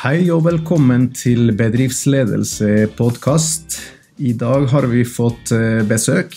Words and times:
Hei 0.00 0.30
og 0.32 0.46
velkommen 0.46 1.10
til 1.12 1.50
Bedriftsledelse-podkast. 1.58 3.74
I 4.24 4.32
dag 4.32 4.64
har 4.72 4.86
vi 4.88 5.04
fått 5.04 5.52
eh, 5.52 5.84
besøk. 5.84 6.32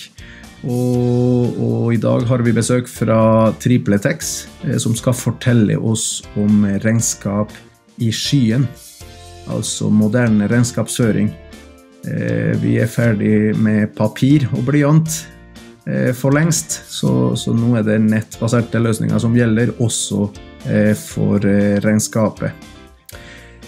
Og, 0.67 1.55
og, 1.55 1.95
i 1.95 1.99
dag 2.03 2.27
har 2.27 2.43
vi 2.43 2.51
besøk 2.57 2.91
fra 2.91 3.55
Tripletex, 3.63 4.51
eh, 4.67 4.75
som 4.83 4.91
skal 4.99 5.15
fortelle 5.15 5.79
oss 5.79 6.27
om 6.35 6.67
regnskap 6.83 7.55
i 8.03 8.11
skyen. 8.11 8.67
Altså 9.55 9.87
moderne 9.87 10.51
regnskapsføring. 10.51 11.31
Eh, 12.03 12.59
vi 12.59 12.83
er 12.83 12.91
ferdig 12.91 13.55
med 13.55 13.95
papir 13.95 14.43
og 14.51 14.67
blyant 14.73 15.23
for 16.15 16.31
lengst, 16.35 16.83
så, 16.87 17.35
så 17.35 17.53
nå 17.55 17.75
er 17.79 17.83
det 17.83 17.99
nettbaserte 18.09 18.79
løsninger 18.79 19.19
som 19.19 19.35
gjelder, 19.35 19.69
også 19.83 20.31
for 20.95 21.39
regnskapet. 21.83 22.72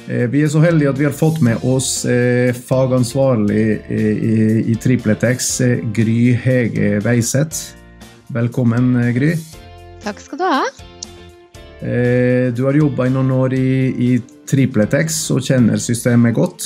Eh, 0.08 0.28
vi 0.30 0.44
er 0.46 0.50
så 0.54 0.62
heldige 0.62 0.92
at 0.92 1.00
vi 1.00 1.08
har 1.08 1.16
fått 1.16 1.40
med 1.42 1.64
oss 1.66 2.04
eh, 2.06 2.54
fagansvarlig 2.54 3.64
i, 3.90 4.04
i 4.70 4.76
Tripletex, 4.78 5.48
eh, 5.66 5.80
Gry 5.96 6.36
Hege 6.38 7.00
Weiseth. 7.02 7.74
Velkommen, 8.34 8.94
Gry. 9.16 9.34
Takk 10.04 10.22
skal 10.22 10.42
du 10.42 10.46
ha. 10.46 10.66
Du 11.86 12.62
har 12.66 12.74
jobba 12.74 13.06
i 13.06 13.12
noen 13.14 13.30
år 13.36 13.54
i, 13.54 13.70
i 14.02 14.10
Tripletex 14.50 15.18
og 15.36 15.44
kjenner 15.46 15.78
systemet 15.82 16.34
godt. 16.34 16.64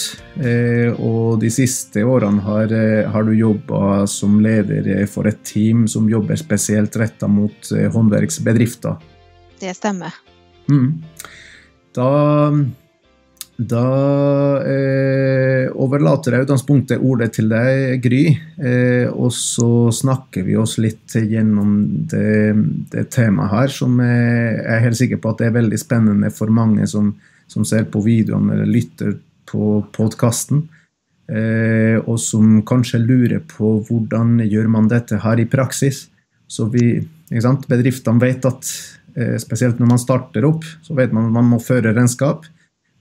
Og 1.01 1.41
de 1.41 1.49
siste 1.51 2.05
årene 2.07 2.40
har, 2.45 2.71
har 3.12 3.26
du 3.27 3.34
jobba 3.35 4.05
som 4.07 4.37
leder 4.40 4.87
for 5.12 5.27
et 5.27 5.41
team 5.43 5.87
som 5.91 6.07
jobber 6.07 6.40
spesielt 6.40 6.95
retta 7.01 7.27
mot 7.27 7.71
håndverksbedrifter. 7.95 9.01
Det 9.60 9.73
stemmer. 9.76 10.15
Mm. 10.71 11.01
Da 11.98 12.10
da 13.60 14.62
eh, 14.63 15.68
overlater 15.76 16.32
jeg 16.32 16.46
utgangspunktet 16.46 17.02
ordet 17.04 17.34
til 17.35 17.49
deg, 17.52 17.99
Gry. 17.99 18.21
Eh, 18.55 19.07
og 19.12 19.34
så 19.35 19.90
snakker 19.91 20.46
vi 20.48 20.55
oss 20.55 20.77
litt 20.79 21.18
gjennom 21.20 21.74
det, 22.07 22.55
det 22.93 23.10
temaet 23.12 23.51
her, 23.51 23.74
som 23.74 23.98
jeg 23.99 24.54
er 24.63 24.84
helt 24.85 24.99
sikker 24.99 25.20
på 25.20 25.34
at 25.34 25.41
det 25.41 25.49
er 25.49 25.57
veldig 25.57 25.79
spennende 25.82 26.32
for 26.32 26.54
mange 26.55 26.88
som, 26.88 27.12
som 27.51 27.66
ser 27.68 27.90
på 27.91 27.99
videoen 28.05 28.48
eller 28.54 28.70
lytter 28.70 29.18
på 29.49 29.82
podkasten. 29.91 30.63
Eh, 31.27 31.98
og 31.99 32.16
som 32.23 32.62
kanskje 32.66 33.01
lurer 33.04 33.41
på 33.44 33.76
hvordan 33.90 34.40
gjør 34.46 34.70
man 34.71 34.88
dette 34.90 35.20
her 35.20 35.41
i 35.41 35.49
praksis. 35.51 36.05
Så 36.48 36.70
vi, 36.71 37.01
Bedriftene 37.29 38.23
vet 38.23 38.48
at 38.48 38.71
eh, 39.20 39.35
spesielt 39.41 39.84
når 39.84 39.91
man 39.91 40.01
starter 40.01 40.48
opp, 40.48 40.63
så 40.82 40.96
vet 40.96 41.12
man 41.12 41.27
at 41.27 41.35
man 41.41 41.51
må 41.51 41.60
føre 41.60 41.91
regnskap 41.91 42.48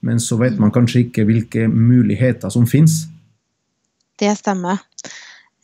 men 0.05 0.21
så 0.23 0.37
vet 0.39 0.59
man 0.61 0.73
kanskje 0.75 1.05
ikke 1.07 1.25
hvilke 1.27 1.67
muligheter 1.67 2.51
som 2.53 2.67
finnes. 2.69 3.03
Det 4.19 4.31
stemmer. 4.39 4.79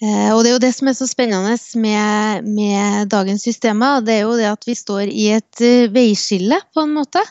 Eh, 0.04 0.32
og 0.36 0.42
det 0.44 0.50
er 0.50 0.56
jo 0.58 0.64
det 0.64 0.72
som 0.76 0.90
er 0.92 0.96
så 0.98 1.06
spennende 1.08 1.54
med, 1.80 2.48
med, 2.52 3.08
dagens 3.12 3.46
systemer. 3.48 4.02
Det 4.04 4.18
er 4.18 4.26
jo 4.26 4.34
det 4.36 4.50
at 4.50 4.68
vi 4.68 4.76
står 4.76 5.08
i 5.08 5.30
et 5.38 5.62
uh, 5.64 5.94
veiskille, 5.94 6.58
på 6.76 6.84
en 6.84 6.92
måte. 6.98 7.22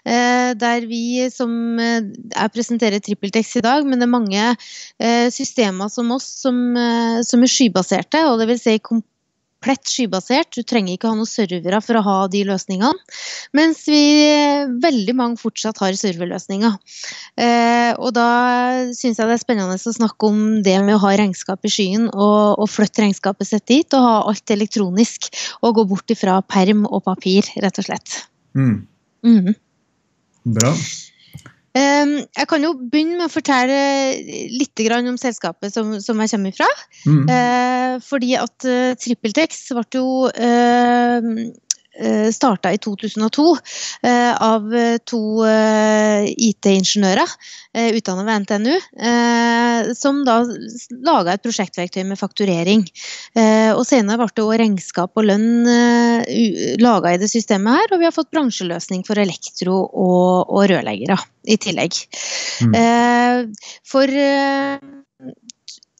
Uh, 0.00 0.56
der 0.56 0.86
vi 0.88 1.28
som 1.32 1.76
Jeg 1.76 2.54
presenterer 2.54 3.04
TrippelTex 3.04 3.58
i 3.60 3.64
dag, 3.66 3.84
men 3.84 4.00
det 4.00 4.08
er 4.08 4.14
mange 4.16 4.46
systemer 5.30 5.90
som 5.92 6.08
oss 6.14 6.24
som, 6.40 6.56
som 7.26 7.42
er 7.44 7.52
skybaserte. 7.52 8.22
Og 8.30 8.40
det 8.40 8.48
vil 8.48 8.60
si 8.60 8.78
komplett 9.66 9.90
skybasert. 9.90 10.54
Du 10.54 10.62
trenger 10.62 10.94
ikke 10.94 11.08
ha 11.10 11.16
noen 11.16 11.26
servere 11.26 11.80
for 11.82 11.98
å 11.98 12.04
ha 12.06 12.16
de 12.30 12.44
løsningene. 12.46 12.94
Mens 13.56 13.82
vi 13.88 13.98
veldig 14.82 15.14
mange 15.16 15.40
fortsatt 15.40 15.80
har 15.82 15.96
serverløsninger. 15.98 16.76
Eh, 17.36 17.92
og 17.98 18.14
da 18.14 18.28
syns 18.94 19.18
jeg 19.18 19.26
det 19.26 19.34
er 19.34 19.42
spennende 19.42 19.74
å 19.74 19.96
snakke 19.96 20.30
om 20.30 20.62
det 20.62 20.76
med 20.84 20.96
å 20.96 21.02
ha 21.02 21.16
regnskap 21.18 21.66
i 21.66 21.72
skyen 21.72 22.06
og, 22.12 22.62
og 22.62 22.70
flytte 22.70 23.02
regnskapet 23.02 23.50
sitt 23.50 23.66
dit 23.66 23.98
og 23.98 24.06
ha 24.06 24.14
alt 24.30 24.54
elektronisk. 24.54 25.32
Og 25.62 25.80
gå 25.80 25.86
bort 25.90 26.14
ifra 26.14 26.38
perm 26.46 26.86
og 26.86 27.02
papir, 27.08 27.48
rett 27.58 27.82
og 27.82 27.88
slett. 27.88 28.22
Mm. 28.54 28.86
Mm. 29.26 29.52
Bra. 30.46 30.70
Ehm, 31.76 32.14
jeg 32.24 32.48
kan 32.48 32.64
jo 32.64 32.72
begynne 32.78 33.18
med 33.18 33.28
å 33.28 33.32
fortelle 33.32 33.78
litt 34.52 34.84
om 34.96 35.18
selskapet 35.20 35.74
som, 35.74 35.96
som 36.00 36.20
jeg 36.22 36.32
kommer 36.32 36.56
fra. 36.56 36.70
Mm. 37.04 37.22
Eh, 37.36 37.94
fordi 38.06 38.34
at 38.40 38.68
uh, 38.68 38.94
TrippelTex 39.00 39.66
ble 39.76 39.86
jo 40.00 40.08
uh, 40.30 41.06
Eh, 41.16 41.52
starta 42.32 42.72
i 42.72 42.78
2002 42.82 43.44
eh, 44.02 44.32
av 44.42 44.66
to 45.08 45.20
eh, 45.46 46.26
IT-ingeniører 46.48 47.36
utdannet 47.76 48.24
ved 48.24 48.44
NTNU, 48.46 48.76
som 49.98 50.22
da 50.24 50.38
laga 51.04 51.34
et 51.34 51.42
prosjektverktøy 51.44 52.06
med 52.08 52.16
fakturering. 52.16 52.86
Og 53.76 53.82
senere 53.84 54.16
ble 54.22 54.30
det 54.32 54.44
òg 54.46 54.54
regnskap 54.62 55.20
og 55.20 55.26
lønn 55.28 55.68
laga 56.80 57.12
i 57.12 57.20
det 57.20 57.28
systemet 57.28 57.76
her, 57.76 57.92
og 57.92 58.00
vi 58.00 58.08
har 58.08 58.16
fått 58.16 58.32
bransjeløsning 58.32 59.04
for 59.04 59.20
elektro 59.20 59.76
og, 59.84 60.48
og 60.48 60.70
rørleggere 60.72 61.18
i 61.52 61.58
tillegg. 61.60 62.00
Mm. 62.64 63.52
For 63.92 64.16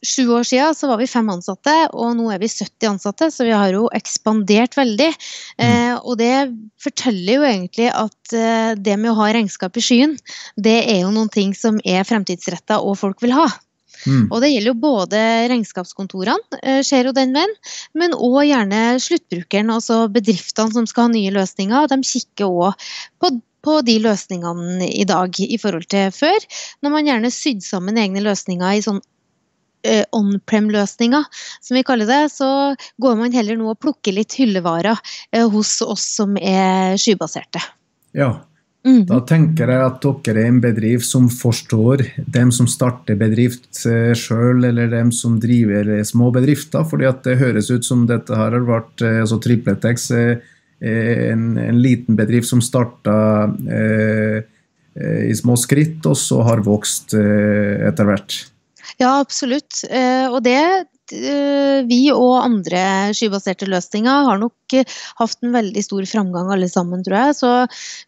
sju 0.07 0.23
år 0.33 0.47
siden 0.47 0.75
så 0.75 0.89
var 0.89 1.01
vi 1.01 1.09
fem 1.09 1.27
ansatte, 1.31 1.73
og 1.93 2.15
nå 2.17 2.29
er 2.33 2.41
vi 2.41 2.49
70 2.51 2.89
ansatte, 2.89 3.29
så 3.33 3.47
vi 3.47 3.53
har 3.55 3.73
jo 3.75 3.87
ekspandert 3.95 4.77
veldig. 4.77 5.11
Mm. 5.59 5.67
Eh, 5.67 5.93
og 5.99 6.17
det 6.21 6.33
forteller 6.81 7.39
jo 7.39 7.47
egentlig 7.47 7.91
at 7.91 8.35
eh, 8.35 8.73
det 8.79 8.97
med 8.97 9.13
å 9.13 9.17
ha 9.21 9.31
regnskap 9.35 9.77
i 9.77 9.83
skyen, 9.83 10.17
det 10.55 10.79
er 10.85 11.01
jo 11.03 11.13
noen 11.15 11.31
ting 11.33 11.55
som 11.57 11.81
er 11.85 12.07
fremtidsretta 12.07 12.81
og 12.83 12.99
folk 13.01 13.23
vil 13.25 13.35
ha. 13.37 13.49
Mm. 14.05 14.27
Og 14.29 14.39
det 14.43 14.51
gjelder 14.51 14.71
jo 14.71 14.79
både 14.79 15.23
regnskapskontorene, 15.51 16.61
eh, 16.61 16.79
skjer 16.85 17.09
jo 17.09 17.17
den 17.17 17.33
veien, 17.35 17.57
men 17.97 18.15
òg 18.15 18.43
gjerne 18.47 18.81
sluttbrukeren, 19.03 19.73
altså 19.73 20.05
bedriftene 20.13 20.75
som 20.75 20.87
skal 20.89 21.07
ha 21.07 21.13
nye 21.15 21.33
løsninger. 21.35 21.91
De 21.91 22.01
kikker 22.05 22.47
òg 22.47 22.89
på 23.21 23.35
på 23.67 23.81
de 23.83 23.97
løsningene 23.99 24.87
i 24.87 25.03
dag 25.07 25.33
i 25.43 25.57
forhold 25.59 25.89
til 25.91 26.11
før. 26.15 26.37
Når 26.85 26.93
man 26.93 27.09
gjerne 27.09 27.33
sydde 27.33 27.65
sammen 27.65 27.99
egne 27.99 28.23
løsninger 28.23 28.77
i 28.77 28.83
sånn 28.85 29.01
Eh, 29.85 30.03
on-prem-løsninger, 30.11 31.23
som 31.61 31.77
vi 31.77 31.83
kaller 31.85 32.09
det, 32.09 32.31
så 32.33 32.75
går 32.97 33.15
man 33.19 33.35
heller 33.35 33.59
nå 33.59 33.69
og 33.71 33.79
plukker 33.79 34.15
litt 34.15 34.33
hyllevarer 34.35 34.97
eh, 35.31 35.45
hos 35.47 35.77
oss 35.85 36.03
som 36.17 36.33
er 36.41 36.97
skybaserte. 36.99 37.61
Ja, 38.17 38.31
mm. 38.87 39.05
da 39.07 39.21
tenker 39.29 39.69
jeg 39.69 39.85
at 39.85 40.01
dere 40.01 40.41
er 40.41 40.49
en 40.49 40.59
bedrift 40.63 41.07
som 41.07 41.29
forstår 41.29 42.03
dem 42.25 42.51
som 42.55 42.67
starter 42.67 43.19
bedrift 43.21 43.83
eh, 43.85 44.11
sjøl, 44.17 44.65
eller 44.65 44.89
dem 44.91 45.13
som 45.15 45.37
driver 45.43 45.93
små 46.09 46.33
bedrifter. 46.35 46.83
fordi 46.83 47.07
at 47.07 47.23
det 47.23 47.37
høres 47.39 47.69
ut 47.71 47.85
som 47.85 48.07
dette 48.09 48.33
her 48.33 48.57
har 48.57 48.67
vært 48.67 49.05
altså 49.05 49.39
Tripletex 49.39 50.11
en, 50.11 51.47
en 51.57 51.81
liten 51.81 52.17
bedrift 52.17 52.49
som 52.49 52.65
starta 52.65 53.15
eh, 53.71 54.43
i 55.29 55.33
små 55.37 55.55
skritt, 55.57 56.01
og 56.09 56.17
så 56.17 56.41
har 56.47 56.65
vokst 56.65 57.13
eh, 57.17 57.87
etter 57.87 58.07
hvert. 58.09 58.41
Ja, 58.97 59.19
absolutt. 59.21 59.83
Eh, 59.93 60.25
og 60.31 60.39
det 60.45 60.57
eh, 60.57 61.83
vi 61.85 61.99
og 62.09 62.39
andre 62.41 62.81
skybaserte 63.15 63.67
løsninger 63.69 64.25
har 64.25 64.39
nok 64.41 64.73
eh, 64.73 64.95
hatt 65.19 65.45
en 65.45 65.53
veldig 65.53 65.83
stor 65.85 66.07
framgang 66.09 66.49
alle 66.53 66.69
sammen, 66.71 67.03
tror 67.05 67.17
jeg. 67.27 67.35
Så 67.37 67.51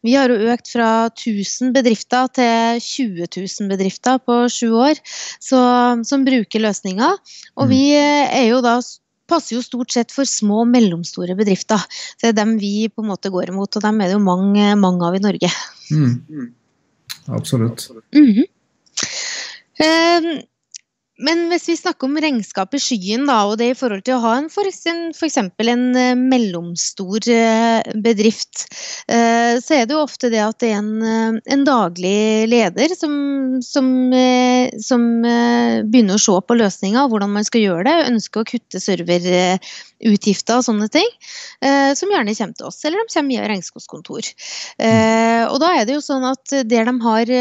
vi 0.05 0.15
har 0.17 0.33
jo 0.33 0.49
økt 0.53 0.71
fra 0.73 0.89
1000 1.11 1.75
bedrifter 1.77 2.31
til 2.39 2.81
20 2.81 3.29
000 3.37 3.69
bedrifter 3.69 4.17
på 4.25 4.41
sju 4.49 4.73
år 4.81 4.97
så, 5.05 5.61
som 6.09 6.25
bruker 6.25 6.65
løsninger. 6.65 7.21
Og 7.59 7.69
mm. 7.69 7.75
vi 7.75 7.83
er 7.99 8.49
jo 8.49 8.63
da 8.65 8.79
passer 9.29 9.59
jo 9.59 9.61
stort 9.61 9.93
sett 9.93 10.13
for 10.13 10.25
små 10.25 10.63
og 10.63 10.71
mellomstore 10.73 11.37
bedrifter. 11.37 11.81
Så 12.17 12.23
det 12.23 12.33
er 12.33 12.39
dem 12.41 12.57
vi 12.57 12.89
på 12.89 13.03
en 13.03 13.11
måte 13.11 13.29
går 13.29 13.53
imot, 13.53 13.77
og 13.77 13.85
dem 13.85 14.01
er 14.01 14.09
det 14.09 14.17
jo 14.17 14.25
mange, 14.25 14.71
mange 14.81 15.05
av 15.05 15.17
i 15.17 15.21
Norge. 15.21 15.51
Mm. 15.93 16.53
Absolutt. 17.29 17.89
Mm 18.15 18.31
-hmm. 18.33 18.47
um, 19.85 20.41
men 21.19 21.49
hvis 21.51 21.67
vi 21.67 21.75
snakker 21.75 22.07
om 22.07 22.17
regnskap 22.21 22.75
i 22.75 22.79
skyen, 22.79 23.25
da, 23.27 23.41
og 23.49 23.57
det 23.59 23.73
i 23.73 23.77
forhold 23.77 24.05
til 24.07 24.15
å 24.15 24.21
ha 24.23 24.35
en 24.39 24.47
f.eks. 24.47 24.85
En, 25.39 25.83
eh, 25.99 26.13
mellomstor 26.15 27.27
eh, 27.33 27.89
bedrift, 28.05 28.63
eh, 29.11 29.59
så 29.59 29.75
er 29.75 29.89
det 29.89 29.97
jo 29.97 30.05
ofte 30.05 30.31
det 30.31 30.39
at 30.45 30.59
det 30.63 30.71
er 30.71 30.79
en, 30.79 31.41
en 31.43 31.65
daglig 31.67 32.47
leder 32.47 32.95
som, 32.95 33.11
som, 33.65 33.89
som, 34.79 35.05
begynner 35.19 36.15
å 36.15 36.23
se 36.23 36.37
på 36.39 36.57
løsninger, 36.59 37.11
hvordan 37.11 37.35
man 37.35 37.47
skal 37.47 37.65
gjøre 37.65 37.85
det, 37.89 38.07
ønsker 38.13 38.41
å 38.41 38.49
kutte 38.53 38.79
serverutgifter 38.83 40.59
og 40.59 40.65
sånne 40.65 40.87
ting, 40.93 41.07
som 41.59 42.11
gjerne 42.11 42.35
kommer 42.37 42.55
til 42.55 42.69
oss, 42.69 42.79
eller 42.85 43.03
de 43.03 43.13
kommer 43.13 43.35
via 43.35 43.47
regnskapskontor. 43.49 44.31
Og 45.49 45.57
da 45.63 45.71
er 45.75 45.87
det 45.87 45.97
jo 45.97 46.03
sånn 46.03 46.27
at 46.29 46.55
der 46.69 46.87
de 46.89 46.95
har 47.03 47.33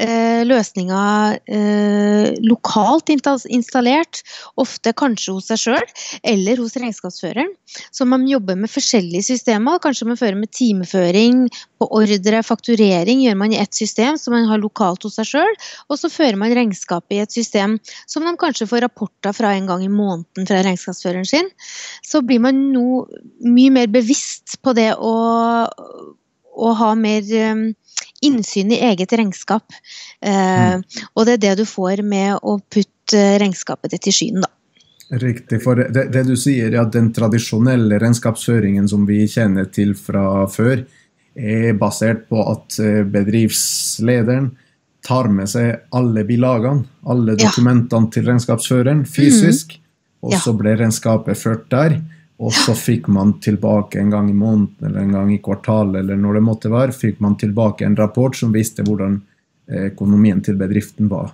løsninger 0.00 1.38
eh, 1.52 2.28
lokalt 2.42 3.12
installert, 3.12 4.22
ofte 4.56 4.94
kanskje 4.96 5.34
hos 5.36 5.50
seg 5.50 5.60
sjøl 5.60 5.84
eller 6.22 6.62
hos 6.62 6.76
regnskapsføreren. 6.78 7.52
Så 7.92 8.06
man 8.08 8.24
jobber 8.28 8.56
med 8.58 8.72
forskjellige 8.72 9.30
systemer. 9.32 9.80
Kanskje 9.82 10.08
man 10.08 10.20
fører 10.20 10.38
med 10.38 10.52
timeføring, 10.52 11.46
på 11.82 11.88
ordre, 11.98 12.42
fakturering 12.46 13.24
gjør 13.24 13.38
man 13.40 13.52
i 13.54 13.58
ett 13.58 13.74
system 13.74 14.18
som 14.20 14.36
man 14.36 14.46
har 14.50 14.60
lokalt 14.62 15.02
hos 15.06 15.18
seg 15.18 15.28
sjøl. 15.32 15.56
Og 15.90 15.98
så 15.98 16.10
fører 16.12 16.38
man 16.38 16.54
regnskapet 16.54 17.16
i 17.16 17.22
et 17.24 17.34
system 17.34 17.78
som 18.06 18.26
de 18.26 18.34
kanskje 18.38 18.68
får 18.70 18.84
rapporter 18.86 19.34
fra 19.36 19.54
en 19.56 19.68
gang 19.70 19.82
i 19.84 19.90
måneden 19.92 20.48
fra 20.48 20.62
regnskapsføreren 20.62 21.28
sin. 21.28 21.50
Så 22.06 22.22
blir 22.26 22.42
man 22.44 22.68
nå 22.74 23.04
mye 23.44 23.74
mer 23.74 23.90
bevisst 23.92 24.60
på 24.62 24.76
det 24.78 24.92
å, 24.94 25.14
å 26.52 26.74
ha 26.78 26.92
mer 26.98 27.26
um, 27.50 27.66
innsyn 28.24 28.72
i 28.72 28.80
eget 28.88 29.12
regnskap. 29.18 29.74
Eh, 30.24 30.32
mm. 30.78 30.82
Og 31.14 31.28
det 31.28 31.36
er 31.36 31.44
det 31.46 31.54
du 31.62 31.64
får 31.68 32.04
med 32.06 32.38
å 32.42 32.58
putte 32.62 33.22
regnskapet 33.42 33.94
ditt 33.94 34.10
i 34.10 34.14
skyen, 34.14 34.42
da. 34.44 34.50
Riktig. 35.12 35.58
For 35.60 35.76
det, 35.76 36.06
det, 36.14 36.22
du 36.24 36.36
sier, 36.40 36.70
er 36.72 36.86
at 36.86 36.94
den 36.94 37.10
tradisjonelle 37.12 37.98
regnskapsføringen 38.00 38.86
som 38.88 39.04
vi 39.08 39.26
kjenner 39.28 39.68
til 39.74 39.92
fra 39.98 40.46
før, 40.48 40.86
er 41.36 41.76
basert 41.80 42.26
på 42.32 42.40
at 42.48 42.78
eh, 42.80 43.02
bedriftslederen 43.08 44.50
tar 45.04 45.28
med 45.32 45.50
seg 45.50 45.88
alle 45.96 46.24
bilagene, 46.28 46.86
alle 47.10 47.34
dokumentene 47.36 48.08
ja. 48.08 48.12
til 48.14 48.26
regnskapsføreren 48.28 49.04
fysisk, 49.08 49.76
mm. 49.76 50.28
og 50.28 50.36
så 50.40 50.54
ble 50.56 50.76
regnskapet 50.80 51.40
ført 51.40 51.68
der. 51.72 51.98
Og 52.42 52.54
så 52.54 52.74
fikk 52.74 53.06
man 53.12 53.36
tilbake 53.44 54.00
en 54.00 54.10
gang 54.10 54.30
i 54.30 54.34
måneden 54.34 54.88
eller 54.88 55.04
en 55.04 55.12
gang 55.14 55.34
i 55.34 55.38
kvartalet 55.42 56.00
eller 56.02 56.18
når 56.18 56.38
det 56.38 56.46
måtte 56.46 56.72
være, 56.72 56.94
fikk 56.96 57.20
man 57.22 57.36
tilbake 57.38 57.86
en 57.86 57.98
rapport 57.98 58.34
som 58.36 58.54
viste 58.54 58.82
hvordan 58.86 59.20
eh, 59.70 59.92
økonomien 59.92 60.42
til 60.42 60.58
bedriften 60.58 61.10
var. 61.12 61.30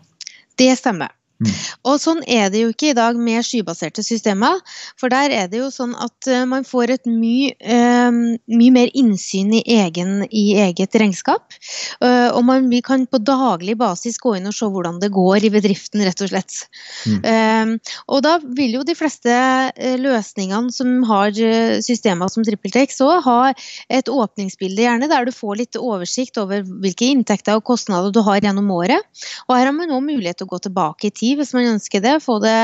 Det 0.59 0.75
stemmer. 0.77 1.15
Mm. 1.39 1.53
Og 1.87 2.01
sånn 2.03 2.21
er 2.27 2.49
det 2.51 2.65
jo 2.65 2.73
ikke 2.73 2.91
i 2.91 2.97
dag 2.99 3.19
med 3.19 3.47
skybaserte 3.47 4.03
systemer. 4.03 4.59
For 4.99 5.13
der 5.13 5.31
er 5.35 5.51
det 5.51 5.61
jo 5.61 5.69
sånn 5.71 5.95
at 5.95 6.29
uh, 6.31 6.43
man 6.51 6.67
får 6.67 6.97
et 6.97 7.07
mye, 7.07 7.53
uh, 7.63 8.11
mye 8.51 8.75
mer 8.75 8.91
innsyn 8.99 9.53
i, 9.55 9.63
egen, 9.79 10.25
i 10.35 10.59
eget 10.59 10.99
regnskap. 10.99 11.55
Uh, 12.03 12.35
og 12.35 12.43
man 12.49 12.67
kan 12.85 13.07
på 13.11 13.21
daglig 13.23 13.77
basis 13.79 14.19
gå 14.23 14.35
inn 14.39 14.51
og 14.51 14.57
se 14.57 14.67
hvordan 14.67 14.99
det 15.03 15.13
går 15.15 15.47
i 15.47 15.53
bedriften, 15.55 16.03
rett 16.07 16.21
og 16.25 16.31
slett. 16.33 16.65
Mm. 17.09 17.77
og 18.11 18.21
da 18.25 18.35
vil 18.57 18.75
jo 18.77 18.83
de 18.87 18.95
fleste 18.97 19.33
løsningene 20.01 20.73
som 20.75 21.03
har 21.09 21.33
systemer 21.85 22.31
som 22.33 22.45
TrippelTex 22.47 23.01
òg, 23.05 23.23
ha 23.25 23.53
et 23.93 24.11
åpningsbilde, 24.11 24.83
gjerne, 24.85 25.09
der 25.11 25.29
du 25.29 25.33
får 25.35 25.59
litt 25.61 25.79
oversikt 25.79 26.39
over 26.41 26.65
hvilke 26.67 27.09
inntekter 27.13 27.59
og 27.59 27.67
kostnader 27.69 28.15
du 28.15 28.21
har 28.27 28.41
gjennom 28.45 28.71
året. 28.75 29.05
Og 29.47 29.57
her 29.57 29.69
har 29.69 29.77
man 29.77 29.93
òg 29.95 30.05
mulighet 30.07 30.41
til 30.41 30.49
å 30.49 30.53
gå 30.55 30.63
tilbake 30.69 31.11
i 31.11 31.15
tid 31.15 31.28
hvis 31.37 31.53
man 31.57 31.75
ønsker 31.75 32.03
det. 32.05 32.17
det 32.43 32.59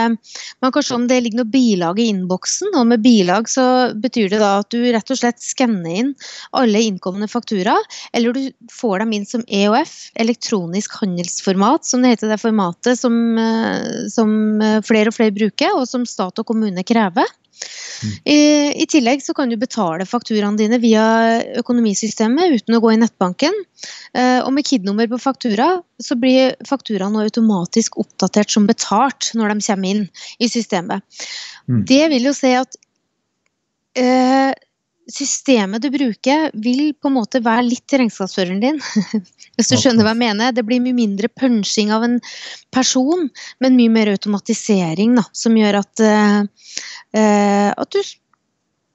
man 0.62 0.72
kan 0.72 0.82
se 0.82 0.94
om 0.94 1.06
det 1.08 1.20
ligger 1.22 1.42
noe 1.42 1.52
bilag 1.52 2.00
i 2.00 2.08
innboksen. 2.12 2.72
og 2.74 2.86
Med 2.86 3.02
bilag 3.04 3.48
så 3.50 3.92
betyr 3.94 4.30
det 4.32 4.40
da 4.42 4.58
at 4.62 4.70
du 4.70 4.80
rett 4.84 5.10
og 5.10 5.20
slett 5.20 5.42
skanner 5.42 6.00
inn 6.00 6.12
alle 6.52 6.82
innkomne 6.82 7.28
fakturaer. 7.28 7.84
eller 8.12 8.32
du 8.32 8.50
får 8.72 8.98
dem 9.04 9.12
inn 9.12 9.26
som 9.26 9.44
EOF, 9.48 10.10
elektronisk 10.14 10.98
handelsformat, 11.00 11.84
som 11.84 12.02
det 12.02 12.14
heter 12.14 12.32
det 12.32 12.40
formatet 12.40 12.98
som, 12.98 13.38
eh, 13.38 14.08
som 14.08 14.60
flere 14.84 15.08
og 15.08 15.16
flere 15.16 15.34
bruker, 15.34 15.74
og 15.74 15.88
som 15.88 16.06
stat 16.06 16.38
og 16.38 16.46
kommune 16.46 16.84
krever. 16.84 17.26
I, 18.28 18.38
I, 18.82 18.84
tillegg 18.90 19.22
så 19.24 19.34
kan 19.36 19.48
du 19.48 19.56
betale 19.60 20.06
fakturaene 20.08 20.58
dine 20.58 20.78
via 20.82 21.04
økonomisystemet 21.60 22.58
uten 22.58 22.76
å 22.76 22.80
gå 22.82 22.92
i 22.92 22.98
nettbanken. 23.00 23.56
Eh, 24.16 24.40
og 24.42 24.50
med 24.56 24.66
KID-nummer 24.66 25.08
på 25.12 25.20
faktura 25.22 25.68
så 26.02 26.18
blir 26.20 26.56
fakturaen 26.68 27.16
automatisk 27.20 27.98
oppdatert 28.02 28.52
som 28.52 28.68
betalt 28.68 29.32
når 29.38 29.54
de 29.54 29.66
kommer 29.68 29.94
inn 29.94 30.04
i 30.42 30.50
systemet. 30.50 31.04
Mm. 31.70 31.84
Det 31.88 32.02
vil 32.12 32.28
jo 32.28 32.34
si 32.36 32.52
at 32.58 32.78
eh, 33.98 34.52
systemet 35.10 35.82
du 35.82 35.90
bruker, 35.92 36.50
vil 36.54 36.92
på 36.96 37.10
en 37.10 37.16
måte 37.18 37.40
være 37.44 37.66
litt 37.66 37.92
regnskapsføreren 37.92 38.62
din. 38.62 38.80
Hvis 39.56 39.70
du 39.70 39.76
skjønner 39.78 40.06
hva 40.06 40.14
jeg 40.14 40.22
mener. 40.22 40.54
Det 40.54 40.64
blir 40.66 40.82
mye 40.82 40.96
mindre 40.96 41.30
punching 41.30 41.92
av 41.94 42.06
en 42.06 42.18
person, 42.74 43.28
men 43.62 43.78
mye 43.78 43.92
mer 43.92 44.12
automatisering, 44.14 45.16
da, 45.20 45.26
som 45.36 45.56
gjør 45.58 45.80
at, 45.82 46.04
uh, 46.04 47.70
at 47.70 47.94
du 47.94 48.00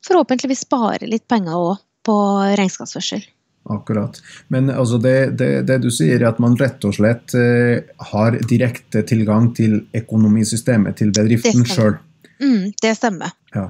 forhåpentligvis 0.07 0.65
sparer 0.65 1.07
litt 1.09 1.27
penger 1.29 1.57
òg 1.57 1.77
på 2.07 2.17
regnskapsførsel. 2.57 3.23
Akkurat. 3.69 4.17
Men 4.49 4.71
altså 4.73 4.97
det, 4.97 5.37
det, 5.37 5.49
det, 5.69 5.81
du 5.83 5.91
sier, 5.93 6.17
er 6.17 6.31
at 6.31 6.39
man 6.41 6.55
rett 6.57 6.83
og 6.87 6.95
slett 6.97 7.35
uh, 7.37 7.77
har 8.11 8.39
direkte 8.49 9.03
tilgang 9.05 9.51
til 9.57 9.83
økonomisystemet 9.95 10.97
til 10.97 11.13
bedriften 11.13 11.67
sjøl? 11.69 11.99
Mm, 12.39 12.71
det 12.81 12.95
stemmer. 12.97 13.35
Ja. 13.53 13.67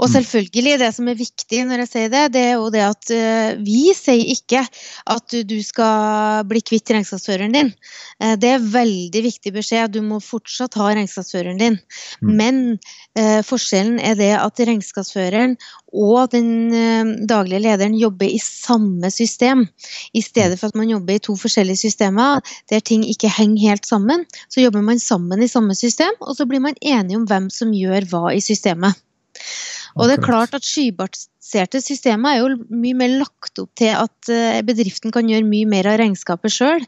Og 0.00 0.08
mm. 0.08 0.12
selvfølgelig, 0.14 0.78
det 0.80 0.90
som 0.96 1.08
er 1.10 1.18
viktig 1.18 1.60
når 1.68 1.82
jeg 1.82 1.90
sier 1.90 2.12
det, 2.12 2.22
det 2.32 2.44
er 2.48 2.54
jo 2.56 2.68
det 2.72 2.84
at 2.86 3.10
uh, 3.12 3.58
vi 3.60 3.92
sier 3.96 4.32
ikke 4.32 4.62
at 4.64 5.36
du, 5.44 5.58
skal 5.64 6.46
bli 6.48 6.62
kvitt 6.64 6.92
regnskapsføreren 6.94 7.56
din. 7.56 7.72
Uh, 8.22 8.32
det 8.40 8.54
er 8.54 8.70
veldig 8.72 9.22
viktig 9.26 9.52
beskjed. 9.58 9.92
Du 9.92 10.00
må 10.06 10.22
fortsatt 10.24 10.78
ha 10.80 10.88
regnskapsføreren 10.96 11.60
din. 11.60 11.76
Mm. 12.24 12.32
Men 12.40 12.62
uh, 13.18 13.40
forskjellen 13.44 14.00
er 14.00 14.16
det 14.16 14.32
at 14.38 14.64
regnskapsføreren 14.70 15.58
og 15.90 16.30
den 16.30 16.70
daglige 17.26 17.58
lederen 17.64 17.96
jobber 17.98 18.30
i 18.30 18.38
samme 18.38 19.10
system. 19.10 19.64
I 20.14 20.22
stedet 20.22 20.54
for 20.60 20.70
at 20.70 20.78
man 20.78 20.92
jobber 20.92 21.18
i 21.18 21.22
to 21.26 21.34
forskjellige 21.34 21.82
systemer 21.82 22.38
der 22.70 22.78
ting 22.78 23.02
ikke 23.10 23.32
henger 23.34 23.72
helt 23.72 23.90
sammen, 23.90 24.22
så 24.46 24.62
jobber 24.62 24.86
man 24.86 25.02
sammen 25.02 25.42
i 25.42 25.50
samme 25.50 25.74
system, 25.74 26.14
og 26.22 26.38
så 26.38 26.46
blir 26.46 26.62
man 26.62 26.78
enige 26.78 27.18
om 27.18 27.26
hvem 27.26 27.50
som 27.50 27.74
gjør 27.74 28.06
hva 28.12 28.28
i 28.36 28.44
systemet. 28.44 28.94
Og 29.98 30.08
det 30.08 30.16
er 30.16 30.24
klart 30.24 30.54
at 30.54 30.66
skybaserte 30.66 31.80
systemer 31.82 32.36
er 32.36 32.40
jo 32.42 32.66
mye 32.70 32.96
mer 32.98 33.12
lagt 33.22 33.58
opp 33.62 33.70
til 33.78 33.92
at 33.96 34.30
eh, 34.30 34.60
bedriften 34.66 35.12
kan 35.14 35.28
gjøre 35.30 35.46
mye 35.48 35.68
mer 35.68 35.88
av 35.90 35.98
regnskapet 36.00 36.54
sjøl, 36.54 36.84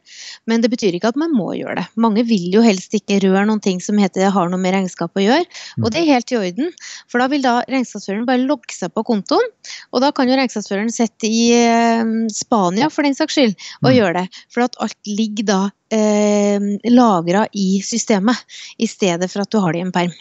men 0.51 0.63
det 0.63 0.71
betyr 0.73 0.97
ikke 0.99 1.11
at 1.13 1.19
man 1.21 1.35
må 1.35 1.53
gjøre 1.59 1.81
det. 1.81 1.87
Mange 2.05 2.25
vil 2.29 2.49
jo 2.55 2.63
helst 2.65 2.95
ikke 2.97 3.21
røre 3.25 3.45
noen 3.49 3.63
ting 3.65 3.83
som 3.83 3.99
heter 4.01 4.31
har 4.33 4.53
noe 4.53 4.61
med 4.63 4.77
regnskap 4.77 5.19
å 5.19 5.25
gjøre, 5.25 5.47
og 5.83 5.91
det 5.91 6.03
er 6.03 6.11
helt 6.15 6.35
i 6.35 6.41
orden. 6.41 6.73
For 7.11 7.23
da 7.23 7.29
vil 7.33 7.45
da 7.45 7.59
regnskapsføreren 7.67 8.29
bare 8.29 8.47
logge 8.47 8.77
seg 8.77 8.95
på 8.95 9.07
kontoen, 9.09 9.53
og 9.93 10.05
da 10.05 10.13
kan 10.15 10.31
jo 10.31 10.39
regnskapsføreren 10.39 10.93
sitte 10.95 11.31
i 11.31 11.45
eh, 11.59 12.17
Spania 12.33 12.91
for 12.93 13.09
den 13.09 13.19
saks 13.19 13.39
skyld 13.39 13.57
og 13.83 13.91
mm. 13.91 13.95
gjøre 13.99 14.19
det. 14.21 14.43
For 14.53 14.67
at 14.67 14.79
alt 14.85 14.99
ligger 15.09 15.49
da 15.49 15.63
eh, 15.95 16.73
lagra 16.93 17.47
i 17.53 17.81
systemet, 17.85 18.39
i 18.79 18.91
stedet 18.91 19.31
for 19.33 19.45
at 19.45 19.53
du 19.53 19.61
har 19.63 19.75
det 19.75 19.83
i 19.83 19.87
en 19.89 19.95
perm. 19.95 20.15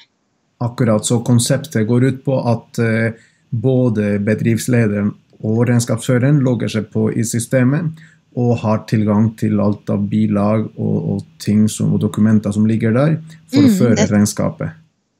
Akkurat, 0.62 1.06
så 1.06 1.20
konseptet 1.26 1.88
går 1.90 2.04
ut 2.06 2.24
på 2.26 2.38
at 2.52 2.80
eh, 2.84 3.18
både 3.50 4.16
bedriftslederen 4.24 5.12
og 5.42 5.64
regnskapsføreren 5.66 6.42
logger 6.46 6.70
seg 6.70 6.92
på 6.94 7.08
i 7.18 7.26
systemet 7.26 8.04
og 8.40 8.60
har 8.62 8.84
tilgang 8.88 9.32
til 9.40 9.60
alt 9.60 9.90
av 9.92 10.06
bilag 10.12 10.68
og, 10.80 10.98
og 11.16 11.24
ting 11.42 11.66
som, 11.70 11.92
og 11.96 12.04
dokumenter 12.04 12.54
som 12.56 12.68
ligger 12.70 12.94
der, 12.96 13.18
for 13.52 13.66
mm, 13.66 13.68
å 13.68 13.80
føre 13.80 13.98
det, 14.00 14.08
regnskapet. 14.14 14.78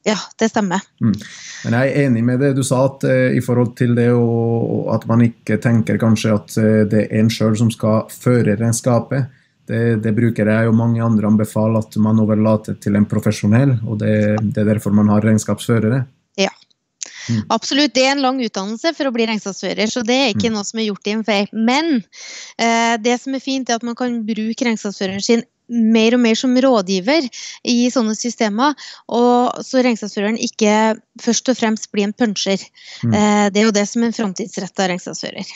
Ja, 0.08 0.16
det 0.40 0.50
stemmer. 0.54 0.86
Mm. 1.04 1.18
Men 1.66 1.76
jeg 1.78 1.90
er 1.90 2.06
enig 2.08 2.24
med 2.26 2.40
det 2.42 2.54
du 2.58 2.64
sa, 2.66 2.86
at 2.88 3.04
uh, 3.06 3.34
i 3.36 3.42
forhold 3.44 3.76
til 3.78 3.94
det 3.98 4.08
og, 4.16 4.88
at 4.96 5.06
man 5.10 5.26
ikke 5.26 5.60
tenker 5.62 6.00
kanskje 6.02 6.38
at 6.38 6.56
uh, 6.58 6.70
det 6.90 7.04
er 7.04 7.20
en 7.20 7.30
sjøl 7.34 7.58
som 7.60 7.70
skal 7.74 8.08
føre 8.14 8.56
regnskapet. 8.56 9.41
Det, 9.70 10.02
det, 10.04 10.12
bruker 10.18 10.50
jeg 10.50 10.68
og 10.68 10.76
mange 10.76 11.04
andre 11.04 11.30
anbefaler 11.30 11.84
at 11.86 11.96
man 12.02 12.20
overlater 12.20 12.76
til 12.82 12.98
en 12.98 13.06
profesjonell, 13.08 13.78
og 13.86 14.02
det, 14.02 14.16
det 14.42 14.64
er 14.64 14.74
derfor 14.74 14.96
man 14.96 15.12
har 15.14 15.24
regnskapsførere. 15.24 16.02
Ja. 16.40 16.52
Mm. 17.30 17.44
Absolutt. 17.54 17.94
Det 17.96 18.04
er 18.06 18.16
en 18.16 18.24
lang 18.26 18.42
utdannelse 18.44 18.94
for 18.98 19.08
å 19.08 19.14
bli 19.16 19.28
regnskapsfører, 19.30 19.88
så 19.92 20.04
det 20.08 20.18
er 20.18 20.34
ikke 20.34 20.50
mm. 20.50 20.58
noe 20.58 20.68
som 20.68 20.82
er 20.82 20.90
gjort 20.90 21.08
i 21.08 21.16
en 21.16 21.24
fei. 21.28 21.40
Men 21.54 21.94
eh, 22.02 22.98
det 23.02 23.18
som 23.22 23.38
er 23.38 23.44
fint, 23.44 23.70
er 23.70 23.80
at 23.80 23.88
man 23.88 23.98
kan 24.00 24.22
bruke 24.28 24.68
regnskapsføreren 24.68 25.24
sin 25.26 25.46
mer 25.72 26.18
og 26.18 26.20
mer 26.20 26.36
som 26.36 26.58
rådgiver 26.66 27.30
i 27.72 27.78
sånne 27.94 28.16
systemer, 28.20 28.76
og 29.08 29.62
så 29.64 29.84
regnskapsføreren 29.86 30.40
ikke 30.44 30.98
først 31.22 31.52
og 31.54 31.60
fremst 31.60 31.88
blir 31.94 32.10
en 32.10 32.18
puncher. 32.18 32.60
Mm. 33.06 33.16
Eh, 33.16 33.46
det 33.54 33.62
er 33.62 33.70
jo 33.70 33.78
det 33.78 33.88
som 33.88 34.04
er 34.04 34.12
en 34.12 34.18
framtidsretta 34.18 34.90
regnskapsfører. 34.92 35.56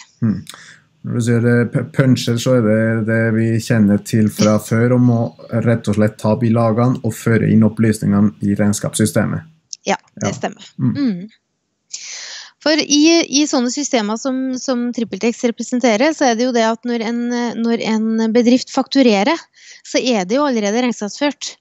Når 1.06 1.18
du 1.20 1.22
sier 1.22 1.88
puncher, 1.94 2.38
så 2.42 2.56
er 2.58 2.64
det 2.66 3.06
det 3.06 3.24
vi 3.36 3.48
kjenner 3.62 4.00
til 4.02 4.26
fra 4.34 4.56
før 4.58 4.96
om 4.98 5.10
å 5.14 5.22
rett 5.66 5.86
og 5.92 6.00
slett 6.00 6.16
ta 6.18 6.34
bilagene 6.42 6.98
og 7.06 7.14
føre 7.14 7.50
inn 7.54 7.66
opplysningene 7.68 8.34
i 8.42 8.56
regnskapssystemet. 8.58 9.46
Ja, 9.86 10.00
det 10.18 10.32
ja. 10.32 10.38
stemmer. 10.40 10.72
Mm. 10.82 10.96
Mm. 10.96 12.00
For 12.66 12.82
i, 12.82 13.04
i, 13.22 13.44
sånne 13.46 13.70
systemer 13.70 14.18
som, 14.18 14.56
som 14.58 14.88
TrippelTex 14.96 15.44
representerer, 15.52 16.16
så 16.18 16.32
er 16.32 16.40
det 16.40 16.48
jo 16.48 16.56
det 16.56 16.64
at 16.66 16.88
når 16.90 17.04
en, 17.06 17.20
når 17.62 17.84
en 17.86 18.08
bedrift 18.34 18.74
fakturerer, 18.74 19.38
så 19.86 20.02
er 20.02 20.26
det 20.26 20.40
jo 20.40 20.48
allerede 20.48 20.82
regnskapsført. 20.88 21.52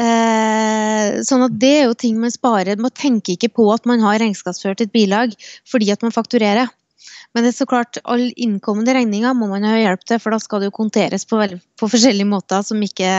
Eh, 0.00 1.20
sånn 1.22 1.44
at 1.44 1.58
det 1.60 1.74
er 1.82 1.84
jo 1.90 1.98
ting 2.00 2.16
man 2.22 2.32
sparer. 2.32 2.80
Man 2.80 2.96
tenker 2.96 3.36
ikke 3.36 3.52
på 3.60 3.68
at 3.74 3.84
man 3.86 4.00
har 4.02 4.16
regnskapsført 4.22 4.80
et 4.82 4.94
bilag 4.94 5.36
fordi 5.68 5.92
at 5.92 6.00
man 6.06 6.16
fakturerer. 6.16 6.72
Men 7.34 7.42
det 7.42 7.50
er 7.50 7.56
så 7.56 7.66
klart, 7.66 7.98
alle 8.06 8.30
innkommende 8.38 8.94
regninger 8.94 9.34
må 9.34 9.48
man 9.50 9.66
ha 9.66 9.74
hjelp 9.74 10.04
til, 10.06 10.20
for 10.22 10.34
da 10.34 10.38
skal 10.42 10.62
det 10.62 10.68
jo 10.68 10.76
konteres 10.76 11.26
på, 11.26 11.40
på 11.80 11.88
forskjellige 11.90 12.30
måter 12.30 12.62
som, 12.62 12.78
ikke, 12.86 13.10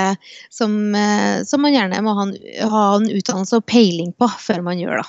som, 0.53 0.77
eh, 0.95 1.43
som, 1.43 1.63
man 1.65 1.75
gjerne 1.75 1.99
må 2.05 2.15
ha 2.15 2.27
en, 2.29 2.33
ha 2.71 2.85
en 2.95 3.09
utdannelse 3.11 3.59
og 3.59 3.67
peiling 3.67 4.13
på 4.15 4.29
før 4.39 4.63
man 4.69 4.79
gjør 4.79 5.01
det. 5.01 5.07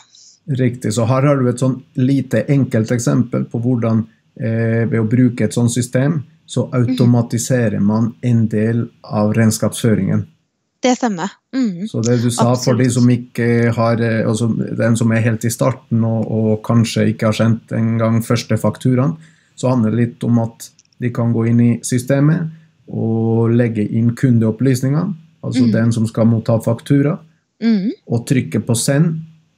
Riktig. 0.58 0.94
Så 0.94 1.06
her 1.06 1.26
har 1.26 1.38
du 1.38 1.46
et 1.50 1.62
sånn 1.62 1.80
lite 1.98 2.42
enkelt 2.50 2.90
eksempel 2.94 3.46
på 3.50 3.62
hvordan 3.62 4.02
eh, 4.38 4.82
ved 4.90 4.98
å 4.98 5.08
bruke 5.10 5.46
et 5.46 5.54
sånt 5.54 5.74
system, 5.74 6.24
så 6.46 6.66
automatiserer 6.74 7.82
man 7.82 8.12
en 8.26 8.44
del 8.50 8.88
av 9.06 9.32
regnskapsføringen. 9.38 10.26
Det 10.86 10.92
stemmer. 10.94 11.32
Mm. 11.54 11.88
Så 11.88 12.00
det 12.06 12.20
du 12.22 12.30
sa 12.30 12.52
Absolutt. 12.52 12.64
for 12.64 12.78
de 12.78 12.90
som 12.94 13.08
ikke 13.10 13.46
har 13.74 14.00
eh, 14.04 14.28
altså 14.28 14.46
Den 14.78 14.96
som 14.96 15.10
er 15.12 15.24
helt 15.24 15.44
i 15.44 15.50
starten 15.50 16.04
og, 16.06 16.28
og 16.30 16.50
kanskje 16.66 17.08
ikke 17.10 17.32
har 17.32 17.34
sendt 17.34 17.74
engang 17.74 18.20
første 18.22 18.58
fakturaen, 18.60 19.16
så 19.58 19.72
handler 19.72 19.94
det 19.94 20.04
litt 20.04 20.26
om 20.28 20.38
at 20.44 20.68
de 21.02 21.10
kan 21.10 21.32
gå 21.34 21.48
inn 21.50 21.62
i 21.64 21.72
systemet 21.82 22.52
og 22.86 23.50
legge 23.50 23.82
inn 23.82 24.12
kundeopplysninger, 24.14 25.08
altså 25.42 25.64
mm. 25.64 25.72
den 25.74 25.92
som 25.96 26.06
skal 26.06 26.28
motta 26.30 26.60
faktura, 26.62 27.16
mm. 27.62 28.06
og 28.06 28.22
trykke 28.30 28.60
på 28.62 28.76
'send', 28.78 29.16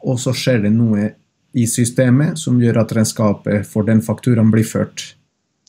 og 0.09 0.17
så 0.23 0.33
skjer 0.33 0.65
det 0.65 0.73
noe 0.73 1.11
i 1.53 1.67
systemet 1.69 2.41
som 2.41 2.57
gjør 2.63 2.81
at 2.87 2.95
regnskapet 2.97 3.69
for 3.69 3.85
den 3.85 4.01
fakturaen 4.01 4.49
blir 4.55 4.65
ført. 4.65 5.13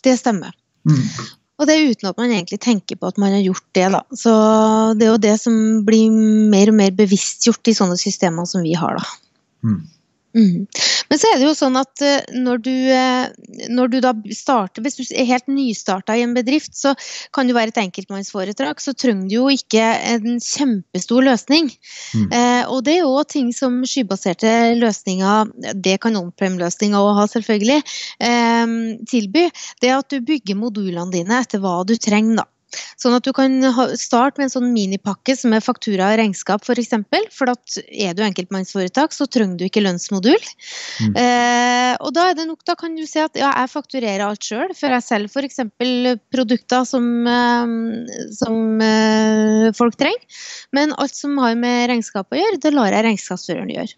Det 0.03 0.15
stemmer. 0.21 0.55
Mm. 0.87 1.03
Og 1.59 1.67
det 1.67 1.75
er 1.75 1.89
uten 1.91 2.07
at 2.07 2.19
man 2.19 2.31
egentlig 2.31 2.61
tenker 2.63 2.95
på 2.95 3.09
at 3.11 3.17
man 3.19 3.33
har 3.35 3.43
gjort 3.43 3.65
det, 3.75 3.87
da. 3.91 3.99
Så 4.15 4.33
det 4.95 5.05
er 5.05 5.11
jo 5.11 5.23
det 5.27 5.35
som 5.41 5.55
blir 5.87 6.13
mer 6.53 6.71
og 6.71 6.77
mer 6.79 6.93
bevisstgjort 6.95 7.67
i 7.67 7.75
sånne 7.75 7.99
systemer 7.99 8.47
som 8.47 8.63
vi 8.63 8.77
har, 8.79 8.95
da. 8.95 9.17
Mm. 9.67 9.81
Mm. 10.38 10.67
Men 11.09 11.17
så 11.17 11.29
er 11.31 11.39
det 11.39 11.48
jo 11.48 11.55
sånn 11.57 11.77
at 11.79 12.03
eh, 12.05 12.36
når 12.38 12.59
du, 12.62 12.74
eh, 12.93 13.63
når 13.74 13.89
du 13.89 13.95
da 14.03 14.12
starter 14.36 14.83
Hvis 14.86 15.00
du 15.00 15.01
er 15.07 15.25
helt 15.25 15.48
nystarta 15.50 16.13
i 16.13 16.21
en 16.21 16.36
bedrift, 16.38 16.75
så 16.77 16.93
kan 17.33 17.50
du 17.50 17.55
være 17.57 17.74
et 17.74 17.81
enkeltmannsforetak. 17.81 18.81
Så 18.83 18.93
trenger 18.93 19.25
du 19.29 19.36
jo 19.39 19.48
ikke 19.53 19.81
en 20.13 20.38
kjempestor 20.43 21.25
løsning. 21.25 21.71
Mm. 22.13 22.27
Eh, 22.29 22.62
og 22.69 22.83
det 22.86 23.00
er 23.00 23.01
jo 23.07 23.25
ting 23.29 23.50
som 23.55 23.81
skybaserte 23.89 24.53
løsninger, 24.79 25.50
det 25.74 25.98
kan 26.03 26.17
on-prem-løsninger 26.19 27.09
òg 27.09 27.24
ha, 27.24 27.27
selvfølgelig, 27.33 27.81
eh, 28.29 28.77
tilby. 29.09 29.50
Det 29.81 29.95
at 29.95 30.13
du 30.13 30.21
bygger 30.25 30.59
modulene 30.59 31.09
dine 31.13 31.41
etter 31.41 31.63
hva 31.63 31.79
du 31.88 31.98
trenger, 31.98 32.43
da. 32.43 32.50
Sånn 32.99 33.15
at 33.17 33.25
du 33.25 33.31
kan 33.35 33.55
starte 33.97 34.39
med 34.39 34.49
en 34.49 34.53
sånn 34.53 34.71
minipakke 34.73 35.35
som 35.38 35.53
er 35.55 35.63
faktura 35.63 36.11
og 36.11 36.19
regnskap 36.21 36.61
f.eks. 36.61 36.69
For, 36.69 36.81
eksempel, 36.83 37.25
for 37.33 37.51
at 37.53 37.77
er 37.89 38.15
du 38.17 38.23
enkeltmannsforetak, 38.25 39.15
så 39.15 39.27
trenger 39.31 39.57
du 39.59 39.65
ikke 39.67 39.83
lønnsmodul. 39.83 40.38
Mm. 41.05 41.15
Eh, 41.17 41.93
og 41.99 42.13
da 42.15 42.29
er 42.29 42.38
det 42.38 42.47
nok, 42.49 42.61
da 42.67 42.75
kan 42.79 42.97
du 42.97 43.05
si 43.09 43.21
at 43.23 43.38
ja, 43.39 43.51
jeg 43.51 43.73
fakturerer 43.73 44.25
alt 44.27 44.45
sjøl, 44.45 44.73
for 44.77 44.95
jeg 44.95 45.05
selger 45.05 45.33
f.eks. 45.33 45.63
produkter 46.33 46.85
som, 46.88 47.09
eh, 47.27 47.73
som 48.38 48.83
eh, 48.85 49.69
folk 49.77 49.97
trenger. 49.99 50.43
Men 50.75 50.93
alt 50.99 51.17
som 51.17 51.38
har 51.41 51.57
med 51.59 51.89
regnskap 51.91 52.29
å 52.31 52.39
gjøre, 52.39 52.61
det 52.61 52.75
lar 52.75 52.93
jeg 52.93 53.07
regnskapsføreren 53.09 53.73
gjøre. 53.73 53.97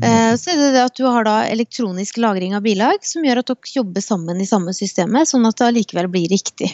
Eh, 0.00 0.34
så 0.40 0.52
er 0.52 0.60
det 0.60 0.68
det 0.76 0.84
at 0.86 0.96
du 0.96 1.04
har 1.04 1.26
da 1.28 1.40
elektronisk 1.50 2.20
lagring 2.22 2.54
av 2.56 2.64
bilag, 2.64 3.02
som 3.04 3.24
gjør 3.26 3.42
at 3.42 3.50
dere 3.52 3.74
jobber 3.74 4.04
sammen 4.04 4.40
i 4.40 4.48
samme 4.48 4.72
systemet, 4.76 5.28
sånn 5.28 5.44
at 5.48 5.58
det 5.60 5.68
allikevel 5.68 6.08
blir 6.12 6.30
riktig. 6.32 6.72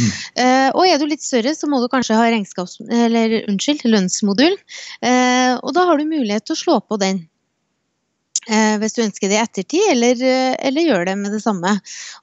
Mm. 0.00 0.12
Uh, 0.38 0.68
og 0.76 0.84
er 0.86 1.00
du 1.00 1.08
litt 1.08 1.24
større, 1.24 1.54
så 1.56 1.68
må 1.70 1.80
du 1.82 1.88
kanskje 1.92 2.18
ha 2.18 2.28
regnskaps... 2.30 2.78
Eller 2.90 3.40
unnskyld, 3.50 3.84
lønnsmodul. 3.88 4.56
Uh, 5.04 5.58
og 5.60 5.74
da 5.76 5.88
har 5.88 6.00
du 6.00 6.08
mulighet 6.08 6.48
til 6.48 6.56
å 6.56 6.62
slå 6.62 6.78
på 6.84 7.00
den. 7.00 7.24
Uh, 8.48 8.80
hvis 8.80 8.96
du 8.96 9.02
ønsker 9.04 9.28
det 9.28 9.36
i 9.36 9.42
ettertid, 9.42 9.84
eller, 9.92 10.22
eller 10.70 10.86
gjør 10.88 11.04
det 11.10 11.16
med 11.20 11.36
det 11.36 11.42
samme. 11.44 11.74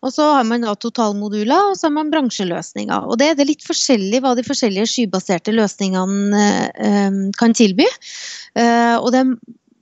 Og 0.01 0.13
så 0.15 0.31
har 0.39 0.47
man 0.49 0.65
da 0.65 0.73
totalmoduler, 0.79 1.71
og 1.71 1.77
så 1.77 1.89
har 1.89 1.95
man 1.99 2.11
bransjeløsninger. 2.13 3.05
Og 3.05 3.21
det 3.21 3.31
er 3.31 3.37
det 3.39 3.49
litt 3.51 3.67
forskjellig 3.67 4.23
hva 4.25 4.33
de 4.37 4.45
forskjellige 4.47 4.89
skybaserte 4.95 5.53
løsningene 5.55 7.31
kan 7.37 7.55
tilby. 7.57 7.85
og 8.57 9.13
det 9.13 9.21
er 9.21 9.31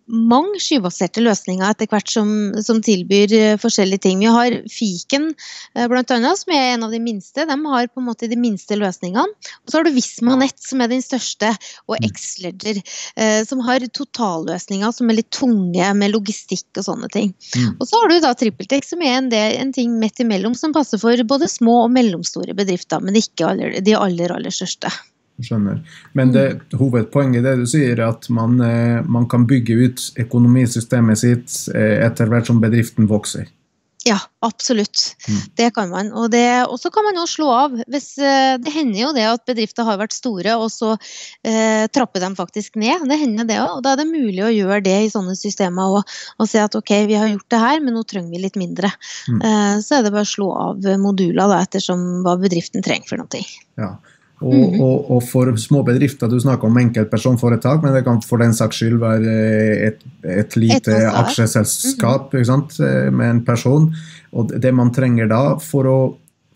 mange 0.05 0.59
skybaserte 0.61 1.23
løsninger 1.23 1.65
etter 1.65 1.89
hvert 1.89 2.11
som, 2.11 2.29
som, 2.61 2.81
tilbyr 2.85 3.33
eh, 3.33 3.57
forskjellige 3.61 4.03
ting. 4.05 4.21
Vi 4.21 4.29
har 4.31 4.57
Fiken 4.71 5.31
bl.a., 5.33 5.87
blant 5.91 6.13
annet, 6.13 6.39
som 6.39 6.53
er 6.53 6.73
en 6.73 6.85
av 6.87 6.93
de 6.93 6.99
minste. 7.01 7.45
De 7.47 7.57
har 7.71 7.89
på 7.89 8.01
en 8.01 8.07
måte 8.09 8.29
de 8.29 8.37
minste 8.39 8.77
løsningene. 8.77 9.25
Og 9.63 9.71
så 9.71 9.79
har 9.79 9.87
du 9.87 9.95
Vismanett, 9.95 10.59
som 10.61 10.83
er 10.83 10.91
den 10.91 11.01
største, 11.05 11.51
og 11.89 11.97
mm. 11.97 12.09
Xledger, 12.19 12.81
eh, 13.17 13.41
som 13.47 13.63
har 13.65 13.85
totalløsninger 13.85 14.93
som 14.95 15.09
er 15.09 15.19
litt 15.19 15.31
tunge 15.33 15.89
med 15.97 16.13
logistikk 16.13 16.81
og 16.81 16.87
sånne 16.89 17.09
ting. 17.13 17.33
Mm. 17.55 17.73
Og 17.79 17.89
så 17.89 18.01
har 18.01 18.11
du 18.11 18.19
da 18.23 18.35
TrippelTech, 18.37 18.85
som 18.87 19.01
er 19.05 19.19
en, 19.19 19.31
del, 19.33 19.57
en, 19.59 19.73
ting 19.75 19.97
midt 20.01 20.21
imellom, 20.23 20.55
som 20.57 20.75
passer 20.75 21.01
for 21.01 21.25
både 21.27 21.49
små 21.51 21.81
og 21.87 21.91
mellomstore 21.95 22.55
bedrifter, 22.57 23.01
men 23.03 23.17
ikke 23.19 23.49
aller, 23.49 23.79
de 23.85 23.97
aller, 23.97 24.33
aller 24.35 24.53
største. 24.53 24.91
Skjønner. 25.43 25.81
Men 26.15 26.31
det, 26.31 26.45
hovedpoenget 26.79 27.41
i 27.41 27.43
det 27.43 27.55
du 27.59 27.65
sier, 27.67 27.97
er 27.97 28.05
at 28.07 28.29
man, 28.31 28.55
eh, 28.63 29.01
man, 29.03 29.27
kan 29.27 29.43
bygge 29.49 29.75
ut 29.75 30.05
økonomisystemet 30.23 31.19
sitt 31.19 31.57
eh, 31.75 31.99
etter 32.05 32.31
hvert 32.31 32.47
som 32.47 32.61
bedriften 32.63 33.09
vokser. 33.11 33.49
Ja, 34.05 34.19
absolutt. 34.45 35.15
Mm. 35.27 35.37
Det 35.57 35.69
kan 35.73 35.89
man. 35.89 36.11
Og 36.13 36.77
så 36.79 36.91
kan 36.93 37.07
man 37.07 37.17
jo 37.17 37.23
slå 37.25 37.47
av. 37.49 37.79
Hvis, 37.89 38.11
eh, 38.21 38.53
det 38.61 38.69
hender 38.69 38.99
jo 38.99 39.13
det 39.17 39.23
at 39.25 39.47
bedrifter 39.49 39.87
har 39.87 39.97
vært 39.97 40.13
store, 40.13 40.53
og 40.61 40.69
så 40.69 40.91
eh, 41.41 41.87
trapper 41.89 42.21
de 42.21 42.29
faktisk 42.37 42.77
ned. 42.77 43.07
Det 43.09 43.17
hender 43.17 43.49
det 43.49 43.57
òg. 43.63 43.79
Og 43.79 43.81
da 43.83 43.95
er 43.95 44.03
det 44.03 44.11
mulig 44.11 44.43
å 44.45 44.53
gjøre 44.53 44.83
det 44.85 44.95
i 45.07 45.09
sånne 45.09 45.33
systemer 45.39 45.97
og, 45.97 46.13
og 46.37 46.51
si 46.51 46.61
at 46.61 46.77
ok, 46.77 46.93
vi 47.09 47.17
har 47.17 47.31
gjort 47.31 47.49
det 47.49 47.63
her, 47.65 47.81
men 47.81 47.97
nå 47.97 48.05
trenger 48.05 48.29
vi 48.29 48.43
litt 48.45 48.61
mindre. 48.61 48.93
Mm. 49.25 49.41
Eh, 49.41 49.73
så 49.81 49.97
er 49.97 50.05
det 50.05 50.13
bare 50.13 50.29
å 50.29 50.33
slå 50.35 50.51
av 50.67 50.91
moduler 51.01 51.49
da, 51.49 51.63
ettersom 51.65 52.05
hva 52.21 52.37
bedriften 52.45 52.85
trenger 52.85 53.09
for 53.09 53.25
noe. 53.25 53.41
Ja. 53.81 53.95
Og, 54.43 54.53
mm. 54.53 54.81
og, 54.83 55.11
og, 55.15 55.21
for 55.23 55.49
små 55.59 55.79
bedrifter, 55.87 56.27
du 56.27 56.35
snakker 56.43 56.67
om 56.67 56.77
enkeltpersonforetak, 56.81 57.79
men 57.85 57.95
det 57.95 58.03
kan 58.03 58.19
for 58.25 58.43
den 58.43 58.51
saks 58.55 58.81
skyld 58.81 58.97
være 58.99 59.35
et, 59.87 60.03
et 60.27 60.57
lite 60.59 60.91
et 60.91 61.07
aksjeselskap 61.21 62.35
mm. 62.35 62.43
sant, 62.49 62.75
med 63.15 63.29
en 63.29 63.41
person. 63.47 63.87
Og 64.35 64.51
det 64.59 64.73
man 64.75 64.91
trenger 64.95 65.31
da 65.31 65.41
for 65.63 65.87
å, 65.87 65.99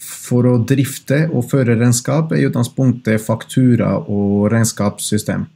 for 0.03 0.49
å 0.51 0.57
drifte 0.67 1.23
og 1.31 1.47
føre 1.53 1.77
regnskap, 1.79 2.33
er 2.35 2.43
i 2.43 2.49
utgangspunktet 2.49 3.23
faktura 3.23 3.95
og 4.01 4.49
regnskapssystem. 4.51 5.47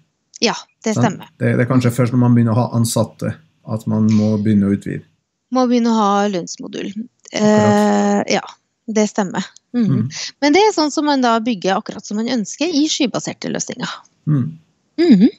Ja, 0.43 0.55
det 0.83 0.95
stemmer. 0.95 1.27
Det, 1.37 1.57
det, 1.57 1.65
er 1.65 1.69
kanskje 1.69 1.91
først 1.95 2.15
når 2.15 2.23
man 2.23 2.37
begynner 2.37 2.55
å 2.55 2.63
ha 2.63 2.69
ansatte 2.79 3.35
at 3.63 3.83
man 3.87 4.07
må 4.11 4.37
begynne 4.43 4.71
å 4.71 4.75
utvide. 4.75 5.03
Må 5.53 5.67
begynne 5.69 5.91
å 5.91 5.99
ha 5.99 6.27
lønnsmodul. 6.31 6.89
Eh, 7.35 8.19
ja. 8.31 8.43
Det 8.83 9.05
stemmer. 9.07 9.45
Mm. 9.73 9.85
Mm. 9.89 10.09
Men 10.43 10.55
det 10.55 10.61
er 10.61 10.75
sånn 10.75 10.91
som 10.93 11.07
man 11.09 11.23
da 11.23 11.37
bygger 11.43 11.79
akkurat 11.79 12.05
som 12.05 12.19
man 12.21 12.29
ønsker 12.31 12.69
i 12.69 12.85
skybaserte 12.91 13.49
løsninger. 13.49 13.95
Mm. 14.27 14.57
-hmm. 14.99 15.31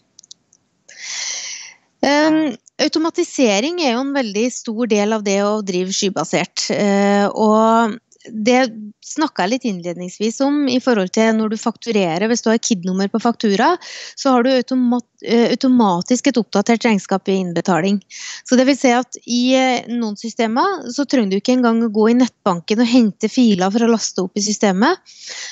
Um, 2.04 2.56
automatisering 2.84 3.78
er 3.80 3.94
jo 3.94 4.02
en 4.02 4.12
veldig 4.12 4.52
stor 4.52 4.86
del 4.90 5.14
av 5.16 5.22
det 5.24 5.38
å 5.44 5.62
drive 5.64 5.92
skybasert. 5.94 6.66
Uh, 6.70 7.26
og 7.32 7.94
det 8.32 8.72
snakka 9.04 9.44
jeg 9.44 9.52
litt 9.52 9.64
innledningsvis 9.68 10.40
om 10.44 10.64
i 10.70 10.78
forhold 10.82 11.12
til 11.14 11.34
når 11.36 11.52
du 11.52 11.56
fakturerer. 11.60 12.24
Hvis 12.30 12.44
du 12.44 12.50
har 12.50 12.60
KID-nummer 12.62 13.10
på 13.12 13.20
faktura, 13.20 13.74
så 14.16 14.32
har 14.34 14.46
du 14.46 14.50
eh, 14.54 15.50
automatisk 15.50 16.30
et 16.30 16.40
oppdatert 16.40 16.86
regnskap 16.86 17.28
i 17.28 17.36
innbetaling. 17.42 18.00
Så 18.48 18.56
det 18.56 18.66
vil 18.68 18.78
si 18.78 18.94
at 18.96 19.18
i 19.24 19.42
eh, 19.58 19.90
noen 19.92 20.16
systemer 20.20 20.88
så 20.94 21.04
trenger 21.04 21.34
du 21.34 21.42
ikke 21.42 21.56
engang 21.58 21.82
å 21.84 21.92
gå 21.92 22.08
i 22.12 22.16
nettbanken 22.22 22.84
og 22.84 22.90
hente 22.90 23.30
filer 23.32 23.72
for 23.74 23.84
å 23.84 23.92
laste 23.92 24.24
opp 24.24 24.40
i 24.40 24.46
systemet. 24.46 25.04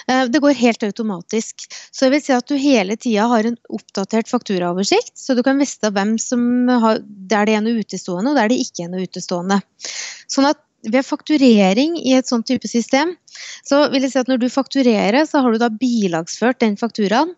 Eh, 0.08 0.24
det 0.32 0.40
går 0.42 0.56
helt 0.62 0.88
automatisk. 0.88 1.68
Så 1.92 2.06
det 2.06 2.16
vil 2.16 2.24
si 2.24 2.36
at 2.36 2.48
du 2.48 2.56
hele 2.56 2.96
tida 2.96 3.28
har 3.34 3.48
en 3.48 3.60
oppdatert 3.68 4.32
fakturaoversikt, 4.32 5.14
så 5.18 5.36
du 5.36 5.44
kan 5.44 5.60
vite 5.60 5.92
hvem 5.92 6.16
som 6.22 6.68
har, 6.72 7.04
der 7.04 7.48
det 7.48 7.58
er 7.58 7.64
noe 7.64 7.84
utestående 7.84 8.32
og 8.32 8.40
der 8.40 8.52
det 8.52 8.62
ikke 8.64 8.86
er 8.86 8.94
noe 8.94 9.04
utestående. 9.04 9.60
Sånn 10.32 10.48
at 10.48 10.60
ved 10.82 11.04
fakturering 11.06 11.94
i 12.00 12.14
et 12.16 12.26
sånt 12.26 12.46
type 12.48 12.66
system, 12.68 13.14
så 13.66 13.84
vil 13.92 14.02
jeg 14.02 14.12
si 14.12 14.20
at 14.20 14.30
når 14.30 14.40
du 14.42 14.48
fakturerer, 14.50 15.22
så 15.28 15.42
har 15.44 15.54
du 15.54 15.60
da 15.62 15.68
bilagsført 15.70 16.60
den 16.62 16.74
fakturaen. 16.80 17.34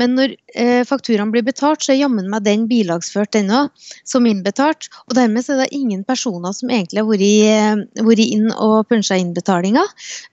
Men 0.00 0.16
når 0.18 0.34
eh, 0.58 0.82
fakturaen 0.88 1.32
blir 1.32 1.44
betalt, 1.46 1.84
så 1.84 1.94
er 1.94 2.02
jammen 2.02 2.28
meg 2.30 2.44
den 2.44 2.66
bilagsført 2.70 3.38
ennå, 3.38 3.64
som 4.08 4.28
innbetalt. 4.28 4.90
Og 5.08 5.16
dermed 5.16 5.48
er 5.48 5.62
det 5.62 5.72
ingen 5.76 6.04
personer 6.04 6.54
som 6.56 6.72
egentlig 6.72 7.02
har 7.02 7.08
vært, 7.08 8.20
eh, 8.20 8.24
inn 8.28 8.52
og 8.52 8.88
punsja 8.90 9.18
innbetalinga. 9.20 9.84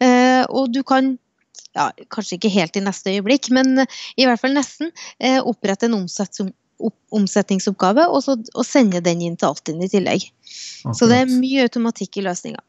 Eh, 0.03 0.43
og 0.49 0.73
du 0.75 0.83
kan 0.83 1.15
ja, 1.77 1.91
kanskje 2.11 2.39
ikke 2.39 2.55
helt 2.57 2.79
i 2.79 2.83
neste 2.83 3.13
øyeblikk, 3.13 3.51
men 3.55 3.85
i 4.17 4.25
hvert 4.25 4.41
fall 4.41 4.55
nesten, 4.57 4.91
eh, 5.21 5.39
opprette 5.39 5.87
en 5.87 6.01
omsetning 6.01 6.51
omsetningsoppgave, 7.15 8.07
og, 8.07 8.23
så, 8.25 8.37
og 8.55 8.65
sende 8.67 9.01
den 9.03 9.23
inn 9.25 9.37
til 9.39 9.51
Altinn 9.51 9.83
i 9.83 9.91
tillegg. 9.91 10.25
Akkurat. 10.29 10.97
Så 10.97 11.09
det 11.11 11.21
er 11.23 11.33
mye 11.33 11.67
automatikk 11.67 12.19
i 12.21 12.25
løsninga. 12.25 12.63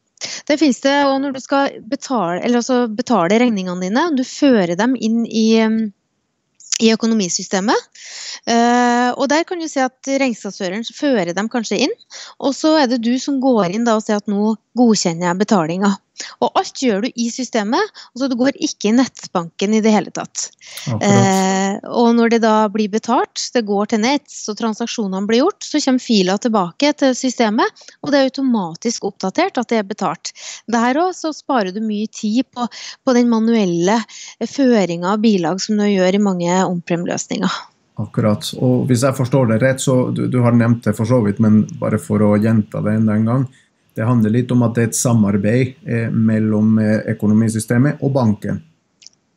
Det 0.49 0.59
finnes 0.61 0.83
det 0.85 0.97
òg 1.07 1.17
når 1.23 1.37
du 1.37 1.41
skal 1.41 1.79
betale, 1.89 2.43
altså 2.45 2.83
betale, 2.93 3.39
regningene 3.41 3.87
dine. 3.87 4.05
Du 4.19 4.25
fører 4.27 4.75
dem 4.77 4.97
inn 5.01 5.23
i, 5.25 5.47
i 6.85 6.91
økonomisystemet. 6.93 7.89
Uh, 8.49 9.17
og 9.17 9.29
der 9.33 9.47
kan 9.49 9.61
du 9.61 9.69
si 9.69 9.81
at 9.83 10.11
regnskapsføreren 10.11 10.85
fører 10.97 11.33
dem 11.37 11.49
kanskje 11.53 11.81
inn, 11.87 11.97
og 12.41 12.55
så 12.57 12.75
er 12.83 12.91
det 12.91 13.03
du 13.05 13.15
som 13.21 13.41
går 13.41 13.77
inn 13.77 13.89
da 13.89 13.97
og 13.99 14.05
sier 14.05 14.21
at 14.21 14.31
nå 14.31 14.55
godkjenner 14.77 15.31
jeg 15.31 15.41
betalinga. 15.41 15.95
Og 16.41 16.59
alt 16.59 16.83
gjør 16.83 17.05
du 17.05 17.09
i 17.15 17.29
systemet, 17.33 18.01
så 18.19 18.29
du 18.31 18.37
går 18.39 18.59
ikke 18.59 18.91
i 18.91 18.95
nettbanken 18.97 19.77
i 19.77 19.83
det 19.85 19.93
hele 19.95 20.13
tatt. 20.15 20.49
Eh, 20.91 21.79
og 21.91 22.13
når 22.17 22.35
det 22.35 22.43
da 22.45 22.55
blir 22.73 22.91
betalt, 22.93 23.47
det 23.55 23.65
går 23.69 23.93
til 23.93 24.03
nett, 24.05 24.27
så 24.31 24.55
transaksjonene 24.59 25.27
blir 25.29 25.45
gjort, 25.45 25.65
så 25.67 25.83
kommer 25.85 26.05
fila 26.05 26.37
tilbake 26.41 26.93
til 27.01 27.17
systemet, 27.19 27.85
og 28.05 28.13
det 28.13 28.21
er 28.21 28.31
automatisk 28.31 29.09
oppdatert 29.11 29.61
at 29.61 29.73
det 29.73 29.81
er 29.81 29.89
betalt. 29.89 30.35
Der 30.71 31.01
òg 31.01 31.13
så 31.17 31.33
sparer 31.37 31.75
du 31.75 31.83
mye 31.85 32.11
tid 32.13 32.47
på, 32.55 32.67
på 33.05 33.17
den 33.17 33.31
manuelle 33.33 34.01
føringa 34.41 35.15
av 35.15 35.25
bilag 35.25 35.61
som 35.63 35.81
du 35.81 35.87
gjør 35.89 36.17
i 36.17 36.25
mange 36.31 36.63
omprem-løsninger. 36.65 37.61
Akkurat. 38.01 38.47
Og 38.57 38.87
hvis 38.89 39.03
jeg 39.05 39.17
forstår 39.17 39.51
det 39.51 39.59
rett, 39.63 39.83
så 39.83 39.97
du, 40.15 40.25
du, 40.31 40.41
har 40.45 40.57
nevnt 40.57 40.87
det 40.87 40.95
for 40.97 41.09
så 41.09 41.21
vidt, 41.25 41.41
men 41.43 41.63
bare 41.81 42.01
for 42.01 42.23
å 42.25 42.37
gjenta 42.41 42.81
det 42.85 42.97
enda 42.97 43.17
en 43.17 43.29
gang. 43.29 43.45
Det 43.97 44.07
handler 44.07 44.33
litt 44.33 44.53
om 44.55 44.65
at 44.67 44.77
det 44.77 44.83
er 44.83 44.91
et 44.91 44.99
samarbeid 44.99 45.87
eh, 45.87 46.09
mellom 46.11 46.79
eh, 46.83 46.99
økonomisystemet 47.15 48.03
og 48.05 48.15
banken. 48.15 48.61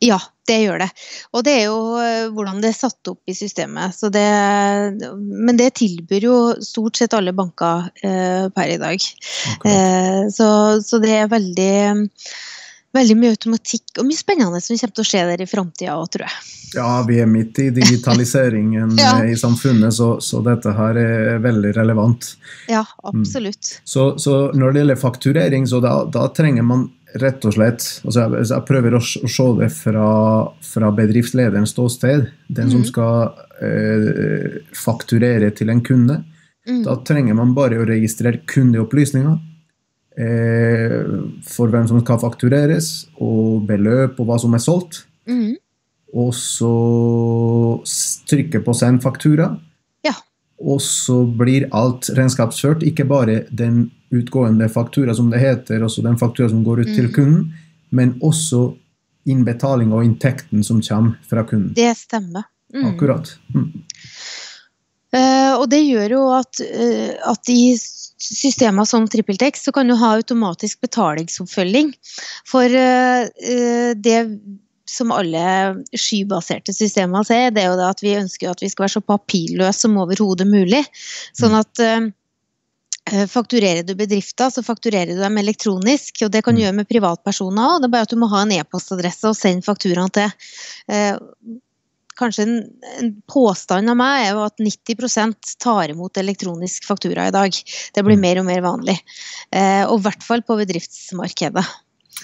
Ja, 0.04 0.18
det 0.48 0.56
gjør 0.60 0.82
det. 0.82 0.88
Og 1.32 1.44
det 1.46 1.52
er 1.56 1.62
jo 1.68 1.78
eh, 2.02 2.26
hvordan 2.34 2.60
det 2.62 2.72
er 2.72 2.76
satt 2.76 3.10
opp 3.12 3.30
i 3.30 3.36
systemet. 3.36 3.96
Det, 4.12 4.24
men 5.16 5.60
det 5.60 5.70
tilbyr 5.80 6.26
jo 6.26 6.36
stort 6.64 7.00
sett 7.00 7.16
alle 7.16 7.32
banker 7.36 7.88
eh, 8.04 8.50
per 8.54 8.74
i 8.74 8.80
dag. 8.82 9.06
Eh, 9.64 10.24
så, 10.34 10.48
så, 10.84 11.00
det 11.02 11.14
er 11.22 11.32
veldig 11.32 11.72
veldig 12.94 13.16
mye 13.18 13.34
automatikk 13.34 14.00
og 14.00 14.08
mye 14.08 14.18
spennende 14.18 14.60
som 14.62 14.78
kommer 14.78 14.98
til 14.98 15.04
å 15.04 15.08
skje 15.08 15.22
der 15.30 15.42
i 15.42 15.48
framtida 15.50 15.96
òg, 15.98 16.10
tror 16.14 16.26
jeg. 16.28 16.52
Ja, 16.74 16.88
vi 17.06 17.20
er 17.22 17.30
midt 17.30 17.58
i 17.62 17.68
digitaliseringen 17.74 18.96
ja. 19.02 19.12
i 19.24 19.36
samfunnet, 19.38 19.94
så, 19.94 20.16
så, 20.24 20.42
dette 20.46 20.74
her 20.74 20.98
er 20.98 21.38
veldig 21.44 21.72
relevant. 21.76 22.34
Ja, 22.70 22.84
absolutt. 23.06 23.76
Mm. 23.76 23.86
Så, 23.94 24.08
så, 24.18 24.36
når 24.54 24.74
det 24.74 24.84
gjelder 24.84 25.00
fakturering, 25.00 25.66
så 25.70 25.80
da, 25.84 25.96
da 26.10 26.28
trenger 26.34 26.66
man 26.66 26.88
rett 27.14 27.44
og 27.46 27.54
slett 27.54 27.84
altså 28.02 28.24
jeg, 28.24 28.46
jeg, 28.48 28.64
prøver 28.66 28.96
å, 28.98 29.00
se 29.04 29.44
det 29.60 29.68
fra, 29.76 30.08
fra 30.66 30.90
bedriftslederens 30.94 31.74
ståsted. 31.74 32.28
Den 32.48 32.70
mm. 32.70 32.72
som 32.74 32.86
skal 32.88 33.44
eh, 33.62 34.60
fakturere 34.74 35.52
til 35.54 35.70
en 35.70 35.82
kunde. 35.86 36.20
Mm. 36.68 36.82
Da 36.86 36.96
trenger 37.06 37.36
man 37.38 37.54
bare 37.56 37.78
å 37.78 37.86
registrere 37.86 38.42
kundeopplysninger 38.50 39.30
eh, 39.30 39.53
for 40.14 41.72
hvem 41.72 41.88
som 41.90 41.98
skal 42.00 42.20
faktureres, 42.22 43.08
og 43.18 43.64
beløp 43.66 44.20
og 44.22 44.28
hva 44.28 44.38
som 44.38 44.54
er 44.54 44.62
solgt. 44.62 45.00
Mm. 45.26 45.56
Og 46.14 46.30
så 46.38 46.70
trykke 48.30 48.60
på 48.62 48.72
'send 48.72 49.02
faktura'. 49.02 49.56
Ja. 50.04 50.14
Og 50.60 50.80
så 50.80 51.24
blir 51.26 51.68
alt 51.72 52.10
regnskapsført, 52.14 52.82
ikke 52.82 53.04
bare 53.04 53.42
den 53.50 53.90
utgående 54.12 54.68
faktura, 54.68 55.14
som 55.14 55.30
det 55.30 55.40
heter, 55.40 55.82
også 55.82 56.02
den 56.02 56.18
faktura 56.18 56.48
som 56.48 56.64
går 56.64 56.80
ut 56.80 56.88
mm. 56.88 56.94
til 56.94 57.12
kunden, 57.12 57.52
men 57.90 58.14
også 58.22 58.74
innbetaling 59.26 59.92
og 59.92 60.04
inntekten 60.04 60.64
som 60.64 60.82
kommer 60.82 61.16
fra 61.28 61.42
kunden. 61.42 61.74
Det 61.74 61.96
stemmer. 61.96 62.42
Mm. 62.74 62.84
Akkurat. 62.84 63.38
Uh, 65.14 65.54
og 65.60 65.68
det 65.70 65.84
gjør 65.84 66.16
jo 66.16 66.22
at, 66.34 66.58
uh, 66.58 67.30
at 67.30 67.52
i 67.52 67.76
systemer 67.78 68.88
som 68.88 69.06
TrippelTex, 69.10 69.62
så 69.66 69.74
kan 69.74 69.90
du 69.90 69.94
ha 70.00 70.14
automatisk 70.16 70.82
betalingsoppfølging. 70.82 71.92
For 72.50 72.66
uh, 72.66 73.28
det 73.94 74.18
som 74.90 75.14
alle 75.14 75.44
skybaserte 75.96 76.74
systemer 76.76 77.24
sier, 77.26 77.54
det 77.54 77.62
er 77.62 77.72
jo 77.72 77.86
at 77.86 78.02
vi 78.04 78.18
ønsker 78.18 78.50
at 78.50 78.60
vi 78.62 78.68
skal 78.72 78.88
være 78.88 78.96
så 78.98 79.06
papirløse 79.06 79.86
som 79.86 79.96
overhodet 80.02 80.46
mulig. 80.50 80.82
Sånn 81.38 81.56
at 81.56 81.80
Fakturerer 83.04 83.82
du 83.84 83.90
bedrifter, 83.98 84.48
så 84.48 84.62
fakturerer 84.64 85.10
du 85.12 85.18
dem 85.20 85.34
elektronisk. 85.36 86.22
og 86.24 86.30
Det 86.32 86.40
kan 86.40 86.56
du 86.56 86.62
mm. 86.62 86.64
gjøre 86.64 86.76
med 86.78 86.88
privatpersoner 86.88 87.74
òg. 87.74 87.82
Det 87.82 87.88
er 87.88 87.92
bare 87.92 88.06
at 88.08 88.14
du 88.14 88.16
må 88.16 88.28
ha 88.32 88.40
en 88.46 88.54
e-postadresse 88.56 89.28
og 89.28 89.36
sende 89.36 89.66
fakturaen 89.66 90.14
til. 90.14 90.32
Kanskje 92.18 92.46
en, 92.46 92.58
en, 92.98 93.12
påstand 93.30 93.90
av 93.90 93.98
meg 93.98 94.26
er 94.26 94.34
jo 94.36 94.44
at 94.46 94.60
90% 94.62 95.54
tar 95.62 95.94
imot 95.94 96.20
elektronisk 96.20 96.86
faktura 96.88 97.28
i 97.28 97.34
dag. 97.34 97.62
Det 97.94 98.04
blir 98.04 98.18
mm. 98.18 98.26
mer 98.26 98.42
og 98.42 98.48
mer 98.50 98.62
vanlig. 98.64 98.98
Eh, 99.50 99.82
og 99.86 99.98
i 99.98 100.04
hvert 100.08 100.26
fall 100.26 100.44
på 100.46 100.58
bedriftsmarkedet. 100.62 101.64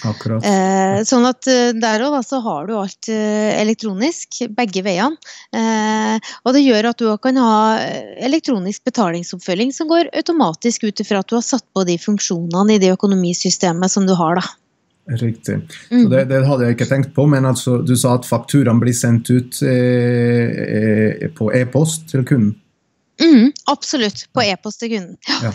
Akkurat. 0.07 0.45
Eh, 0.47 1.01
sånn 1.05 1.25
at 1.27 1.45
eh, 1.51 1.73
der 1.77 2.01
òg 2.07 2.15
så 2.25 2.39
har 2.41 2.65
du 2.65 2.73
alt 2.79 3.09
eh, 3.11 3.51
elektronisk, 3.59 4.39
begge 4.57 4.81
veiene. 4.85 5.19
Eh, 5.53 6.31
og 6.41 6.55
det 6.55 6.63
gjør 6.63 6.89
at 6.93 7.01
du 7.01 7.11
kan 7.21 7.37
ha 7.37 7.57
eh, 7.83 8.15
elektronisk 8.25 8.87
betalingsoppfølging 8.87 9.75
som 9.75 9.91
går 9.91 10.09
automatisk 10.17 10.87
ut 10.87 11.03
ifra 11.03 11.21
at 11.21 11.29
du 11.29 11.37
har 11.37 11.45
satt 11.45 11.67
på 11.75 11.85
de 11.85 11.99
funksjonene 12.01 12.77
i 12.77 12.81
det 12.81 12.93
økonomisystemet 12.95 13.93
som 13.93 14.07
du 14.09 14.15
har. 14.17 14.41
da. 14.41 14.47
Riktig. 15.09 15.57
Mm. 15.89 16.09
Det, 16.09 16.25
det, 16.29 16.45
hadde 16.45 16.65
jeg 16.65 16.77
ikke 16.77 16.89
tenkt 16.89 17.13
på, 17.15 17.25
men 17.27 17.45
altså, 17.49 17.79
du 17.81 17.95
sa 17.99 18.15
at 18.19 18.27
fakturaen 18.27 18.79
blir 18.79 18.95
sendt 18.95 19.31
ut 19.33 19.61
eh, 19.65 20.61
eh, 20.77 21.27
på 21.35 21.49
e-post 21.57 22.09
til 22.13 22.25
kunden? 22.27 22.55
Mm, 23.21 23.51
absolutt. 23.69 24.27
På 24.33 24.45
e-post 24.45 24.81
til 24.83 24.93
kunden. 24.95 25.17
Ja. 25.27 25.49
ja. 25.49 25.53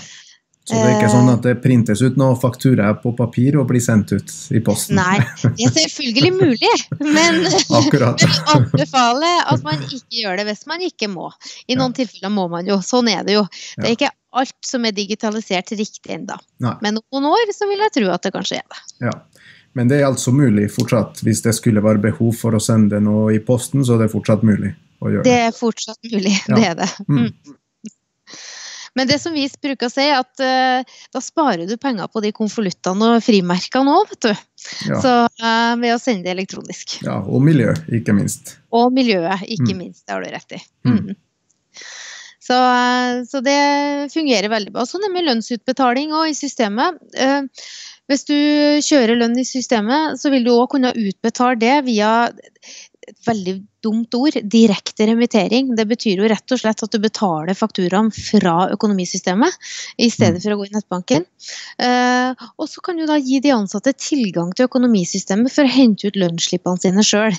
Så 0.67 0.75
det 0.75 0.87
er 0.89 0.97
ikke 0.97 1.11
sånn 1.13 1.29
at 1.31 1.45
det 1.47 1.53
printes 1.63 2.01
ut 2.03 2.17
noe 2.19 2.35
faktura 2.43 2.89
på 2.99 3.13
papir 3.15 3.55
og 3.61 3.69
blir 3.69 3.83
sendt 3.83 4.11
ut 4.17 4.33
i 4.51 4.59
posten? 4.67 4.99
Nei, 4.99 5.21
det 5.45 5.69
er 5.69 5.75
selvfølgelig 5.77 6.33
mulig, 6.35 6.73
men, 6.99 7.39
Akkurat. 7.79 8.19
vi 8.19 8.41
anbefaler 8.51 9.45
at 9.53 9.63
man 9.63 9.85
ikke 9.87 10.25
gjør 10.25 10.41
det 10.41 10.49
hvis 10.49 10.67
man 10.67 10.83
ikke 10.83 11.07
må. 11.13 11.31
I 11.71 11.79
noen 11.79 11.95
ja. 11.95 12.01
tilfeller 12.01 12.35
må 12.35 12.49
man 12.51 12.67
jo. 12.67 12.81
Sånn 12.83 13.13
er 13.15 13.23
det 13.29 13.39
jo. 13.39 13.45
Det 13.79 13.93
er 13.93 13.95
ikke 13.95 14.11
alt 14.39 14.57
som 14.67 14.85
er 14.87 14.95
digitalisert 14.97 15.73
riktig 15.77 16.15
ennå. 16.19 16.39
Men 16.85 17.01
om 17.01 17.23
noen 17.23 17.33
år 17.33 17.53
så 17.57 17.69
vil 17.71 17.83
jeg 17.87 17.95
tro 17.99 18.13
at 18.15 18.27
det 18.27 18.35
kanskje 18.35 18.61
er 18.61 18.67
det. 18.73 18.83
Ja. 19.09 19.15
Men 19.77 19.91
det 19.91 20.01
er 20.01 20.09
altså 20.09 20.33
mulig 20.33 20.71
fortsatt. 20.73 21.21
Hvis 21.27 21.43
det 21.45 21.53
skulle 21.59 21.85
være 21.85 22.01
behov 22.07 22.33
for 22.39 22.57
å 22.57 22.63
sende 22.63 23.01
noe 23.05 23.35
i 23.37 23.43
posten, 23.45 23.85
så 23.85 23.97
er 23.97 24.07
det 24.07 24.13
fortsatt 24.15 24.45
mulig 24.47 24.73
å 25.05 25.13
gjøre 25.13 25.27
det? 25.27 25.33
Det 25.33 25.49
er 25.51 25.57
fortsatt 25.57 26.13
mulig, 26.13 26.33
ja. 26.49 26.57
det 26.57 26.69
er 26.71 26.79
det. 26.81 26.89
Mm. 27.13 27.57
Men 28.97 29.11
det 29.11 29.19
som 29.21 29.35
vi 29.37 29.45
bruker 29.61 29.91
å 29.91 29.93
si, 29.93 30.07
er 30.09 30.23
at 30.23 30.41
uh, 30.41 30.97
da 31.13 31.21
sparer 31.21 31.69
du 31.69 31.75
penger 31.77 32.09
på 32.09 32.23
de 32.25 32.31
konvoluttene 32.33 33.11
og 33.19 33.25
frimerkene 33.27 33.93
òg, 33.93 34.15
vet 34.15 34.31
du. 34.31 34.47
Ja. 34.89 35.03
Så 35.05 35.13
uh, 35.29 35.75
ved 35.83 35.93
å 35.93 36.01
sende 36.01 36.25
det 36.25 36.33
elektronisk. 36.33 36.97
Ja, 37.05 37.19
og 37.21 37.45
miljø, 37.45 37.75
ikke 37.93 38.17
minst. 38.17 38.57
Og 38.73 38.89
miljøet, 38.97 39.45
ikke 39.45 39.75
mm. 39.75 39.83
minst. 39.83 40.07
Det 40.09 40.17
har 40.17 40.25
du 40.25 40.33
rett 40.33 40.57
i. 40.57 40.63
Mm. 40.89 41.13
Mm. 42.47 42.49
Så, 42.49 42.61
uh, 42.61 43.25
så, 43.29 43.43
det 43.45 43.59
fungerer 44.15 44.53
veldig 44.53 44.75
bra. 44.75 44.87
Sånn 44.89 45.07
er 45.07 45.15
med 45.15 45.27
lønnsutbetaling 45.29 46.15
og 46.17 46.31
i 46.31 46.39
systemet. 46.39 47.03
Hvis 48.07 48.23
du 48.29 48.37
kjører 48.87 49.19
lønn 49.19 49.35
i 49.41 49.47
systemet, 49.47 50.21
så 50.21 50.31
vil 50.31 50.47
du 50.47 50.53
òg 50.55 50.69
kunne 50.77 50.95
utbetale 50.95 51.59
det 51.59 51.75
via 51.89 52.13
et 53.07 53.19
veldig 53.27 53.55
dumt 53.85 54.15
ord, 54.19 54.37
direkte 54.51 55.07
remittering. 55.07 55.71
Det 55.79 55.87
betyr 55.89 56.23
jo 56.23 56.31
rett 56.31 56.55
og 56.55 56.61
slett 56.61 56.83
at 56.83 56.95
du 56.95 56.99
betaler 57.03 57.59
fakturaen 57.59 58.11
fra 58.15 58.69
økonomisystemet 58.75 59.59
i 60.03 60.09
stedet 60.13 60.43
for 60.43 60.55
å 60.55 60.59
gå 60.61 60.69
i 60.69 60.75
nettbanken. 60.75 61.27
Uh, 61.83 62.35
og 62.59 62.71
så 62.71 62.83
kan 62.85 62.99
du 62.99 63.07
da 63.09 63.19
gi 63.21 63.41
de 63.45 63.55
ansatte 63.55 63.95
tilgang 63.99 64.53
til 64.55 64.71
økonomisystemet 64.71 65.55
for 65.55 65.67
å 65.67 65.77
hente 65.77 66.11
ut 66.11 66.19
lønnsslippene 66.19 66.83
sine 66.83 67.07
sjøl. 67.07 67.39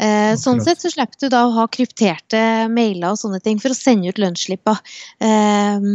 Eh, 0.00 0.32
sånn 0.40 0.62
sett 0.64 0.80
så 0.82 0.90
slipper 0.92 1.20
du 1.20 1.28
da 1.32 1.42
å 1.46 1.52
ha 1.56 1.66
krypterte 1.72 2.40
mailer 2.72 3.12
og 3.12 3.20
sånne 3.20 3.42
ting 3.44 3.60
for 3.62 3.74
å 3.74 3.76
sende 3.76 4.12
ut 4.12 4.20
lønnsslipper. 4.22 4.80
Eh, 5.22 5.88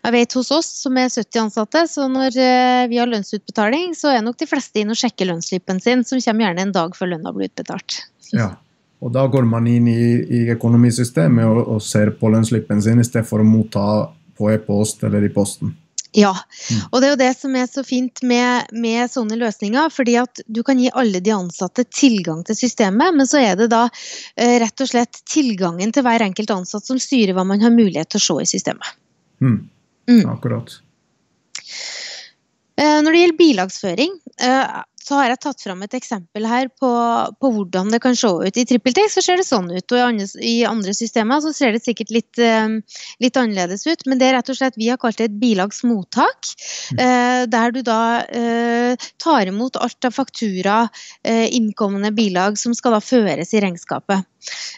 jeg 0.00 0.16
vet 0.16 0.36
hos 0.38 0.50
oss 0.54 0.70
som 0.82 0.98
er 1.00 1.12
70 1.12 1.44
ansatte, 1.46 1.84
så 1.90 2.08
når 2.10 2.40
eh, 2.40 2.82
vi 2.90 3.00
har 3.00 3.10
lønnsutbetaling, 3.10 3.94
så 3.98 4.12
er 4.14 4.24
nok 4.26 4.40
de 4.40 4.50
fleste 4.50 4.82
inn 4.82 4.92
og 4.94 5.00
sjekker 5.00 5.30
lønnsslippen 5.30 5.80
sin, 5.84 6.04
som 6.06 6.20
kommer 6.20 6.48
gjerne 6.48 6.68
en 6.68 6.76
dag 6.76 6.98
før 6.98 7.14
lønna 7.14 7.34
blir 7.36 7.52
utbetalt. 7.52 8.02
Ja. 8.34 8.54
Og 9.04 9.12
da 9.12 9.26
går 9.28 9.44
man 9.44 9.66
inn 9.68 9.88
i, 9.90 10.02
i 10.32 10.44
økonomisystemet 10.54 11.44
og, 11.44 11.62
og, 11.76 11.80
ser 11.84 12.14
på 12.16 12.30
lønnsslippen 12.32 12.80
sin 12.82 13.02
i 13.02 13.06
stedet 13.06 13.28
for 13.28 13.42
å 13.42 13.46
motta 13.46 13.86
på 14.34 14.48
e-post 14.54 15.04
eller 15.04 15.26
i 15.26 15.32
posten. 15.32 15.74
Ja, 16.14 16.30
mm. 16.30 16.82
og 16.92 17.00
det 17.00 17.06
er 17.06 17.12
jo 17.12 17.18
det 17.18 17.30
som 17.34 17.56
er 17.58 17.66
så 17.66 17.82
fint 17.82 18.20
med, 18.22 18.70
med, 18.70 19.10
sånne 19.10 19.34
løsninger. 19.40 19.90
fordi 19.90 20.14
at 20.20 20.44
du 20.46 20.62
kan 20.62 20.78
gi 20.78 20.92
alle 20.94 21.18
de 21.18 21.32
ansatte 21.34 21.82
tilgang 21.90 22.44
til 22.46 22.58
systemet, 22.58 23.16
men 23.18 23.26
så 23.26 23.40
er 23.42 23.58
det 23.58 23.66
da 23.72 23.88
eh, 23.88 24.54
rett 24.62 24.84
og 24.84 24.90
slett 24.92 25.24
tilgangen 25.26 25.90
til 25.92 26.06
hver 26.06 26.22
enkelt 26.22 26.54
ansatt 26.54 26.86
som 26.86 27.02
styrer 27.02 27.34
hva 27.34 27.42
man 27.48 27.64
har 27.64 27.74
mulighet 27.74 28.14
til 28.14 28.22
å 28.22 28.26
se 28.28 28.36
i 28.44 28.50
systemet. 28.54 28.94
Mm. 29.42 29.58
Mm. 30.06 30.22
Akkurat. 30.30 30.76
Eh, 32.78 32.98
når 33.02 33.10
det 33.10 33.24
gjelder 33.24 33.40
bilagsføring, 33.42 34.18
eh, 34.38 34.78
så 35.04 35.18
har 35.18 35.28
jeg 35.28 35.40
tatt 35.44 35.60
fram 35.60 35.82
et 35.84 35.94
eksempel 35.98 36.46
her 36.48 36.70
på, 36.80 36.90
på 37.40 37.50
hvordan 37.52 37.92
det 37.92 38.00
kan 38.00 38.16
se 38.16 38.30
ut. 38.40 38.56
I 38.56 38.64
TrippelTech 38.68 39.12
så 39.12 39.22
ser 39.24 39.40
det 39.40 39.46
sånn 39.46 39.68
ut, 39.68 39.84
og 39.92 39.98
i 39.98 40.04
andre, 40.04 40.28
i 40.40 40.54
andre 40.68 40.94
systemer 40.96 41.42
så 41.44 41.52
ser 41.56 41.74
det 41.74 41.82
sikkert 41.84 42.14
litt, 42.14 42.40
uh, 42.40 42.78
litt, 43.20 43.36
annerledes 43.36 43.84
ut. 43.84 44.06
Men 44.08 44.20
det 44.20 44.30
er 44.30 44.38
rett 44.38 44.52
og 44.52 44.58
slett 44.58 44.78
vi 44.80 44.88
har 44.88 45.00
kalt 45.02 45.20
det 45.20 45.28
et 45.28 45.38
bilagsmottak. 45.42 46.52
Eh, 46.94 47.44
der 47.50 47.72
du 47.74 47.80
da 47.84 48.00
eh, 48.24 49.08
tar 49.20 49.50
imot 49.50 49.76
alt 49.76 50.08
av 50.08 50.14
faktura, 50.14 50.76
innkommende 51.24 52.10
bilag, 52.14 52.56
som 52.60 52.74
skal 52.76 52.96
da 52.96 53.00
føres 53.04 53.52
i 53.54 53.60
regnskapet. 53.64 54.24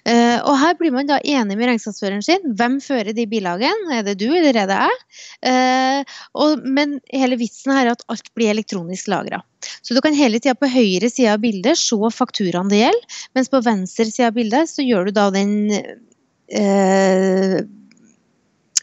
Uh, 0.06 0.38
og 0.46 0.54
her 0.60 0.76
blir 0.78 0.92
man 0.94 1.08
da 1.08 1.18
enig 1.24 1.56
med 1.58 1.70
regnskapsføreren 1.70 2.24
sin. 2.24 2.44
Hvem 2.58 2.78
fører 2.84 3.12
de 3.16 3.26
bilagene? 3.30 3.90
Er 3.96 4.06
det 4.06 4.16
du, 4.22 4.28
eller 4.30 4.56
er 4.62 4.70
det 4.70 4.78
jeg? 4.80 6.06
Og, 6.38 6.62
men 6.64 6.98
hele 7.12 7.38
vitsen 7.40 7.74
her 7.74 7.88
er 7.88 7.96
at 7.96 8.04
alt 8.12 8.30
blir 8.36 8.52
elektronisk 8.52 9.10
lagra. 9.10 9.42
Så 9.82 9.94
du 9.96 10.00
kan 10.04 10.16
hele 10.16 10.40
tida 10.42 10.54
på 10.58 10.70
høyre 10.70 11.10
side 11.10 11.32
av 11.32 11.42
bildet 11.42 11.78
se 11.80 11.96
fakturaen 12.14 12.70
det 12.70 12.82
gjelder, 12.84 13.22
mens 13.36 13.50
på 13.52 13.62
venstre 13.64 14.08
side 14.10 14.30
av 14.30 14.36
bildet 14.36 14.70
så 14.70 14.84
gjør 14.86 15.08
du 15.08 15.16
da 15.16 15.26
den 15.34 15.56
uh, 15.72 17.58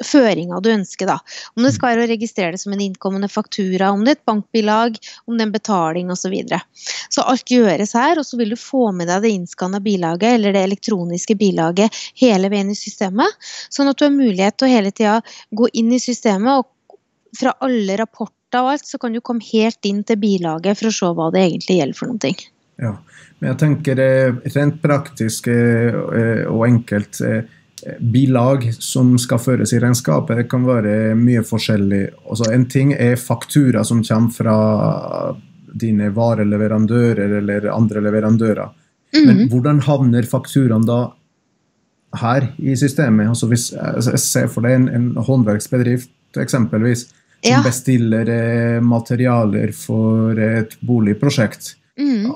føringa 0.02 0.60
du 0.64 0.72
ønsker. 0.74 1.08
da. 1.08 1.20
Om 1.56 1.66
det 1.66 1.74
skal 1.76 1.94
være 1.94 2.06
å 2.06 2.10
registrere 2.10 2.56
det 2.56 2.62
som 2.64 2.74
en 2.74 2.82
innkommende 2.82 3.30
faktura, 3.30 3.92
om 3.94 4.04
det 4.04 4.14
er 4.14 4.18
et 4.18 4.26
bankbilag, 4.26 4.98
om 5.28 5.38
det 5.38 5.44
er 5.44 5.50
en 5.50 5.56
betaling 5.56 6.12
osv. 6.12 6.24
Så, 6.24 6.30
videre. 6.32 6.62
så 7.12 7.26
alt 7.28 7.52
gjøres 7.52 7.92
her, 7.98 8.18
og 8.18 8.26
så 8.26 8.38
vil 8.40 8.54
du 8.54 8.58
få 8.58 8.94
med 8.96 9.10
deg 9.12 9.26
det 9.26 9.34
innskanna 9.36 9.82
bilaget 9.84 10.38
eller 10.38 10.56
det 10.56 10.62
elektroniske 10.70 11.36
bilaget 11.36 11.94
hele 12.22 12.50
veien 12.50 12.72
i 12.72 12.78
systemet. 12.80 13.36
Sånn 13.70 13.92
at 13.92 14.00
du 14.00 14.06
har 14.08 14.16
mulighet 14.16 14.56
til 14.58 14.70
å 14.70 14.72
hele 14.72 14.94
tida 14.96 15.18
gå 15.52 15.68
inn 15.76 15.92
i 15.92 16.00
systemet, 16.02 16.64
og 16.64 16.98
fra 17.38 17.54
alle 17.66 17.98
rapporter 18.00 18.64
og 18.64 18.72
alt, 18.72 18.88
så 18.88 18.98
kan 19.02 19.14
du 19.14 19.20
komme 19.20 19.44
helt 19.52 19.84
inn 19.90 20.00
til 20.08 20.22
bilaget 20.22 20.80
for 20.80 20.90
å 20.90 20.96
se 20.96 21.12
hva 21.18 21.28
det 21.36 21.44
egentlig 21.44 21.82
gjelder 21.82 22.00
for 22.00 22.14
noe. 22.14 22.34
Ja, 22.82 22.94
men 23.40 23.52
jeg 23.52 23.60
tenker 23.62 24.02
rent 24.56 24.80
praktisk 24.82 25.52
eh, 25.52 26.46
og 26.48 26.64
enkelt 26.70 27.20
eh, 27.22 27.44
bilag 28.00 28.70
som 28.78 29.16
skal 29.20 29.42
føres 29.42 29.74
i 29.74 29.80
regnskapet, 29.84 30.38
det 30.40 30.50
kan 30.52 30.66
være 30.68 31.16
mye 31.20 31.44
forskjellig. 31.48 32.04
Altså, 32.24 32.52
en 32.54 32.68
ting 32.72 32.94
er 32.94 33.20
faktura 33.20 33.84
som 33.88 34.04
kommer 34.06 34.36
fra 34.36 34.58
dine 35.74 36.12
vareleverandører 36.14 37.40
eller 37.40 37.68
andre 37.74 38.04
leverandører. 38.06 38.72
Mm. 39.14 39.26
Men 39.28 39.44
hvordan 39.52 39.82
havner 39.86 40.26
fakturaen 40.30 40.86
da 40.88 41.00
her 42.22 42.50
i 42.62 42.76
systemet? 42.78 43.30
Altså 43.30 43.50
hvis 43.50 43.72
jeg 43.74 44.22
ser 44.22 44.50
for 44.54 44.66
deg 44.66 44.78
en, 44.78 44.88
en 44.90 45.10
håndverksbedrift 45.18 46.12
eksempelvis, 46.42 47.08
som 47.44 47.58
ja. 47.58 47.62
bestiller 47.66 48.30
eh, 48.32 48.82
materialer 48.82 49.74
for 49.76 50.38
et 50.40 50.78
boligprosjekt 50.82 51.74
mm. 52.00 52.32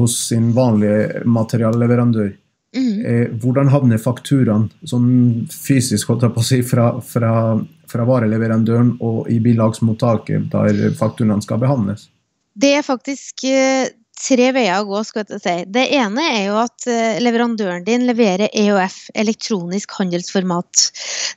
hos 0.00 0.16
sin 0.28 0.50
vanlige 0.56 1.22
materialleverandør. 1.24 2.32
Mm. 2.76 3.06
Eh, 3.06 3.28
hvordan 3.42 3.70
havner 3.72 3.98
fakturaen 3.98 4.68
sånn 4.86 5.48
fysisk 5.50 6.12
holdt 6.12 6.28
jeg 6.28 6.34
på 6.36 6.42
å 6.42 6.46
si, 6.46 6.60
fra, 6.62 6.90
fra, 7.02 7.32
fra 7.90 8.06
vareleverandøren 8.06 8.92
og 9.02 9.30
i 9.32 9.40
bilagsmottaket 9.42 10.50
der 10.52 10.92
fakturaen 10.98 11.42
skal 11.42 11.62
behandles? 11.62 12.06
Det 12.60 12.70
er 12.78 12.86
faktisk 12.86 13.42
eh, 13.50 13.90
tre 14.20 14.50
veier 14.54 14.82
å 14.82 14.88
gå. 14.88 15.02
skal 15.06 15.26
jeg 15.26 15.42
si. 15.42 15.56
Det 15.66 15.86
ene 15.98 16.26
er 16.30 16.42
jo 16.46 16.58
at 16.62 16.86
eh, 16.90 17.18
leverandøren 17.22 17.86
din 17.86 18.06
leverer 18.06 18.52
EOF, 18.54 19.02
elektronisk 19.18 19.96
handelsformat, 19.98 20.86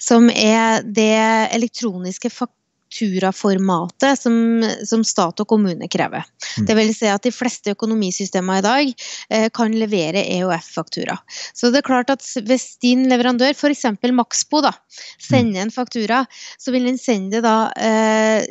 som 0.04 0.30
er 0.30 0.86
det 0.86 1.14
elektroniske 1.56 2.30
faktum 2.34 2.63
fakturaformatet 2.94 4.20
som, 4.20 4.64
som, 4.86 5.04
stat 5.04 5.40
og 5.40 5.48
kommune 5.48 5.88
krever. 5.88 6.24
Mm. 6.58 6.66
Det 6.68 6.76
vil 6.78 6.94
si 6.96 7.08
at 7.08 7.24
de 7.24 7.32
fleste 7.32 7.74
økonomisystemer 7.74 8.60
i 8.60 8.64
dag 8.66 8.94
eh, 9.30 9.50
kan 9.54 9.74
levere 9.74 10.24
EOF-faktura. 10.38 11.18
Så 11.54 11.72
det 11.72 11.82
er 11.82 11.88
klart 11.88 12.10
at 12.10 12.24
hvis 12.46 12.78
din 12.82 13.08
leverandør, 13.10 13.54
f.eks. 13.54 13.86
Maxbo, 14.14 14.62
da, 14.62 14.74
sender 15.20 15.60
mm. 15.60 15.64
en 15.66 15.72
faktura, 15.74 16.26
så 16.60 16.72
vil 16.72 16.86
den 16.86 16.98
sende 16.98 17.38
det 17.38 17.44
da 17.46 17.72
eh, 17.78 18.46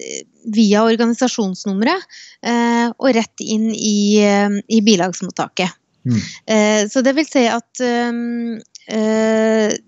via 0.52 0.82
organisasjonsnummeret 0.84 2.02
eh, 2.42 2.88
og 2.90 3.14
rett 3.14 3.44
inn 3.44 3.70
i, 3.74 4.18
eh, 4.22 4.58
i 4.68 4.82
bilagsmottaket. 4.82 5.78
Mm. 6.02 6.18
Eh, 6.50 6.82
så 6.90 7.02
det 7.06 7.14
vil 7.14 7.28
si 7.28 7.46
at 7.46 7.82
eh, 7.86 9.78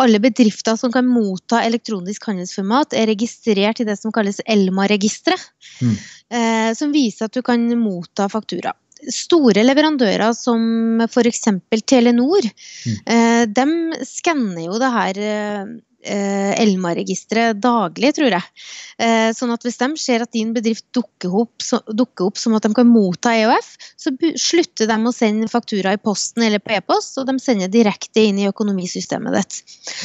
alle 0.00 0.20
bedrifter 0.22 0.76
som 0.76 0.92
kan 0.92 1.06
motta 1.06 1.62
elektronisk 1.64 2.28
handelsformat, 2.30 2.96
er 2.96 3.10
registrert 3.12 3.82
i 3.82 3.88
det 3.88 3.96
som 4.00 4.12
kalles 4.14 4.40
Elma-registeret. 4.46 5.44
Mm. 5.82 5.94
Eh, 6.34 6.70
som 6.78 6.94
viser 6.94 7.28
at 7.28 7.36
du 7.36 7.42
kan 7.46 7.66
motta 7.78 8.28
faktura. 8.32 8.74
Store 9.12 9.64
leverandører 9.64 10.32
som 10.36 11.02
f.eks. 11.04 11.42
Telenor, 11.84 12.46
mm. 12.46 13.00
eh, 13.04 13.42
de 13.50 14.04
skanner 14.08 14.64
jo 14.64 14.78
det 14.80 14.92
her 14.94 15.20
eh, 15.20 15.74
Elma-registeret 16.04 17.60
daglig, 17.62 18.14
tror 18.18 18.36
jeg. 18.36 18.64
Eh, 19.02 19.30
sånn 19.36 19.52
at 19.54 19.64
hvis 19.64 19.80
de 19.80 19.88
ser 20.00 20.24
at 20.24 20.32
din 20.36 20.52
bedrift 20.54 20.84
dukker 20.94 21.32
opp, 21.44 21.64
så, 21.64 21.80
dukker 21.88 22.28
opp, 22.28 22.40
som 22.40 22.54
at 22.56 22.66
de 22.66 22.72
kan 22.76 22.90
motta 22.90 23.34
EOF, 23.34 23.72
så 24.00 24.12
slutter 24.40 24.90
de 24.90 24.98
å 25.00 25.14
sende 25.14 25.50
faktura 25.50 25.94
i 25.96 26.00
posten 26.02 26.46
eller 26.46 26.62
på 26.62 26.76
e-post, 26.76 27.18
og 27.20 27.28
de 27.30 27.38
sender 27.42 27.72
direkte 27.72 28.26
inn 28.28 28.40
i 28.42 28.48
økonomisystemet 28.50 29.38
ditt. 29.38 29.60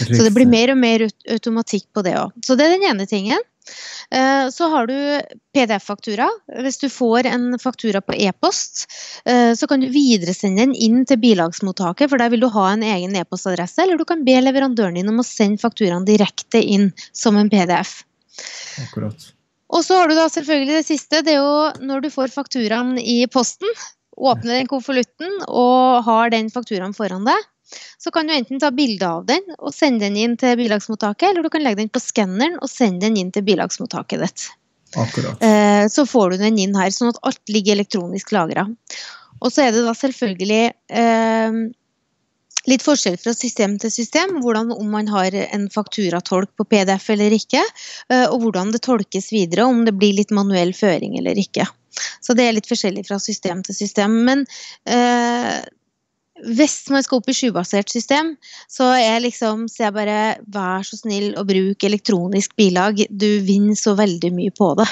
Så 0.08 0.24
det 0.24 0.34
blir 0.36 0.50
mer 0.50 0.74
og 0.74 0.82
mer 0.82 1.08
automatikk 1.30 1.90
på 1.96 2.06
det 2.06 2.18
òg. 2.20 2.36
Så 2.46 2.58
det 2.58 2.68
er 2.68 2.78
den 2.78 2.90
ene 2.90 3.10
tingen. 3.10 3.49
Eh, 4.12 4.50
så 4.50 4.70
har 4.70 4.88
du 4.90 4.96
PDF-faktura. 5.54 6.30
Hvis 6.64 6.80
du 6.82 6.88
får 6.90 7.30
en 7.30 7.60
faktura 7.62 8.02
på 8.02 8.16
e-post, 8.18 8.86
eh, 9.26 9.54
så 9.54 9.68
kan 9.68 9.84
du 9.84 9.90
videresende 9.94 10.64
den 10.66 10.76
inn 10.76 11.04
til 11.06 11.22
bilagsmottaket, 11.22 12.10
for 12.10 12.22
der 12.22 12.32
vil 12.34 12.46
du 12.46 12.50
ha 12.54 12.70
en 12.74 12.86
egen 12.86 13.16
e-postadresse, 13.16 13.84
eller 13.84 14.00
du 14.00 14.06
kan 14.10 14.26
be 14.26 14.40
leverandøren 14.42 14.98
din 14.98 15.12
om 15.12 15.22
å 15.22 15.28
sende 15.28 15.62
fakturaen 15.62 16.08
direkte 16.08 16.62
inn 16.62 16.90
som 17.14 17.38
en 17.38 17.52
PDF. 17.52 18.02
Akkurat. 18.88 19.30
Og 19.70 19.86
så 19.86 20.00
har 20.00 20.10
du 20.10 20.18
da 20.18 20.26
selvfølgelig 20.32 20.80
det 20.80 20.88
siste, 20.88 21.22
det 21.26 21.36
er 21.36 21.44
jo 21.44 21.86
når 21.86 22.06
du 22.06 22.10
får 22.14 22.34
fakturaen 22.34 22.96
i 22.98 23.22
posten, 23.30 23.70
åpner 24.20 24.58
den 24.58 24.68
konvolutten 24.68 25.38
og 25.48 26.02
har 26.08 26.34
den 26.34 26.50
fakturaen 26.52 26.96
foran 26.98 27.28
deg, 27.28 27.46
så 27.98 28.12
kan 28.12 28.28
du 28.28 28.34
enten 28.34 28.62
ta 28.62 28.72
bilde 28.76 29.08
av 29.08 29.26
den 29.30 29.56
og 29.58 29.74
sende 29.76 30.08
den 30.08 30.18
inn 30.20 30.38
til 30.40 30.58
bilagsmottaket, 30.60 31.30
eller 31.30 31.46
du 31.46 31.52
kan 31.54 31.66
legge 31.66 31.84
den 31.84 31.92
på 31.94 32.02
skanneren 32.04 32.58
og 32.60 32.72
sende 32.72 33.08
den 33.08 33.20
inn 33.22 33.34
til 33.36 33.46
bilagsmottaket 33.48 34.26
ditt. 34.26 34.48
Akkurat. 34.98 35.44
Eh, 35.44 35.86
så 35.92 36.06
får 36.10 36.32
du 36.32 36.44
den 36.44 36.58
inn 36.62 36.78
her, 36.78 36.90
sånn 36.94 37.14
at 37.14 37.22
alt 37.28 37.54
ligger 37.54 37.78
elektronisk 37.78 38.34
lagra. 38.34 38.66
Og 39.40 39.54
så 39.54 39.68
er 39.68 39.76
det 39.76 39.84
da 39.86 39.94
selvfølgelig 39.96 40.64
eh, 41.00 41.60
litt 42.70 42.84
forskjell 42.84 43.18
fra 43.22 43.34
system 43.38 43.78
til 43.82 43.94
system, 43.94 44.40
hvordan 44.44 44.74
om 44.76 44.90
man 44.92 45.10
har 45.12 45.36
en 45.46 45.68
fakturatolk 45.72 46.52
på 46.58 46.68
PDF 46.68 47.10
eller 47.16 47.36
ikke, 47.38 47.62
eh, 48.12 48.26
og 48.28 48.44
hvordan 48.44 48.74
det 48.76 48.84
tolkes 48.86 49.32
videre, 49.36 49.68
om 49.70 49.86
det 49.88 49.96
blir 49.98 50.18
litt 50.18 50.34
manuell 50.36 50.74
føring 50.78 51.18
eller 51.22 51.40
ikke. 51.40 51.68
Så 52.24 52.36
det 52.38 52.46
er 52.46 52.56
litt 52.56 52.70
forskjellig 52.70 53.06
fra 53.08 53.20
system 53.22 53.64
til 53.66 53.76
system. 53.76 54.22
Men 54.28 54.46
eh, 54.88 55.60
hvis 56.46 56.78
man 56.94 57.04
skal 57.06 57.20
opp 57.20 57.30
i 57.32 57.36
sjubasert 57.36 57.92
system, 57.92 58.34
så 58.72 58.92
er 58.98 59.22
liksom 59.24 59.68
så 59.72 59.88
jeg 59.88 59.96
bare 59.98 60.20
vær 60.52 60.86
så 60.88 61.00
snill 61.00 61.34
å 61.40 61.46
bruke 61.48 61.90
elektronisk 61.90 62.56
bilag. 62.60 63.04
Du 63.10 63.30
vinner 63.46 63.78
så 63.80 63.96
veldig 64.00 64.34
mye 64.36 64.56
på 64.56 64.74
det. 64.80 64.88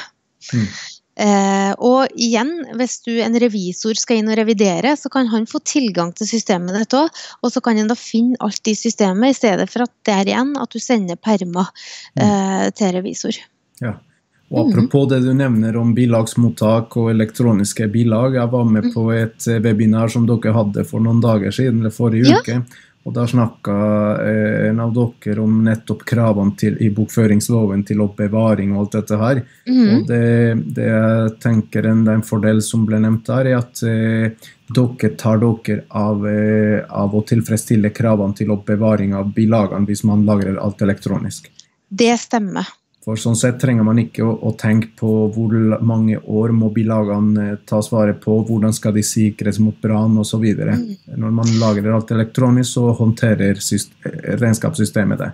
Mm. 0.54 0.68
Eh, 1.18 1.72
og 1.82 2.14
igjen, 2.14 2.52
hvis 2.78 3.00
du 3.08 3.16
en 3.26 3.38
revisor 3.42 3.98
skal 3.98 4.20
inn 4.22 4.30
og 4.30 4.38
revidere, 4.38 4.94
så 5.00 5.10
kan 5.14 5.30
han 5.32 5.48
få 5.50 5.64
tilgang 5.66 6.12
til 6.18 6.30
systemet 6.30 6.78
ditt 6.78 6.98
òg. 6.98 7.24
Og 7.42 7.54
så 7.54 7.64
kan 7.66 7.80
han 7.80 7.90
da 7.90 7.98
finne 7.98 8.38
alt 8.46 8.70
i 8.70 8.76
systemet, 8.78 9.34
i 9.34 9.40
stedet 9.40 9.70
for 9.72 9.88
at 9.88 9.94
det 10.06 10.18
er 10.18 10.34
igjen 10.34 10.54
at 10.62 10.74
du 10.74 10.84
sender 10.84 11.18
permer 11.18 11.72
mm. 11.72 12.22
eh, 12.28 12.68
til 12.78 12.94
revisor. 13.00 13.42
Ja. 13.82 13.98
Og 14.48 14.70
Apropos 14.70 15.10
det 15.12 15.20
du 15.26 15.34
nevner 15.36 15.76
om 15.76 15.90
bilagsmottak 15.96 16.96
og 17.02 17.10
elektroniske 17.12 17.90
bilag. 17.92 18.38
Jeg 18.40 18.52
var 18.54 18.68
med 18.68 18.88
mm. 18.88 18.92
på 18.94 19.08
et 19.12 19.48
eh, 19.52 19.60
webinar 19.64 20.12
som 20.14 20.28
dere 20.30 20.54
hadde 20.56 20.86
for 20.88 21.04
noen 21.04 21.20
dager 21.24 21.52
siden, 21.52 21.82
eller 21.82 21.96
forrige 21.96 22.32
ja. 22.32 22.40
uke. 22.40 22.62
Og 23.08 23.14
Da 23.16 23.24
snakka 23.28 23.74
eh, 24.20 24.70
en 24.70 24.80
av 24.84 24.92
dere 24.96 25.40
om 25.40 25.62
nettopp 25.64 26.02
kravene 26.08 26.56
til, 26.60 26.76
i 26.84 26.90
bokføringsloven 26.92 27.86
til 27.88 28.04
oppbevaring 28.04 28.74
og 28.74 28.82
alt 28.82 28.98
dette 28.98 29.20
her. 29.22 29.40
Mm. 29.68 29.84
Og 29.84 30.10
det, 30.10 30.24
det, 30.76 30.88
jeg 30.92 31.36
tenker 31.44 31.88
en, 31.88 32.04
en 32.12 32.24
fordel 32.28 32.60
som 32.64 32.84
ble 32.88 33.00
nevnt 33.04 33.28
der, 33.30 33.52
er 33.52 33.62
at 33.62 33.84
eh, 33.88 34.50
dere 34.76 35.14
tar 35.20 35.40
dere 35.44 35.86
av, 35.96 36.28
eh, 36.28 36.82
av 36.88 37.16
å 37.16 37.24
tilfredsstille 37.28 37.94
kravene 37.96 38.36
til 38.36 38.52
oppbevaring 38.56 39.16
av 39.16 39.32
bilagene 39.36 39.88
hvis 39.88 40.04
man 40.08 40.28
lagrer 40.28 40.60
alt 40.60 40.84
elektronisk. 40.84 41.48
Det 41.88 42.12
stemmer. 42.20 42.68
For 43.08 43.16
sånn 43.16 43.38
sett 43.40 43.56
trenger 43.62 43.86
man 43.88 44.02
ikke 44.02 44.26
å, 44.26 44.34
å 44.50 44.52
tenke 44.60 44.90
på 45.00 45.10
hvor 45.32 45.54
mange 45.80 46.18
år 46.20 46.52
må 46.52 46.68
bilagene 46.76 47.46
eh, 47.54 47.60
tas 47.70 47.88
vare 47.94 48.18
på, 48.20 48.42
hvordan 48.50 48.76
skal 48.76 48.98
de 48.98 49.04
sikres 49.08 49.62
mot 49.64 49.78
brann 49.80 50.18
osv. 50.20 50.44
Mm. 50.44 50.82
Når 51.16 51.38
man 51.40 51.54
lagrer 51.62 51.96
alt 51.96 52.12
elektronisk, 52.12 52.74
så 52.74 52.92
håndterer 53.00 53.64
regnskapssystemet 54.44 55.24
det. 55.24 55.32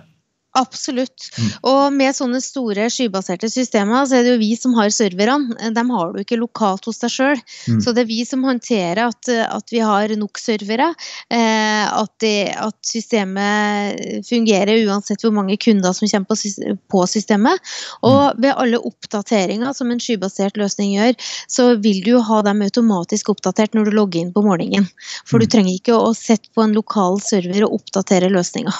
Absolutt. 0.54 1.24
Mm. 1.34 1.46
Og 1.66 1.80
med 1.96 2.14
sånne 2.14 2.38
store 2.42 2.86
skybaserte 2.92 3.48
systemer, 3.50 4.04
så 4.06 4.20
er 4.20 4.26
det 4.26 4.34
jo 4.36 4.42
vi 4.42 4.52
som 4.54 4.76
har 4.78 4.92
serverne. 4.94 5.70
De 5.74 5.82
har 5.88 6.12
du 6.12 6.20
ikke 6.22 6.38
lokalt 6.38 6.86
hos 6.86 7.00
deg 7.02 7.10
sjøl. 7.10 7.40
Mm. 7.66 7.80
Så 7.82 7.94
det 7.94 8.04
er 8.04 8.10
vi 8.12 8.20
som 8.28 8.44
håndterer 8.46 9.00
at, 9.02 9.30
at 9.42 9.72
vi 9.74 9.80
har 9.82 10.14
nok 10.14 10.38
servere. 10.38 10.92
Eh, 11.26 11.82
at, 11.90 12.12
det, 12.22 12.52
at, 12.54 12.78
systemet 12.86 13.98
fungerer 14.28 14.84
uansett 14.86 15.24
hvor 15.24 15.34
mange 15.34 15.56
kunder 15.58 15.96
som 15.96 16.06
kommer 16.06 16.30
på, 16.30 16.76
på 16.94 17.02
systemet. 17.10 17.74
Og 18.06 18.20
mm. 18.20 18.44
ved 18.44 18.54
alle 18.54 18.82
oppdateringer 18.92 19.74
som 19.74 19.90
en 19.90 20.02
skybasert 20.02 20.60
løsning 20.60 20.94
gjør, 20.94 21.18
så 21.50 21.66
vil 21.82 21.98
du 22.04 22.12
jo 22.12 22.22
ha 22.28 22.44
dem 22.46 22.62
automatisk 22.62 23.32
oppdatert 23.34 23.74
når 23.74 23.90
du 23.90 23.98
logger 23.98 24.22
inn 24.22 24.30
på 24.34 24.44
morgenen. 24.46 24.86
For 25.26 25.42
mm. 25.42 25.42
du 25.42 25.50
trenger 25.50 25.74
ikke 25.74 25.98
å 25.98 26.14
sette 26.14 26.54
på 26.54 26.62
en 26.62 26.78
lokal 26.78 27.18
server 27.26 27.66
og 27.66 27.80
oppdatere 27.80 28.30
løsninga. 28.30 28.76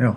Ja. 0.00 0.14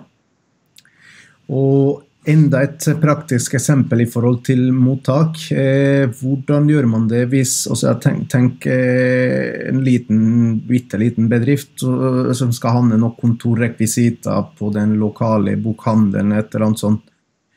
Og 1.50 2.02
enda 2.28 2.60
et 2.62 2.84
praktisk 3.02 3.56
eksempel 3.58 4.04
i 4.04 4.08
forhold 4.10 4.42
til 4.46 4.68
mottak. 4.74 5.40
Eh, 5.50 6.06
hvordan 6.20 6.68
gjør 6.70 6.86
man 6.90 7.08
det 7.10 7.24
hvis 7.32 7.66
altså 7.70 7.96
Tenk, 8.02 8.28
tenk 8.30 8.66
eh, 8.70 9.68
en 9.70 9.82
liten, 9.84 10.60
bitte 10.68 11.00
liten 11.00 11.28
bedrift 11.32 11.82
som 11.82 12.52
skal 12.54 12.78
handle 12.78 13.00
noen 13.00 13.16
kontorrekvisitter 13.18 14.52
på 14.58 14.70
den 14.74 14.94
lokale 15.00 15.56
bokhandelen, 15.60 16.36
et 16.36 16.54
eller 16.54 16.68
annet 16.68 16.84
sånt, 16.84 17.02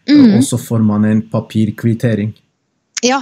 mm. 0.10 0.34
og 0.38 0.44
så 0.46 0.60
får 0.62 0.82
man 0.86 1.06
en 1.10 1.22
papirkvittering. 1.30 2.34
Ja, 3.06 3.22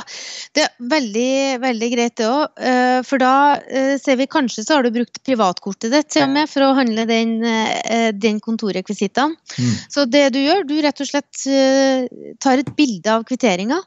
det 0.56 0.66
er 0.66 0.90
veldig, 0.94 1.30
veldig 1.64 1.90
greit 1.94 2.18
det 2.20 2.28
òg. 2.30 2.60
Eh, 2.70 3.00
for 3.08 3.22
da 3.22 3.60
eh, 3.68 3.96
ser 4.02 4.20
vi 4.20 4.30
kanskje 4.32 4.66
så 4.66 4.78
har 4.78 4.86
du 4.86 4.94
brukt 4.96 5.22
privatkortet 5.26 5.92
ditt 5.94 6.12
til 6.14 6.28
og 6.28 6.36
med 6.36 6.52
for 6.52 6.66
å 6.66 6.74
handle 6.78 7.06
den, 7.10 7.40
eh, 7.44 8.12
den 8.16 8.40
kontorrekvisittene. 8.44 9.36
Mm. 9.58 9.74
Så 9.92 10.06
det 10.10 10.28
du 10.36 10.42
gjør, 10.44 10.68
du 10.68 10.78
rett 10.84 11.02
og 11.04 11.10
slett 11.10 11.48
tar 12.44 12.62
et 12.62 12.70
bilde 12.78 13.12
av 13.12 13.26
kvitteringa. 13.28 13.82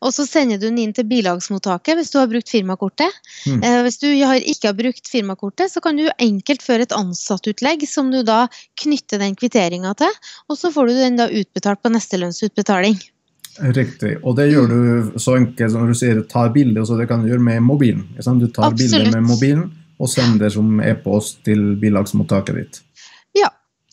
Og 0.00 0.12
så 0.14 0.24
sender 0.24 0.60
du 0.60 0.68
den 0.68 0.78
inn 0.80 0.94
til 0.96 1.04
bilagsmottaket 1.08 1.98
hvis 1.98 2.12
du 2.14 2.16
har 2.20 2.30
brukt 2.30 2.48
firmakortet. 2.48 3.12
Mm. 3.50 3.64
hvis 3.84 3.98
du 4.00 4.06
har, 4.24 4.38
ikke 4.40 4.70
har 4.70 4.78
brukt 4.78 5.10
firmakortet, 5.10 5.72
så 5.72 5.82
kan 5.84 5.98
du 5.98 6.06
enkelt 6.22 6.64
føre 6.64 6.86
et 6.86 6.94
ansattutlegg 6.96 7.84
som 7.90 8.08
du 8.14 8.22
da 8.24 8.46
knytter 8.80 9.20
den 9.20 9.36
kvitteringa 9.36 9.92
til, 10.00 10.16
og 10.48 10.60
så 10.60 10.72
får 10.72 10.88
du 10.88 10.96
den 11.02 11.20
da 11.20 11.28
utbetalt 11.28 11.82
på 11.84 11.92
neste 11.92 12.22
lønnsutbetaling. 12.22 12.96
Riktig. 13.60 14.16
Og 14.22 14.36
det 14.36 14.50
gjør 14.50 14.68
du 14.70 15.18
så 15.20 15.36
enkelt 15.38 15.72
som 15.72 15.88
du 15.88 15.94
sier, 15.96 16.20
tar 16.28 16.50
bilde, 16.54 16.82
så 16.86 16.98
det 16.98 17.08
kan 17.10 17.22
du 17.22 17.30
gjøre 17.30 17.44
med 17.44 17.62
mobilen. 17.64 18.04
Du 18.16 18.48
tar 18.52 18.76
bilde 18.76 19.06
med 19.14 19.24
mobilen 19.24 19.70
og 19.96 20.10
sender 20.12 20.52
som 20.52 20.80
e-post 20.84 21.40
til 21.46 21.72
bilagsmottaket 21.80 22.58
ditt. 22.60 22.80
Ja. 23.36 23.48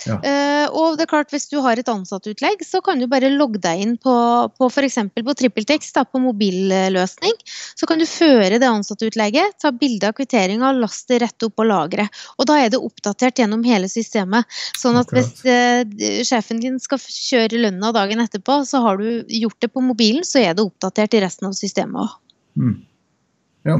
Ja. 0.07 0.17
Uh, 0.19 0.67
og 0.75 0.97
det 0.97 1.05
er 1.05 1.11
klart, 1.11 1.31
hvis 1.33 1.47
du 1.51 1.57
har 1.63 1.79
et 1.79 1.89
ansattutlegg, 1.89 2.61
så 2.65 2.81
kan 2.83 2.99
du 3.01 3.07
bare 3.11 3.31
logge 3.31 3.61
deg 3.63 3.83
inn 3.83 3.95
på, 4.01 4.13
på 4.57 4.69
f.eks. 4.69 4.99
på 5.15 5.35
TrippelTex, 5.39 5.91
på 6.11 6.21
mobilløsning. 6.23 7.35
Så 7.79 7.89
kan 7.89 8.01
du 8.01 8.07
føre 8.09 8.59
det 8.61 8.69
ansattutlegget, 8.69 9.57
ta 9.63 9.73
bilde 9.75 10.09
av 10.09 10.17
kvitteringa, 10.17 10.73
laste 10.77 11.15
det 11.15 11.23
rett 11.25 11.47
opp 11.47 11.55
på 11.59 11.67
lageret. 11.67 12.23
Og 12.37 12.49
da 12.49 12.59
er 12.61 12.73
det 12.73 12.81
oppdatert 12.81 13.43
gjennom 13.43 13.65
hele 13.67 13.89
systemet. 13.91 14.49
Sånn 14.79 14.99
at 14.99 15.11
hvis 15.15 15.33
uh, 15.47 15.83
sjefen 16.27 16.61
din 16.63 16.79
skal 16.83 17.01
kjøre 17.03 17.61
lønna 17.67 17.93
dagen 17.95 18.23
etterpå, 18.23 18.61
så 18.67 18.83
har 18.85 19.01
du 19.01 19.23
gjort 19.27 19.59
det 19.63 19.71
på 19.73 19.83
mobilen, 19.83 20.25
så 20.27 20.43
er 20.43 20.57
det 20.57 20.65
oppdatert 20.65 21.15
i 21.15 21.23
resten 21.23 21.51
av 21.51 21.57
systemet 21.57 22.03
òg. 22.05 22.17
Mm. 22.59 22.79
Ja. 23.67 23.77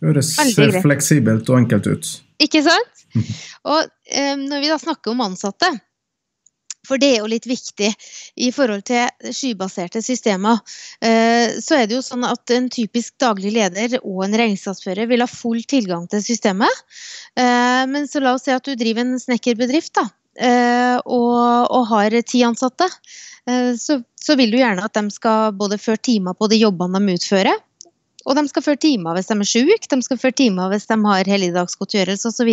Høres 0.00 0.32
fleksibelt 0.80 1.48
og 1.52 1.60
enkelt 1.60 1.88
ut. 1.90 2.10
Ikke 2.40 2.62
sant? 2.64 2.99
Og 3.70 3.86
når 4.40 4.62
vi 4.62 4.72
da 4.72 4.80
snakker 4.80 5.14
om 5.14 5.24
ansatte, 5.24 5.70
for 6.88 7.00
det 7.00 7.10
er 7.12 7.18
jo 7.20 7.30
litt 7.30 7.46
viktig 7.48 7.90
i 8.40 8.50
forhold 8.54 8.82
til 8.88 9.32
skybaserte 9.36 10.02
systemer. 10.04 10.60
Eh, 11.04 11.58
så 11.60 11.76
er 11.76 11.88
det 11.88 11.98
jo 11.98 12.04
sånn 12.04 12.24
at 12.26 12.52
en 12.54 12.70
typisk 12.72 13.18
daglig 13.20 13.52
leder 13.56 13.98
og 14.00 14.24
en 14.24 14.36
regnskapsfører 14.40 15.10
vil 15.10 15.24
ha 15.24 15.28
full 15.30 15.60
tilgang 15.68 16.08
til 16.10 16.24
systemet. 16.24 16.84
Eh, 17.38 17.84
men 17.90 18.08
så 18.08 18.24
la 18.24 18.34
oss 18.36 18.48
si 18.48 18.54
at 18.54 18.66
du 18.66 18.74
driver 18.80 19.04
en 19.04 19.20
snekkerbedrift 19.20 19.94
da, 20.00 20.06
eh, 20.40 20.96
og, 21.04 21.68
og 21.68 21.90
har 21.92 22.16
ti 22.26 22.44
ansatte. 22.46 22.88
Så, 23.80 23.96
så 24.20 24.34
vil 24.38 24.52
du 24.52 24.58
gjerne 24.60 24.84
at 24.84 24.94
de 24.94 25.10
skal 25.10 25.54
både 25.56 25.78
føre 25.80 25.98
timer 26.04 26.36
på 26.38 26.46
de 26.52 26.58
jobbene 26.60 27.00
de 27.02 27.14
utfører, 27.16 27.56
og 28.26 28.36
de 28.36 28.44
skal 28.50 28.64
føre 28.64 28.80
timer 28.80 29.16
hvis 29.16 29.30
de 29.30 29.36
er 29.36 29.48
syke, 29.48 29.88
de 29.90 30.04
skal 30.04 30.20
føre 30.20 30.36
timer 30.36 30.70
hvis 30.72 30.88
de 30.90 30.98
har 31.04 31.30
helligdagsgodtgjørelse 31.30 32.30
osv. 32.30 32.50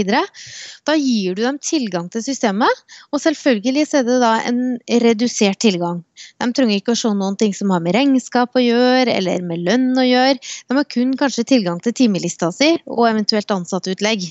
Da 0.87 0.95
gir 0.95 1.37
du 1.37 1.43
dem 1.43 1.59
tilgang 1.63 2.09
til 2.13 2.23
systemet, 2.25 2.83
og 3.11 3.21
selvfølgelig 3.23 3.87
så 3.89 4.01
er 4.01 4.07
det 4.07 4.19
da 4.23 4.33
en 4.47 4.61
redusert 5.05 5.59
tilgang. 5.63 6.03
De 6.41 6.47
trenger 6.55 6.79
ikke 6.79 6.95
å 6.95 6.99
se 6.99 7.11
noen 7.13 7.37
ting 7.39 7.53
som 7.55 7.71
har 7.73 7.83
med 7.83 7.95
regnskap 7.97 8.55
å 8.57 8.63
gjøre, 8.63 9.11
eller 9.13 9.43
med 9.45 9.63
lønn 9.67 9.91
å 9.99 10.05
gjøre. 10.05 10.39
De 10.39 10.77
har 10.79 10.87
kun 10.89 11.13
kanskje 11.19 11.45
tilgang 11.51 11.81
til 11.83 11.95
timelista 11.97 12.49
si, 12.55 12.73
og 12.87 13.05
eventuelt 13.09 13.51
ansattutlegg. 13.53 14.25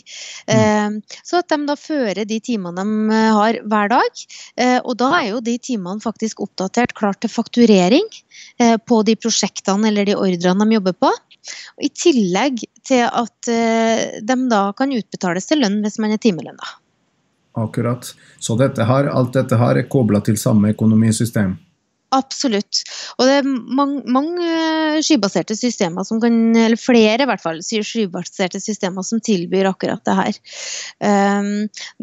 Mm. 0.48 0.56
Eh, 0.56 1.20
så 1.26 1.42
at 1.42 1.52
de 1.52 1.60
da 1.68 1.76
fører 1.78 2.24
de 2.28 2.40
timene 2.42 2.82
de 2.82 3.20
har 3.36 3.60
hver 3.66 3.92
dag. 3.92 4.24
Eh, 4.56 4.78
og 4.82 4.96
da 5.02 5.12
er 5.20 5.30
jo 5.34 5.44
de 5.44 5.56
timene 5.62 6.02
faktisk 6.02 6.42
oppdatert 6.44 6.96
klart 6.96 7.22
til 7.22 7.32
fakturering 7.32 8.08
på 8.88 9.02
de 9.06 9.16
prosjektene 9.20 9.90
eller 9.90 10.08
de 10.08 10.16
ordrene 10.16 10.64
de 10.64 10.78
jobber 10.78 10.96
på. 11.06 11.10
I 11.82 11.90
tillegg 11.94 12.64
til 12.86 13.04
at 13.06 13.50
de 14.26 14.36
da 14.50 14.62
kan 14.78 14.94
utbetales 14.96 15.46
til 15.46 15.62
lønn 15.62 15.82
hvis 15.84 16.00
man 16.02 16.14
er 16.16 16.22
timelønna. 16.22 16.72
Akkurat. 17.56 18.08
Så 18.38 18.56
dette 18.60 18.84
her, 18.84 19.08
alt 19.08 19.36
dette 19.36 19.56
her 19.56 19.78
er 19.80 19.88
kobla 19.88 20.20
til 20.24 20.36
samme 20.40 20.74
økonomisystem? 20.74 21.54
Absolutt. 22.16 22.80
Og 23.18 23.28
det 23.28 23.34
er 23.40 23.46
mange, 23.46 24.00
mange, 24.12 24.46
skybaserte 25.04 25.56
systemer 25.58 26.06
som 26.06 26.20
kan, 26.22 26.34
eller 26.56 26.80
flere 26.80 27.24
i 27.24 27.28
hvert 27.28 27.42
fall, 27.42 27.60
skybaserte 27.60 28.60
systemer 28.62 29.04
som 29.04 29.20
tilbyr 29.24 29.68
akkurat 29.68 30.00
det 30.06 30.14
her. 30.16 30.38
Um, 31.04 31.50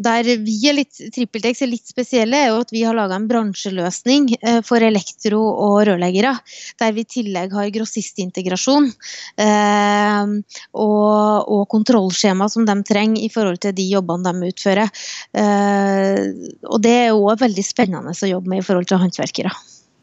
der 0.06 0.28
vi 0.44 0.56
er 0.70 0.78
litt, 0.78 0.94
TrippelTex 1.14 1.64
er 1.64 1.72
litt 1.72 1.90
spesielle, 1.90 2.38
er 2.38 2.52
jo 2.52 2.62
at 2.62 2.72
vi 2.74 2.84
har 2.86 2.96
laga 2.96 3.18
en 3.18 3.28
bransjeløsning 3.30 4.30
uh, 4.36 4.60
for 4.66 4.84
elektro- 4.84 5.42
og 5.50 5.80
rørleggere. 5.88 6.36
Der 6.82 6.94
vi 6.94 7.04
i 7.04 7.10
tillegg 7.16 7.54
har 7.56 7.72
grossistintegrasjon 7.74 8.90
uh, 8.92 10.34
og, 10.78 11.52
og 11.58 11.66
kontrollskjema 11.74 12.50
som 12.52 12.68
de 12.68 12.78
trenger 12.86 13.24
i 13.24 13.32
forhold 13.32 13.62
til 13.64 13.74
de 13.74 13.90
jobbene 13.90 14.30
de 14.30 14.54
utfører. 14.54 15.04
Uh, 15.34 16.30
og 16.70 16.82
det 16.84 16.98
er 17.04 17.14
òg 17.14 17.40
veldig 17.42 17.66
spennende 17.66 18.14
å 18.14 18.34
jobbe 18.34 18.52
med 18.52 18.62
i 18.62 18.66
forhold 18.66 18.90
til 18.90 19.02
håndverkere. 19.02 19.54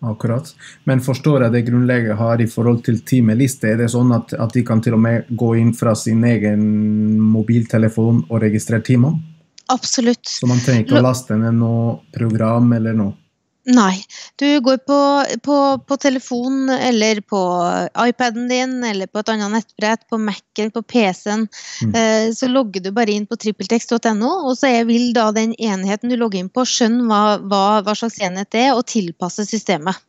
Akkurat. 0.01 0.47
Men 0.89 1.01
forstår 1.05 1.43
jeg 1.45 1.53
det 1.53 1.65
grunnlegget 1.67 2.17
har 2.17 2.41
i 2.41 2.47
forhold 2.49 2.79
til 2.87 3.03
timeliste? 3.05 3.69
Er 3.69 3.83
det 3.83 3.91
sånn 3.93 4.09
at, 4.15 4.33
at, 4.33 4.49
de 4.55 4.63
kan 4.65 4.81
til 4.81 4.97
og 4.97 5.03
med 5.03 5.29
gå 5.37 5.51
inn 5.61 5.75
fra 5.77 5.93
sin 5.97 6.23
egen 6.25 6.63
mobiltelefon 7.21 8.23
og 8.27 8.41
registrere 8.41 8.81
timene? 8.87 9.21
Absolutt. 9.69 10.25
Så 10.27 10.49
man 10.49 10.59
trenger 10.59 10.87
ikke 10.87 10.97
å 10.99 11.05
laste 11.05 11.37
ned 11.37 11.53
noe 11.59 11.99
program 12.15 12.73
eller 12.75 12.97
noe? 12.97 13.13
Nei. 13.69 14.01
Du 14.41 14.59
går 14.59 14.77
på, 14.77 15.25
på, 15.43 15.55
på 15.87 15.97
telefon 15.97 16.69
eller 16.69 17.21
på 17.21 17.41
iPaden 18.07 18.47
din 18.49 18.83
eller 18.83 19.07
på 19.07 19.21
et 19.21 19.29
annet 19.29 19.53
nettbrett, 19.53 20.07
på 20.09 20.17
Mac-en, 20.17 20.71
på 20.73 20.81
PC-en. 20.81 21.45
Mm. 21.85 21.95
Eh, 21.95 22.33
så 22.33 22.49
logger 22.49 22.81
du 22.81 22.89
bare 22.95 23.13
inn 23.13 23.27
på 23.29 23.37
trippeltekst.no, 23.37 24.31
og 24.49 24.57
så 24.57 24.71
vil 24.89 25.11
da 25.13 25.29
den 25.35 25.53
enheten 25.61 26.09
du 26.09 26.17
logger 26.17 26.41
inn 26.41 26.49
på, 26.49 26.65
skjønne 26.65 27.05
hva, 27.05 27.37
hva, 27.37 27.63
hva, 27.85 27.97
slags 27.97 28.17
enhet 28.25 28.49
det 28.49 28.65
er, 28.65 28.73
og 28.73 28.87
tilpasse 28.89 29.45
systemet. 29.45 30.01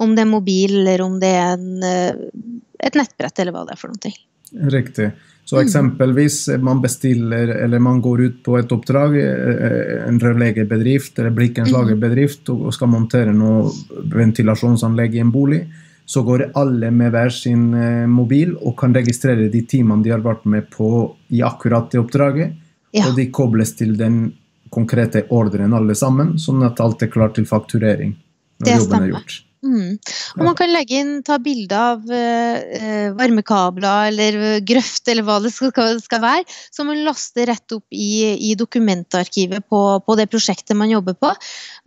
Om 0.00 0.16
det 0.16 0.24
er 0.24 0.32
mobil, 0.32 0.78
eller 0.80 1.04
om 1.04 1.20
det 1.20 1.34
er 1.36 1.58
en, 1.58 1.82
eh, 1.84 2.54
et 2.88 2.96
nettbrett, 2.96 3.36
eller 3.36 3.52
hva 3.52 3.66
det 3.68 3.76
er 3.76 3.84
for 3.84 3.92
noe. 3.92 4.16
Riktig. 4.54 5.10
Så 5.44 5.56
mm. 5.56 5.62
eksempelvis 5.66 6.48
man 6.58 6.80
bestiller 6.80 7.48
eller 7.48 7.78
man 7.78 8.00
går 8.00 8.20
ut 8.20 8.42
på 8.44 8.58
et 8.58 8.72
oppdrag, 8.72 9.16
eh, 9.20 10.04
en 10.08 10.20
rørleggerbedrift 10.20 11.18
eller 11.18 11.34
blikkenslagerbedrift 11.36 12.48
og 12.54 12.70
skal 12.72 12.92
montere 12.92 13.34
noe 13.36 13.68
ventilasjonsanlegg 14.14 15.18
i 15.18 15.24
en 15.24 15.32
bolig, 15.34 15.64
så 16.06 16.22
går 16.24 16.50
alle 16.56 16.90
med 16.92 17.12
hver 17.12 17.32
sin 17.32 17.68
eh, 17.76 18.06
mobil 18.08 18.54
og 18.56 18.76
kan 18.80 18.96
registrere 18.96 19.50
de 19.52 19.62
timene 19.68 20.04
de 20.04 20.14
har 20.14 20.24
vært 20.24 20.48
med 20.48 20.70
på 20.72 20.88
i 21.28 21.44
akkurat 21.44 21.92
det 21.92 22.00
oppdraget. 22.00 22.56
Ja. 22.94 23.08
Og 23.10 23.18
de 23.18 23.28
kobles 23.34 23.74
til 23.76 23.96
den 23.98 24.28
konkrete 24.72 25.26
ordren 25.34 25.74
alle 25.76 25.96
sammen, 25.98 26.38
sånn 26.40 26.64
at 26.66 26.80
alt 26.82 27.02
er 27.04 27.12
klart 27.12 27.36
til 27.38 27.46
fakturering 27.48 28.14
når 28.60 28.64
det 28.64 28.76
jobben 28.78 28.88
stemmer. 28.88 29.04
er 29.06 29.12
gjort. 29.12 29.40
Mm. 29.64 29.96
Og 30.36 30.42
man 30.44 30.56
kan 30.58 30.72
legge 30.72 30.98
inn, 31.00 31.12
ta 31.24 31.38
bilde 31.42 31.78
av 31.78 32.02
uh, 32.04 33.14
varmekabler 33.16 34.10
eller 34.10 34.60
grøft 34.66 35.08
eller 35.08 35.24
hva 35.24 35.38
det 35.44 35.54
skal, 35.54 35.98
skal, 36.04 36.20
være, 36.24 36.44
som 36.74 36.90
man 36.90 37.00
laster 37.06 37.48
rett 37.48 37.76
opp 37.76 37.86
i, 37.96 38.34
i 38.50 38.52
dokumentarkivet 38.60 39.64
på, 39.70 39.82
på, 40.04 40.18
det 40.20 40.28
prosjektet 40.32 40.76
man 40.76 40.92
jobber 40.92 41.16
på. 41.16 41.32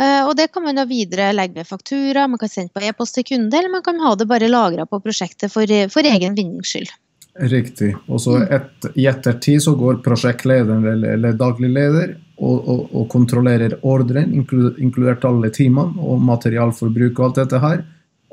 Uh, 0.01 0.23
og 0.25 0.33
det 0.39 0.49
kan 0.53 0.65
man 0.65 0.81
da 0.81 0.87
videre 0.89 1.29
legge 1.37 1.61
ved 1.61 1.69
faktura, 1.69 2.27
man 2.27 2.41
kan 2.41 2.51
sende 2.51 2.73
på 2.73 2.85
e-post 2.87 3.19
til 3.19 3.27
kunde, 3.29 3.53
eller 3.53 3.73
man 3.73 3.85
kan 3.85 4.01
ha 4.01 4.15
det 4.17 4.29
bare 4.29 4.49
lagra 4.49 4.87
på 4.89 5.01
prosjektet 5.03 5.53
for, 5.53 5.69
for 5.93 6.07
egen 6.07 6.37
vinnings 6.37 6.73
skyld. 6.73 6.93
Riktig. 7.37 7.91
Og 8.09 8.21
så 8.23 8.39
mm. 8.41 8.47
et, 8.57 8.87
i 8.97 9.05
ettertid 9.09 9.61
så 9.61 9.75
går 9.77 10.01
prosjektlederen 10.05 10.81
eller, 10.81 11.13
eller 11.13 11.37
daglig 11.37 11.69
leder 11.69 12.15
og, 12.37 12.67
og, 12.69 12.81
og 12.93 13.07
kontrollerer 13.11 13.77
ordren, 13.87 14.33
inkludert 14.37 15.25
alle 15.27 15.49
timene 15.53 15.97
og 15.97 16.21
materialforbruk 16.25 17.17
og 17.19 17.29
alt 17.29 17.39
dette 17.41 17.61
her, 17.63 17.81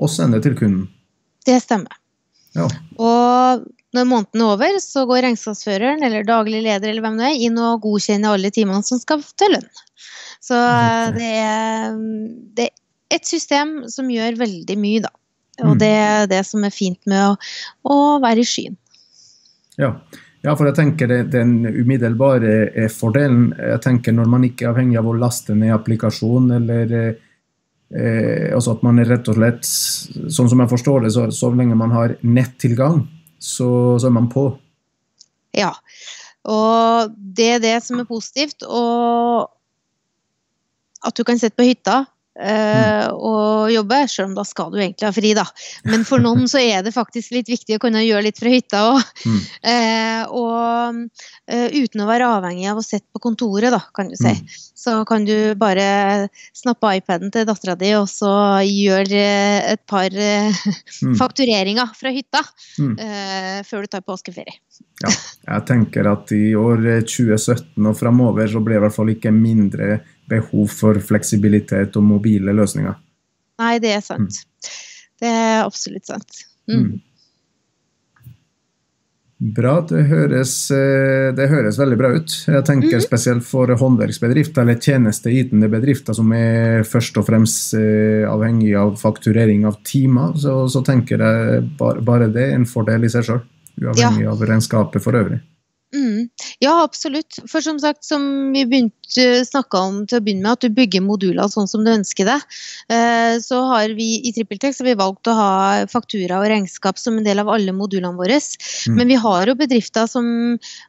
og 0.00 0.10
sender 0.10 0.42
til 0.44 0.56
kunden. 0.58 0.88
Det 1.46 1.56
stemmer. 1.62 1.96
Ja. 2.54 2.66
Og 3.00 3.64
når 3.94 4.06
måneden 4.10 4.42
er 4.42 4.52
over, 4.52 4.78
så 4.82 5.04
går 5.06 5.26
regnskapsføreren 5.28 6.02
eller 6.06 6.26
daglig 6.26 6.62
leder 6.64 6.90
eller 6.90 7.04
hvem 7.04 7.18
det 7.20 7.28
er, 7.28 7.42
inn 7.46 7.58
og 7.62 7.82
godkjenner 7.84 8.34
alle 8.34 8.50
timene 8.54 8.82
som 8.86 9.00
skal 9.00 9.22
til 9.38 9.54
lønn. 9.54 9.68
Så 10.44 10.58
det 11.16 11.30
er, 11.40 11.94
det 12.56 12.68
er, 12.68 12.74
et 13.14 13.28
system 13.28 13.84
som 13.92 14.08
gjør 14.10 14.40
veldig 14.40 14.74
mye, 14.80 15.04
da. 15.04 15.12
Og 15.62 15.76
mm. 15.76 15.78
det 15.78 15.90
er 15.94 16.24
det 16.26 16.40
som 16.48 16.64
er 16.66 16.72
fint 16.74 16.98
med 17.06 17.20
å, 17.28 17.34
å 17.86 17.98
være 18.24 18.42
i 18.42 18.48
skyen. 18.48 18.74
Ja. 19.78 19.92
Ja. 20.44 20.54
for 20.54 20.68
jeg 20.68 20.76
tenker 20.78 21.11
det, 21.11 21.20
den 21.35 21.57
umiddelbare 21.66 22.88
fordelen 22.92 23.50
jeg 23.59 23.80
tenker 23.85 24.14
Når 24.16 24.30
man 24.30 24.44
ikke 24.46 24.66
er 24.66 24.74
avhengig 24.74 24.98
av 25.00 25.09
å 25.11 25.16
laste 25.18 25.57
ned 25.59 25.74
applikasjon, 25.74 26.50
eller 26.59 26.94
eh, 27.00 28.50
altså 28.54 28.76
at 28.76 28.85
man 28.87 29.00
er 29.02 29.11
rett 29.11 29.30
og 29.33 29.38
slett 29.38 29.64
Sånn 29.66 30.50
som 30.52 30.62
jeg 30.62 30.72
forstår 30.72 31.07
det, 31.07 31.14
så, 31.16 31.28
så 31.35 31.50
lenge 31.54 31.78
man 31.78 31.94
har 31.96 32.16
nettilgang, 32.22 33.02
så, 33.38 33.68
så 33.98 34.09
er 34.09 34.14
man 34.14 34.30
på. 34.33 34.48
Ja. 35.57 35.72
Og 36.44 37.12
det 37.16 37.50
er 37.57 37.62
det 37.62 37.76
som 37.85 38.00
er 38.00 38.09
positivt. 38.09 38.64
Og 38.68 39.48
at 41.04 41.16
du 41.16 41.24
kan 41.24 41.40
sitte 41.40 41.57
på 41.57 41.68
hytta 41.68 42.04
Uh, 42.34 43.14
og 43.14 43.70
jobbe, 43.70 44.00
selv 44.10 44.26
om 44.26 44.32
da 44.34 44.42
skal 44.46 44.72
du 44.72 44.80
egentlig 44.80 45.06
ha 45.06 45.12
fri, 45.14 45.30
da. 45.38 45.44
Men 45.86 46.02
for 46.06 46.22
noen 46.22 46.48
så 46.50 46.58
er 46.58 46.82
det 46.82 46.94
faktisk 46.94 47.30
litt 47.36 47.50
viktig 47.50 47.76
å 47.78 47.82
kunne 47.84 48.02
gjøre 48.02 48.26
litt 48.26 48.40
fra 48.42 48.50
hytta 48.50 48.80
òg. 48.88 49.12
Mm. 49.24 49.40
Eh, 49.70 50.32
og 50.34 50.98
uh, 50.98 51.68
uten 51.70 52.02
å 52.02 52.08
være 52.08 52.30
avhengig 52.40 52.66
av 52.72 52.80
å 52.80 52.84
sitte 52.84 53.06
på 53.14 53.22
kontoret, 53.28 53.70
da, 53.74 53.78
kan 53.94 54.10
du 54.10 54.16
si. 54.18 54.32
Mm. 54.34 54.56
Så 54.84 54.96
kan 55.08 55.26
du 55.28 55.54
bare 55.58 55.86
snappe 56.56 56.96
iPaden 56.98 57.30
til 57.34 57.46
dattera 57.46 57.76
di, 57.78 57.92
og 57.96 58.08
så 58.10 58.32
gjøre 58.66 59.22
et 59.70 59.84
par 59.88 60.10
mm. 60.10 61.14
faktureringer 61.20 61.94
fra 61.96 62.12
hytta 62.12 62.42
mm. 62.82 62.96
før 63.64 63.86
du 63.86 63.92
tar 63.94 64.04
påskeferie. 64.04 64.58
Ja, 65.04 65.10
jeg 65.54 65.64
tenker 65.70 66.10
at 66.10 66.30
i 66.34 66.52
år 66.58 66.82
2017 67.06 67.78
og 67.78 67.96
framover 67.98 68.50
så 68.50 68.60
blir 68.62 68.76
det 68.76 68.82
i 68.82 68.84
hvert 68.84 68.96
fall 68.98 69.14
ikke 69.14 69.32
mindre 69.34 70.02
behov 70.30 70.68
for 70.72 71.00
fleksibilitet 71.04 71.96
og 71.98 72.06
mobile 72.06 72.54
løsninger. 72.56 72.94
Nei, 73.62 73.74
det 73.82 73.96
er 73.96 74.04
sant. 74.04 74.34
Mm. 74.34 74.70
Det 75.22 75.32
er 75.32 75.58
absolutt 75.64 76.08
sant. 76.10 76.46
Mm. 76.70 76.78
mm. 76.78 76.94
Bra. 79.44 79.80
Det 79.84 80.06
høres, 80.08 80.70
eh, 80.72 81.28
det 81.37 81.50
høres, 81.50 81.76
veldig 81.76 81.96
bra 82.00 82.12
ut. 82.16 82.32
Jeg 82.48 82.64
tenker 82.64 82.96
mm. 82.96 83.02
spesielt 83.04 83.44
for 83.44 83.68
håndverksbedrifter 83.76 84.62
eller 84.62 84.78
tjenesteytende 84.80 85.68
bedrifter 85.68 86.16
som 86.16 86.30
er 86.32 86.87
først 86.88 87.18
og 87.20 87.26
fremst 87.28 87.74
eh, 87.76 88.24
avhengig 88.30 88.72
av 88.78 88.94
fakturering 89.00 89.66
av 89.68 89.82
timer, 89.84 90.32
så, 90.40 90.62
så 90.70 90.80
tenker 90.87 91.20
jeg 91.20 91.64
bare, 91.80 92.04
bare, 92.06 92.30
det 92.32 92.46
er 92.46 92.56
en 92.56 92.68
fordel 92.68 93.04
i 93.04 93.12
seg 93.12 93.26
sjøl. 93.28 93.42
Uavhengig 93.82 94.24
ja. 94.24 94.32
av 94.32 94.46
regnskapet 94.48 95.02
for 95.02 95.18
øvrig. 95.18 95.42
Mm. 95.94 96.28
Ja, 96.59 96.83
absolutt. 96.83 97.38
For 97.50 97.61
som 97.61 97.78
sagt, 97.78 98.04
som 98.04 98.52
vi 98.52 98.64
begynte 98.66 99.44
snakka 99.46 99.78
om 99.78 99.98
til 100.09 100.18
å 100.18 100.24
begynne 100.24 100.42
med, 100.42 100.57
at 100.57 100.64
du 100.64 100.74
bygger 100.74 101.04
moduler 101.04 101.50
sånn 101.52 101.68
som 101.70 101.85
du 101.87 101.92
ønsker 101.92 102.26
det. 102.26 102.38
Eh, 102.90 103.37
så 103.44 103.61
har 103.68 103.94
vi 103.94 104.09
i 104.26 104.33
TrippelTex 104.35 104.80
har 104.83 104.88
vi 104.88 104.96
valgt 104.98 105.30
å 105.30 105.37
ha 105.38 105.52
faktura 105.90 106.40
og 106.40 106.48
regnskap 106.50 106.98
som 106.98 107.20
en 107.20 107.26
del 107.26 107.42
av 107.42 107.52
alle 107.52 107.74
modulene 107.76 108.16
våre. 108.18 108.40
Mm. 108.88 108.96
Men 108.98 109.12
vi 109.12 109.18
har 109.22 109.46
jo 109.46 109.57
bedrifter 109.59 110.09
som 110.11 110.26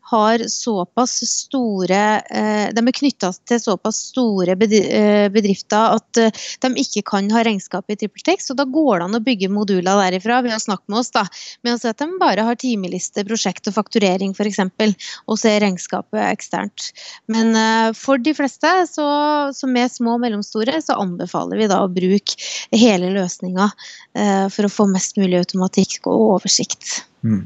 har 0.10 0.42
såpass 0.50 1.20
store 1.30 2.02
eh, 2.26 2.72
De 2.74 2.82
er 2.82 2.98
knytta 2.98 3.30
til 3.46 3.62
såpass 3.62 4.00
store 4.10 4.56
eh, 4.56 5.28
bedrifter 5.34 6.00
at 6.00 6.22
de 6.64 6.72
ikke 6.82 7.04
kan 7.12 7.30
ha 7.36 7.44
regnskap 7.46 7.92
i 7.94 8.00
TrippelTex. 8.00 8.50
Og 8.54 8.60
da 8.62 8.66
går 8.66 9.04
det 9.04 9.10
an 9.10 9.20
å 9.20 9.24
bygge 9.28 9.52
moduler 9.54 10.02
derifra 10.02 10.42
ved 10.46 10.58
å 10.58 10.64
snakke 10.64 10.90
med 10.90 11.04
oss, 11.04 11.14
da. 11.14 11.28
Med 11.62 11.76
å 11.76 11.82
si 11.82 11.92
at 11.92 12.02
de 12.02 12.10
bare 12.22 12.48
har 12.48 12.58
timeliste, 12.60 13.26
prosjekt 13.28 13.70
og 13.70 13.78
fakturering, 13.78 14.34
f.eks 14.34 14.95
og 15.26 15.40
så 15.42 15.52
er 15.52 15.64
regnskapet 15.66 16.22
eksternt. 16.24 16.90
Men 17.32 17.54
uh, 17.58 17.90
for 17.98 18.22
de 18.22 18.36
fleste 18.38 18.72
så, 18.92 19.08
som 19.56 19.76
er 19.80 19.92
små 19.92 20.18
og 20.18 20.24
mellomstore, 20.26 20.80
så 20.84 21.00
anbefaler 21.02 21.62
vi 21.62 21.70
da 21.72 21.84
å 21.84 21.92
bruke 21.92 22.40
hele 22.76 23.12
løsninga 23.16 23.70
uh, 23.70 24.48
for 24.54 24.68
å 24.68 24.74
få 24.74 24.90
mest 24.92 25.20
mulig 25.22 25.44
automatikk 25.44 26.10
og 26.12 26.36
oversikt. 26.36 27.02
Mm. 27.26 27.46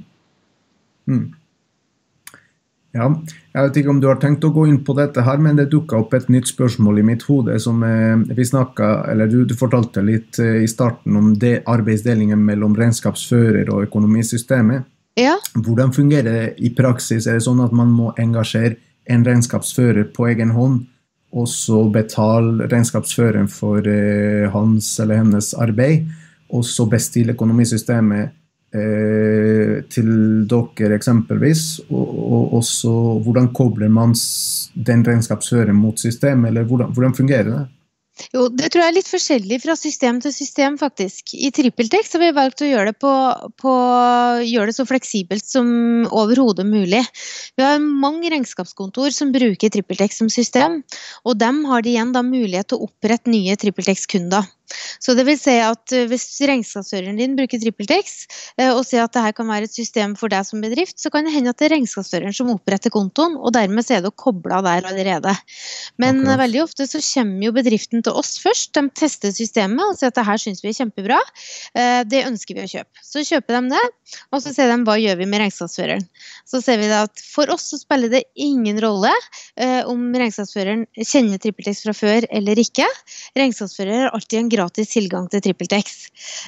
Mm. 1.09 1.27
Ja, 2.89 3.05
jeg 3.53 3.65
vet 3.67 3.75
ikke 3.77 3.91
om 3.91 3.99
du 4.01 4.07
har 4.09 4.17
tenkt 4.21 4.45
å 4.47 4.49
gå 4.53 4.63
inn 4.65 4.79
på 4.85 4.95
dette 4.97 5.21
her, 5.21 5.37
men 5.41 5.59
det 5.59 5.67
dukka 5.69 5.99
opp 6.01 6.15
et 6.17 6.29
nytt 6.33 6.49
spørsmål 6.49 7.01
i 7.01 7.05
mitt 7.05 7.25
hode. 7.27 7.59
som 7.61 7.83
eh, 7.85 8.17
vi 8.33 8.45
snakket, 8.45 9.11
eller 9.11 9.29
du, 9.29 9.43
du, 9.45 9.53
fortalte 9.57 10.01
litt 10.01 10.39
eh, 10.41 10.63
i 10.63 10.67
starten 10.67 11.15
om 11.15 11.35
det 11.37 11.61
arbeidsdelingen 11.69 12.41
mellom 12.45 12.73
regnskapsfører 12.77 13.69
og 13.69 13.85
økonomisystemet. 13.85 14.89
Ja. 15.19 15.35
Hvordan 15.55 15.91
fungerer 15.95 16.29
det 16.29 16.53
i 16.63 16.71
praksis? 16.75 17.27
Er 17.27 17.39
det 17.39 17.45
sånn 17.45 17.59
at 17.63 17.75
man 17.75 17.91
må 17.91 18.13
engasjere 18.21 18.77
en 19.09 19.25
regnskapsfører 19.25 20.11
på 20.15 20.29
egen 20.29 20.53
hånd, 20.55 20.83
og 21.35 21.45
så 21.49 21.83
betale 21.93 22.65
regnskapsføreren 22.69 23.49
for 23.51 23.85
eh, 23.85 24.47
hans 24.53 24.95
eller 25.01 25.21
hennes 25.21 25.51
arbeid, 25.57 26.07
og 26.49 26.63
så 26.65 26.87
bestille 26.89 27.35
økonomisystemet 27.35 28.31
eh, 28.73 29.75
til 29.93 30.09
dere 30.49 30.97
eksempelvis, 30.97 31.65
og, 31.89 32.07
og, 32.07 32.53
og, 32.57 32.63
så 32.65 32.93
hvordan 33.25 33.51
kobler 33.53 33.91
man 33.93 34.15
den 34.73 35.05
regnskapsføreren 35.05 35.77
mot 35.77 36.01
systemet, 36.01 36.49
eller 36.49 36.69
hvordan, 36.69 36.95
hvordan 36.95 37.17
fungerer 37.17 37.51
det? 37.51 37.65
Jo, 38.33 38.47
det 38.51 38.69
tror 38.69 38.83
jeg 38.83 38.91
er 38.91 38.97
litt 38.97 39.09
forskjellig 39.09 39.59
fra 39.63 39.75
system 39.79 40.19
til 40.23 40.33
system, 40.35 40.77
faktisk. 40.81 41.33
I 41.33 41.51
TrippelTex 41.55 42.13
har 42.15 42.23
vi 42.23 42.31
valgt 42.35 42.63
å 42.65 42.69
gjøre 42.69 42.91
det, 42.91 42.99
på, 43.01 43.13
på, 43.61 43.73
gjøre 44.45 44.69
det 44.69 44.77
så 44.77 44.85
fleksibelt 44.89 45.47
som 45.47 45.71
overhodet 46.11 46.67
mulig. 46.67 47.01
Vi 47.57 47.65
har 47.65 47.79
mange 47.79 48.31
regnskapskontor 48.33 49.15
som 49.15 49.33
bruker 49.35 49.73
TrippelTex 49.73 50.21
som 50.21 50.31
system, 50.33 50.81
og 51.23 51.39
dem 51.39 51.63
har 51.69 51.85
de 51.85 51.95
igjen 51.95 52.13
da 52.15 52.25
mulighet 52.25 52.71
til 52.71 52.79
å 52.79 52.89
opprette 52.89 53.31
nye 53.31 53.57
TrippelTex-kunder. 53.59 54.47
Så 54.99 55.15
det 55.17 55.25
vil 55.27 55.37
si 55.39 55.55
at 55.63 55.93
eh, 55.95 56.07
Hvis 56.09 56.25
regnskapsføreren 56.45 57.17
din 57.19 57.35
bruker 57.37 57.61
TrippelTex 57.61 58.15
eh, 58.59 58.71
og 58.71 58.83
sier 58.87 59.05
at 59.05 59.13
dette 59.15 59.33
kan 59.37 59.49
være 59.49 59.69
et 59.69 59.75
system 59.75 60.15
for 60.19 60.31
deg 60.31 60.45
som 60.47 60.61
bedrift, 60.63 60.97
så 61.01 61.11
kan 61.13 61.27
det 61.27 61.33
hende 61.33 61.53
at 61.53 61.59
det 61.59 61.69
er 61.69 61.75
regnskapsføreren 61.77 62.35
som 62.35 62.51
oppretter 62.53 62.93
kontoen, 62.93 63.37
og 63.39 63.53
dermed 63.55 63.85
så 63.85 63.97
er 63.97 64.05
det 64.05 64.13
kobla 64.19 64.61
der 64.65 64.87
allerede. 64.89 65.33
Men 66.01 66.21
okay. 66.23 66.39
veldig 66.43 66.63
ofte 66.65 66.87
så 66.89 67.01
kommer 67.03 67.49
jo 67.49 67.55
bedriften 67.55 68.05
til 68.05 68.19
oss 68.19 68.37
først. 68.43 68.73
De 68.77 68.85
tester 68.99 69.33
systemet 69.35 69.83
og 69.85 69.97
sier 69.99 70.13
at 70.13 70.19
dette 70.19 70.37
syns 70.43 70.63
vi 70.63 70.71
er 70.71 70.77
kjempebra. 70.81 71.19
Eh, 71.73 72.01
det 72.09 72.25
ønsker 72.27 72.57
vi 72.57 72.65
å 72.65 72.71
kjøpe. 72.75 73.05
Så 73.05 73.25
kjøper 73.25 73.59
de 73.59 73.75
det, 73.75 73.85
og 74.33 74.43
så 74.43 74.53
sier 74.53 74.71
de 74.71 74.79
hva 74.87 74.97
gjør 75.01 75.19
vi 75.21 75.29
med 75.29 75.43
regnskapsføreren. 75.45 76.05
Så 76.49 76.63
ser 76.65 76.81
vi 76.81 76.91
at 76.93 77.23
for 77.23 77.49
oss 77.53 77.69
så 77.73 77.79
spiller 77.81 78.11
det 78.11 78.25
ingen 78.39 78.79
rolle 78.81 79.11
om 79.89 80.01
regnskapsføreren 80.15 80.85
kjenner 80.97 81.39
TrippelTex 81.41 81.83
fra 81.85 81.93
før 81.95 82.25
eller 82.35 82.59
ikke. 82.61 82.87
Regnskapsfører 83.37 84.05
har 84.05 84.15
alltid 84.15 84.39
en 84.39 84.51
gratis 84.59 84.91
tilgang 84.93 85.29
til 85.31 85.41
TrippelTex. 85.45 85.95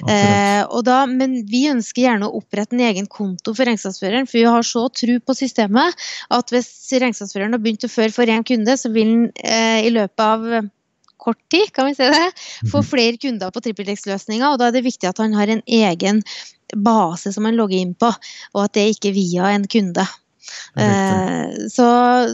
Eh, 0.06 1.06
men 1.10 1.40
vi 1.48 1.64
ønsker 1.72 2.04
gjerne 2.04 2.28
å 2.28 2.38
opprette 2.42 2.76
en 2.76 2.84
egen 2.86 3.08
konto 3.10 3.56
for 3.56 3.68
regnskapsføreren, 3.68 4.28
for 4.28 4.38
vi 4.38 4.46
har 4.48 4.68
så 4.68 4.86
tro 4.92 5.18
på 5.18 5.38
systemet 5.38 5.98
at 6.30 6.54
hvis 6.54 6.70
regnskapsføreren 6.92 7.56
har 7.56 7.64
begynt 7.64 7.88
å 7.88 7.92
føre 7.92 8.14
for 8.14 8.30
én 8.30 8.46
kunde, 8.46 8.76
så 8.78 8.92
vil 8.94 9.10
han 9.10 9.26
eh, 9.42 9.88
i 9.88 9.92
løpet 9.94 10.22
av 10.22 10.70
kort 11.22 11.38
tid 11.50 11.70
kan 11.74 11.86
vi 11.86 11.94
se 11.94 12.08
det, 12.10 12.32
få 12.70 12.80
mhm. 12.82 12.88
flere 12.88 13.20
kunder 13.22 13.52
på 13.54 13.62
TrippelTex-løsninga. 13.62 14.52
og 14.52 14.58
Da 14.58 14.68
er 14.68 14.76
det 14.76 14.86
viktig 14.88 15.10
at 15.10 15.22
han 15.22 15.36
har 15.38 15.52
en 15.52 15.62
egen 15.66 16.22
base 16.72 17.32
som 17.34 17.46
han 17.46 17.58
logger 17.58 17.78
inn 17.78 17.94
på, 17.94 18.10
og 18.54 18.64
at 18.64 18.74
det 18.78 18.88
ikke 18.94 19.12
er 19.12 19.18
via 19.18 19.52
en 19.52 19.68
kunde. 19.70 20.06
Eh, 20.76 21.68
så, 21.70 21.86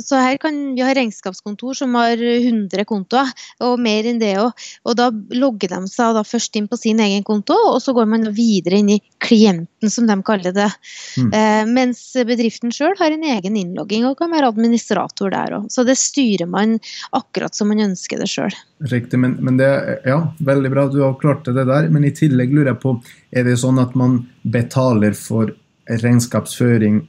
så, 0.05 0.17
her 0.17 0.37
kan 0.41 0.57
vi 0.75 0.83
ha 0.85 0.95
regnskapskontor 0.95 1.75
som 1.75 1.95
har 1.99 2.21
100 2.21 2.85
kontoer, 2.89 3.31
og 3.65 3.81
mer 3.83 4.07
enn 4.09 4.21
det 4.23 4.35
òg. 4.41 4.67
Og 4.89 4.97
da 4.99 5.09
logger 5.35 5.75
de 5.75 5.81
seg 5.91 6.17
da 6.17 6.25
først 6.27 6.57
inn 6.59 6.69
på 6.71 6.79
sin 6.81 7.03
egen 7.05 7.27
konto, 7.27 7.57
og 7.73 7.81
så 7.83 7.95
går 7.97 8.09
man 8.11 8.29
videre 8.37 8.81
inn 8.81 8.95
i 8.97 9.01
klienten, 9.25 9.91
som 9.93 10.09
de 10.09 10.19
kaller 10.27 10.55
det. 10.57 10.71
Mm. 11.19 11.31
Eh, 11.35 11.63
mens 11.75 12.03
bedriften 12.29 12.75
sjøl 12.75 12.97
har 13.01 13.15
en 13.15 13.27
egen 13.37 13.59
innlogging 13.59 14.07
og 14.09 14.19
kan 14.21 14.33
være 14.33 14.53
administrator 14.53 15.35
der 15.35 15.59
òg. 15.61 15.69
Så 15.75 15.85
det 15.89 15.99
styrer 16.01 16.49
man 16.51 16.79
akkurat 17.17 17.57
som 17.57 17.73
man 17.73 17.83
ønsker 17.91 18.23
det 18.23 18.31
sjøl. 18.31 18.55
Riktig, 18.89 19.19
men, 19.19 19.37
men, 19.43 19.59
det 19.59 19.69
ja, 20.07 20.21
veldig 20.39 20.73
bra 20.73 20.87
at 20.87 20.95
du 20.95 21.03
har 21.03 21.19
klart 21.21 21.49
det 21.49 21.67
der. 21.67 21.89
Men 21.93 22.07
i 22.07 22.15
tillegg 22.15 22.55
lurer 22.55 22.73
jeg 22.73 22.83
på, 22.85 22.99
er 23.35 23.49
det 23.49 23.59
sånn 23.61 23.81
at 23.83 23.97
man 23.99 24.21
betaler 24.47 25.17
for 25.19 25.51
regnskapsføring 25.89 27.03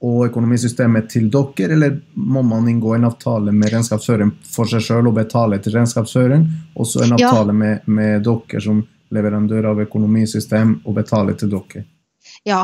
og 0.00 0.24
økonomisystemet 0.30 1.10
til 1.12 1.28
dere, 1.32 1.74
eller 1.74 1.98
må 2.14 2.42
man 2.46 2.68
inngå 2.68 2.94
en 2.96 3.04
avtale 3.10 3.52
med 3.52 3.72
regnskapsføreren 3.74 4.32
for 4.48 4.68
seg 4.70 4.84
sjøl 4.86 5.10
og 5.10 5.18
betale 5.18 5.60
til 5.60 5.76
regnskapsføreren, 5.76 6.46
og 6.74 6.88
så 6.88 7.04
en 7.04 7.16
avtale 7.18 7.52
ja. 7.52 7.58
med, 7.62 7.86
med, 7.86 8.24
dere 8.24 8.62
som 8.64 8.82
leverandør 9.12 9.72
av 9.72 9.82
økonomisystem 9.84 10.78
og 10.84 10.96
betale 10.96 11.36
til 11.36 11.52
dere? 11.52 11.84
Ja, 12.48 12.62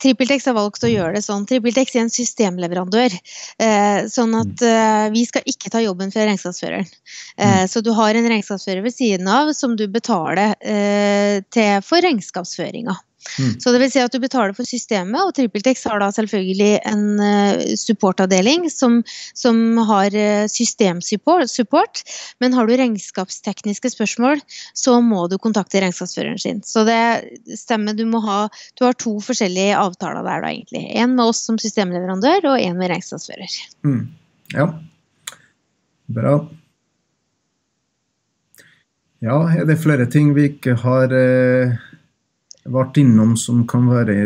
TrippelTex 0.00 0.46
har 0.48 0.54
valgt 0.56 0.84
å 0.86 0.88
gjøre 0.88 1.18
det 1.18 1.22
sånn. 1.26 1.44
TrippelTex 1.48 1.96
er 1.96 2.06
en 2.06 2.12
systemleverandør. 2.12 3.12
Eh, 3.60 4.06
sånn 4.08 4.32
at 4.38 4.64
eh, 4.64 5.08
vi 5.12 5.26
skal 5.28 5.44
ikke 5.48 5.72
ta 5.74 5.82
jobben 5.84 6.12
for 6.14 6.24
regnskapsføreren. 6.24 6.88
Eh, 7.36 7.64
så 7.68 7.82
du 7.84 7.90
har 7.96 8.16
en 8.16 8.28
regnskapsfører 8.32 8.80
ved 8.86 8.96
siden 8.96 9.28
av 9.28 9.52
som 9.56 9.76
du 9.76 9.84
betaler 9.92 10.54
eh, 10.64 11.44
til 11.52 11.84
for 11.84 12.04
regnskapsføringa. 12.04 12.96
Mm. 13.38 13.54
Så 13.60 13.72
det 13.74 13.80
vil 13.82 13.90
si 13.92 14.00
at 14.02 14.14
du 14.14 14.20
betaler 14.22 14.54
for 14.56 14.68
systemet, 14.68 15.18
og 15.20 15.34
TrippelTex 15.36 15.84
har 15.90 16.00
da 16.02 16.08
selvfølgelig 16.14 16.70
en 16.88 17.04
eh, 17.22 17.74
supportavdeling 17.78 18.68
som, 18.72 19.00
som 19.36 19.80
har 19.90 20.14
eh, 20.14 20.46
systemsupport. 20.50 21.50
support, 21.50 22.02
Men 22.40 22.54
har 22.56 22.66
du 22.66 22.76
regnskapstekniske 22.78 23.92
spørsmål, 23.94 24.42
så 24.74 24.98
må 25.04 25.26
du 25.28 25.38
kontakte 25.38 25.82
regnskapsføreren 25.82 26.38
sin. 26.38 26.62
Så 26.66 26.86
det 26.88 27.58
stemmer, 27.58 27.96
du 27.98 28.06
må 28.06 28.22
ha 28.24 28.38
Du 28.78 28.84
har 28.86 28.94
to 28.94 29.18
forskjellige 29.24 29.76
avtaler 29.76 30.22
der, 30.22 30.44
da, 30.44 30.52
egentlig. 30.52 30.84
En 30.94 31.16
med 31.16 31.32
oss 31.32 31.42
som 31.46 31.58
systemleverandør, 31.58 32.52
og 32.52 32.62
en 32.62 32.78
med 32.78 32.92
regnskapsfører. 32.94 33.58
Mm. 33.86 34.06
Ja. 34.54 34.70
Bra. 36.08 36.38
Ja, 39.18 39.40
er 39.50 39.66
det 39.66 39.80
flere 39.82 40.06
ting 40.06 40.30
vi 40.36 40.46
ikke 40.52 40.76
har 40.78 41.10
eh, 41.12 41.74
vært 42.72 42.98
innom 43.00 43.34
som 43.38 43.62
kan 43.68 43.86
være 43.90 44.16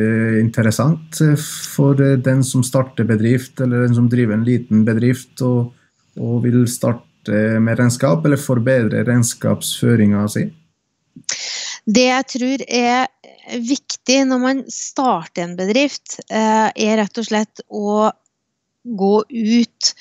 interessant 0.40 1.20
eh, 1.24 1.36
for 1.74 1.98
eh, 2.02 2.18
den 2.20 2.42
som 2.46 2.64
starter 2.66 3.06
bedrift, 3.08 3.60
eller 3.60 3.86
den 3.86 3.96
som 3.98 4.08
driver 4.12 4.36
en 4.36 4.46
liten 4.46 4.84
bedrift 4.88 5.42
og, 5.46 5.72
og 6.20 6.42
vil 6.46 6.64
starte 6.70 7.58
med 7.62 7.78
regnskap, 7.78 8.24
eller 8.26 8.40
forbedre 8.40 9.04
regnskapsføringa 9.06 10.24
si? 10.32 10.48
Det 11.86 12.08
jeg 12.08 12.28
tror 12.34 12.64
er 12.66 13.06
viktig 13.62 14.18
når 14.30 14.42
man 14.42 14.64
starter 14.70 15.46
en 15.46 15.56
bedrift, 15.58 16.18
eh, 16.30 16.68
er 16.70 16.98
rett 17.02 17.18
og 17.18 17.28
slett 17.28 17.64
å 17.68 18.10
gå 18.82 19.14
ut 19.28 19.94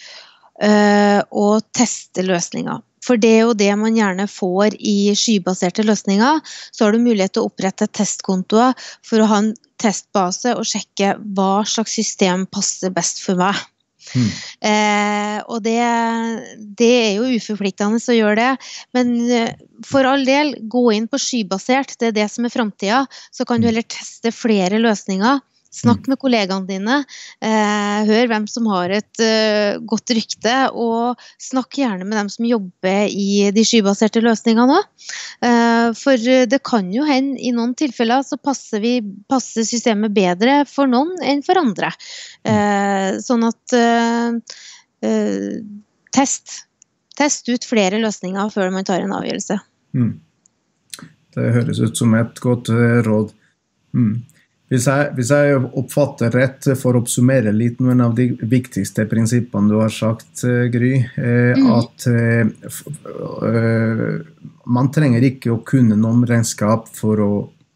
og 0.61 1.63
teste 1.73 2.21
løsninger. 2.25 2.81
For 3.01 3.17
det 3.17 3.31
er 3.33 3.41
jo 3.47 3.57
det 3.57 3.71
man 3.81 3.97
gjerne 3.97 4.27
får 4.29 4.77
i 4.77 5.11
skybaserte 5.17 5.85
løsninger. 5.87 6.41
Så 6.69 6.85
har 6.85 6.93
du 6.93 7.01
mulighet 7.01 7.33
til 7.35 7.43
å 7.43 7.49
opprette 7.49 7.89
testkontoer 7.89 8.77
for 9.07 9.23
å 9.23 9.29
ha 9.31 9.41
en 9.41 9.51
testbase 9.81 10.53
og 10.53 10.67
sjekke 10.69 11.15
hva 11.35 11.65
slags 11.67 11.97
system 11.97 12.45
passer 12.53 12.93
best 12.93 13.23
for 13.25 13.41
meg. 13.41 13.57
Mm. 14.11 14.29
Eh, 14.67 15.37
og 15.45 15.61
det, 15.63 15.77
det, 16.77 16.91
er 17.05 17.11
jo 17.19 17.29
uforpliktende 17.37 18.01
å 18.01 18.17
gjøre 18.17 18.37
det. 18.41 18.71
Men 18.97 19.13
eh, 19.31 19.53
for 19.87 20.07
all 20.07 20.25
del, 20.27 20.55
gå 20.69 20.87
inn 20.95 21.07
på 21.09 21.21
skybasert. 21.21 21.95
Det 21.97 22.11
er 22.11 22.17
det 22.21 22.27
som 22.33 22.45
er 22.45 22.53
framtida. 22.53 23.05
Så 23.33 23.47
kan 23.49 23.61
du 23.61 23.69
heller 23.69 23.87
teste 23.87 24.33
flere 24.35 24.81
løsninger. 24.81 25.41
Snakk 25.71 26.09
med 26.11 26.19
kollegaene 26.19 26.67
dine. 26.67 26.97
Eh, 27.39 27.99
hør 28.09 28.27
hvem 28.27 28.43
som 28.51 28.65
har 28.73 28.91
et 28.91 29.21
eh, 29.23 29.77
godt 29.87 30.11
rykte, 30.11 30.55
og 30.75 31.21
snakk 31.39 31.77
gjerne 31.79 32.03
med 32.03 32.17
dem 32.19 32.31
som 32.33 32.47
jobber 32.47 33.05
i 33.07 33.47
de 33.55 33.63
skybaserte 33.63 34.19
løsningene 34.23 34.81
òg. 34.81 34.89
Eh, 35.47 35.87
for 35.95 36.25
det 36.51 36.59
kan 36.67 36.89
jo 36.91 37.05
hende 37.07 37.39
i 37.39 37.53
noen 37.55 37.71
tilfeller 37.79 38.25
så 38.27 38.35
passer, 38.35 38.83
vi, 38.83 38.97
passer 39.31 39.63
systemet 39.67 40.11
bedre 40.15 40.65
for 40.67 40.91
noen 40.91 41.15
enn 41.23 41.39
for 41.45 41.61
andre. 41.61 41.93
Eh, 42.43 43.21
sånn 43.23 43.47
at 43.47 43.77
test. 46.11 46.57
Test 47.17 47.47
ut 47.47 47.63
flere 47.67 47.99
løsninger 48.01 48.51
før 48.51 48.75
man 48.75 48.85
tar 48.87 49.05
en 49.05 49.15
avgjørelse. 49.15 49.55
Mm. 49.95 50.11
Det 51.31 51.47
høres 51.55 51.79
ut 51.79 51.95
som 51.95 52.13
et 52.19 52.43
godt 52.43 52.69
råd. 53.07 53.31
Mm. 53.95 54.19
Hvis 54.71 54.85
jeg, 54.87 55.07
hvis 55.17 55.29
jeg, 55.35 55.57
oppfatter 55.81 56.31
rett, 56.31 56.63
for 56.79 56.95
å 56.95 57.01
oppsummere 57.03 57.51
litt 57.51 57.81
noen 57.83 58.05
av 58.05 58.13
de 58.15 58.29
viktigste 58.39 59.03
prinsippene 59.11 59.67
du 59.67 59.75
har 59.81 59.91
sagt, 59.91 60.45
Gry, 60.71 60.93
eh, 61.19 61.59
mm. 61.59 61.65
at 61.75 62.05
eh, 62.07 62.45
man 64.71 64.87
trenger 64.95 65.27
ikke 65.27 65.51
å 65.51 65.59
kunne 65.67 65.99
noe 65.99 66.15
om 66.15 66.23
regnskap 66.27 66.87
for 66.95 67.19
å, 67.19 67.31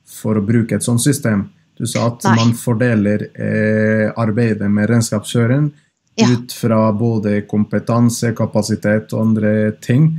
for 0.07 0.39
å, 0.39 0.45
bruke 0.47 0.79
et 0.79 0.87
sånt 0.87 1.03
system. 1.03 1.49
Du 1.75 1.83
sa 1.83 2.07
at 2.13 2.23
Nei. 2.29 2.37
man 2.39 2.55
fordeler 2.55 3.27
eh, 3.33 4.07
arbeidet 4.15 4.71
med 4.71 4.87
regnskapskjøren 4.93 5.67
ja. 6.15 6.31
ut 6.31 6.55
fra 6.55 6.79
både 6.95 7.41
kompetanse, 7.51 8.31
kapasitet 8.39 9.11
og 9.11 9.33
andre 9.33 9.73
ting. 9.83 10.13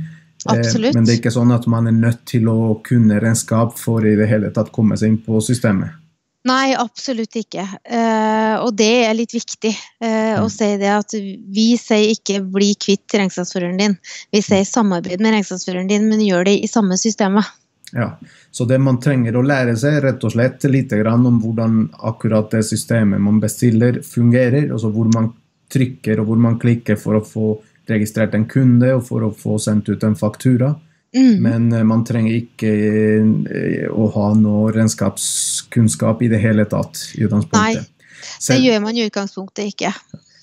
Absolutt. 0.45 0.93
Men 0.93 1.09
det 1.09 1.15
er 1.15 1.23
ikke 1.23 1.33
sånn 1.33 1.57
at 1.57 1.65
man 1.65 1.89
er 1.89 1.97
nødt 1.97 2.21
til 2.29 2.45
å 2.53 2.77
kunne 2.85 3.17
regnskap 3.17 3.73
for 3.81 4.05
i 4.05 4.13
det 4.19 4.29
hele 4.29 4.53
tatt 4.53 4.69
komme 4.75 4.93
seg 4.93 5.15
inn 5.15 5.23
på 5.25 5.41
systemet. 5.41 6.03
Nei, 6.47 6.71
absolutt 6.77 7.35
ikke. 7.39 7.63
Uh, 7.89 8.55
og 8.63 8.71
det 8.77 8.91
er 9.07 9.15
litt 9.17 9.33
viktig 9.35 9.73
uh, 9.73 10.43
å 10.43 10.47
si 10.53 10.69
det 10.79 10.91
at 10.93 11.15
vi 11.17 11.69
sier 11.81 12.13
ikke 12.13 12.39
'bli 12.45 12.73
kvitt 12.79 13.17
regnskapsføreren 13.19 13.79
din'. 13.81 13.97
Vi 14.31 14.41
sier 14.45 14.63
'samarbeid 14.63 15.23
med 15.23 15.35
regnskapsføreren 15.35 15.89
din', 15.89 16.07
men 16.07 16.23
gjør 16.23 16.47
det 16.47 16.59
i 16.61 16.69
samme 16.71 16.97
systemet. 16.97 17.45
Ja, 17.91 18.17
Så 18.51 18.65
det 18.65 18.79
man 18.79 18.99
trenger 18.99 19.35
å 19.37 19.45
lære 19.45 19.75
seg, 19.79 20.01
rett 20.03 20.23
og 20.23 20.33
slett 20.33 20.63
litt 20.67 20.91
om 20.91 21.39
hvordan 21.39 21.89
akkurat 22.03 22.51
det 22.51 22.63
systemet 22.67 23.21
man 23.21 23.39
bestiller, 23.39 24.01
fungerer. 24.03 24.71
Altså 24.71 24.91
hvor 24.91 25.07
man 25.13 25.33
trykker 25.71 26.19
og 26.19 26.27
hvor 26.27 26.37
man 26.37 26.59
klikker 26.59 26.95
for 26.99 27.15
å 27.15 27.23
få 27.23 27.61
registrert 27.87 28.35
en 28.35 28.45
kunde 28.45 28.93
og 28.95 29.05
for 29.07 29.23
å 29.23 29.31
få 29.31 29.57
sendt 29.59 29.89
ut 29.89 30.03
en 30.03 30.15
faktura. 30.15 30.75
Mm. 31.15 31.43
Men 31.43 31.73
eh, 31.73 31.83
man 31.87 32.03
trenger 32.07 32.35
ikke 32.35 32.71
eh, 32.71 33.83
å 33.87 34.09
ha 34.15 34.31
noe 34.37 34.71
regnskapskunnskap 34.75 36.23
i 36.25 36.31
det 36.31 36.41
hele 36.43 36.67
tatt. 36.69 36.99
i 37.15 37.23
utgangspunktet. 37.27 37.87
Nei, 37.87 38.47
det 38.49 38.57
gjør 38.63 38.81
man 38.83 38.97
i 38.97 39.05
utgangspunktet 39.07 39.71
ikke. 39.71 39.93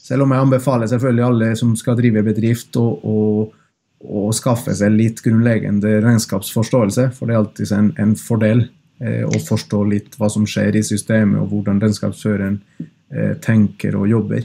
Selv 0.05 0.27
om 0.27 0.33
jeg 0.35 0.45
anbefaler 0.45 0.89
selvfølgelig 0.91 1.27
alle 1.27 1.51
som 1.57 1.75
skal 1.81 1.97
drive 1.97 2.25
bedrift, 2.27 2.77
å, 2.77 3.45
å, 4.05 4.25
skaffe 4.37 4.75
seg 4.77 4.93
litt 4.93 5.23
grunnleggende 5.25 5.99
regnskapsforståelse. 6.05 7.11
For 7.17 7.29
det 7.29 7.37
er 7.37 7.41
alltid 7.41 7.73
en, 7.77 7.93
en 8.01 8.17
fordel 8.21 8.67
eh, 9.01 9.23
å 9.25 9.41
forstå 9.47 9.85
litt 9.93 10.19
hva 10.21 10.29
som 10.33 10.45
skjer 10.49 10.77
i 10.77 10.85
systemet, 10.85 11.41
og 11.41 11.53
hvordan 11.53 11.81
regnskapsføreren 11.85 12.59
eh, 12.81 13.33
tenker 13.45 13.97
og 14.01 14.11
jobber. 14.13 14.45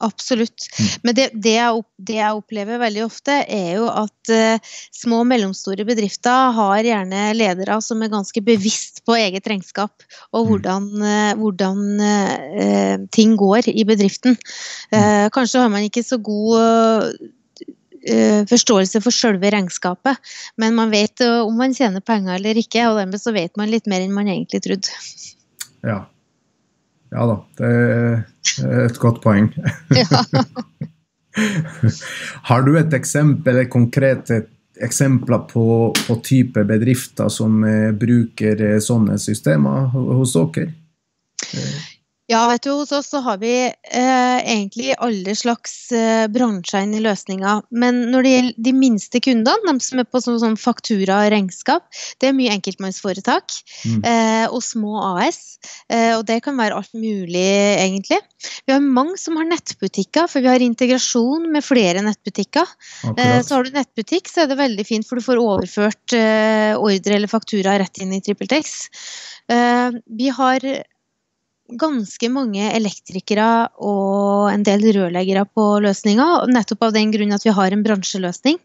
Absolutt. 0.00 0.64
Mm. 0.78 0.88
Men 1.02 1.16
det, 1.16 1.26
det, 1.34 1.52
jeg, 1.58 1.82
det, 2.00 2.14
jeg, 2.16 2.36
opplever 2.38 2.80
veldig 2.80 3.02
ofte, 3.04 3.34
er 3.44 3.74
jo 3.76 3.88
at 3.92 4.32
uh, 4.32 4.70
små 4.96 5.18
og 5.24 5.28
mellomstore 5.28 5.84
bedrifter 5.88 6.54
har 6.56 6.86
gjerne 6.86 7.24
ledere 7.36 7.76
som 7.84 8.00
er 8.00 8.12
ganske 8.12 8.40
bevisst 8.44 9.02
på 9.04 9.18
eget 9.18 9.50
regnskap 9.50 10.06
og 10.32 10.40
mm. 10.40 10.48
hvordan, 10.48 10.86
uh, 11.04 11.32
hvordan 11.40 11.82
uh, 12.00 12.94
ting 13.12 13.34
går 13.40 13.68
i 13.74 13.84
bedriften. 13.88 14.38
Mm. 14.90 15.28
kanskje 15.34 15.60
har 15.62 15.68
man 15.70 15.84
ikke 15.86 16.02
så 16.06 16.16
god 16.22 17.12
forståelse 18.50 19.00
for 19.04 19.14
selve 19.14 19.50
regnskapet, 19.52 20.18
men 20.60 20.74
man 20.74 20.92
vet 20.92 21.20
om 21.26 21.58
man 21.60 21.74
tjener 21.76 22.02
penger 22.04 22.38
eller 22.38 22.58
ikke, 22.58 22.86
og 22.88 22.98
dermed 22.98 23.20
så 23.22 23.34
vet 23.36 23.58
man 23.60 23.70
litt 23.70 23.88
mer 23.90 24.02
enn 24.04 24.14
man 24.16 24.30
egentlig 24.30 24.62
trodde. 24.64 24.94
Ja, 25.86 25.98
ja 27.10 27.26
da, 27.26 27.36
det 27.58 27.70
er 28.64 28.86
et 28.86 28.98
godt 29.02 29.18
poeng. 29.24 29.50
Har 32.50 32.60
du 32.66 32.76
et 32.78 32.94
eksempel, 32.96 33.52
eller 33.52 33.68
konkrete 33.70 34.34
eksempler 34.80 35.38
på, 35.50 35.92
på 36.06 36.14
type 36.24 36.64
bedrifter 36.64 37.28
som 37.32 37.64
eh, 37.68 37.90
bruker 37.96 38.62
eh, 38.64 38.78
sånne 38.82 39.18
systemer 39.20 39.90
hos 39.92 40.32
dere? 40.36 40.72
Ja, 42.30 42.44
vet 42.46 42.62
du, 42.62 42.70
hos 42.78 42.92
oss 42.94 43.08
så 43.10 43.18
har 43.24 43.40
vi 43.42 43.52
eh, 43.66 44.38
egentlig 44.38 44.92
alle 45.02 45.32
slags 45.34 45.72
eh, 45.90 46.28
bransjer 46.30 46.84
inn 46.86 46.92
i 46.94 47.02
løsninga. 47.02 47.56
Men 47.74 48.04
når 48.12 48.22
det 48.22 48.34
gjelder 48.34 48.66
de 48.68 48.74
minste 48.78 49.20
kundene, 49.24 49.66
de 49.66 49.82
som 49.82 49.98
er 49.98 50.06
på 50.06 50.20
sånn, 50.22 50.38
sånn 50.38 50.58
faktura 50.60 51.24
og 51.24 51.32
regnskap, 51.34 51.88
det 52.22 52.28
er 52.28 52.36
mye 52.38 52.52
enkeltmannsforetak 52.54 53.56
mm. 53.82 54.04
eh, 54.06 54.44
og 54.46 54.62
små 54.62 55.00
AS. 55.08 55.40
Eh, 55.90 56.12
og 56.14 56.22
det 56.28 56.38
kan 56.44 56.54
være 56.60 56.78
alt 56.78 56.94
mulig, 56.94 57.42
egentlig. 57.80 58.20
Vi 58.62 58.76
har 58.76 58.84
mange 58.84 59.18
som 59.18 59.34
har 59.40 59.50
nettbutikker, 59.50 60.30
for 60.30 60.46
vi 60.46 60.52
har 60.52 60.62
integrasjon 60.62 61.50
med 61.50 61.66
flere 61.66 62.06
nettbutikker. 62.06 62.76
Eh, 63.10 63.40
så 63.42 63.56
har 63.56 63.66
du 63.66 63.74
nettbutikk, 63.74 64.30
så 64.30 64.44
er 64.44 64.52
det 64.52 64.60
veldig 64.60 64.86
fint, 64.86 65.08
for 65.08 65.18
du 65.18 65.26
får 65.26 65.42
overført 65.42 66.14
eh, 66.14 66.78
ordre 66.78 67.18
eller 67.18 67.34
faktura 67.34 67.74
rett 67.82 67.98
inn 67.98 68.14
i 68.14 68.22
TrippelTex. 68.22 68.78
vi 69.50 70.28
har 70.30 70.64
ganske 71.78 72.30
mange 72.32 72.70
elektrikere 72.74 73.68
og 73.78 74.50
en 74.52 74.64
del 74.66 74.84
rørleggere 74.96 75.46
på 75.54 75.66
løsninga, 75.84 76.46
nettopp 76.50 76.88
av 76.88 76.96
den 76.96 77.12
grunn 77.14 77.36
at 77.36 77.46
vi 77.46 77.54
har 77.54 77.74
en 77.74 77.84
bransjeløsning. 77.86 78.58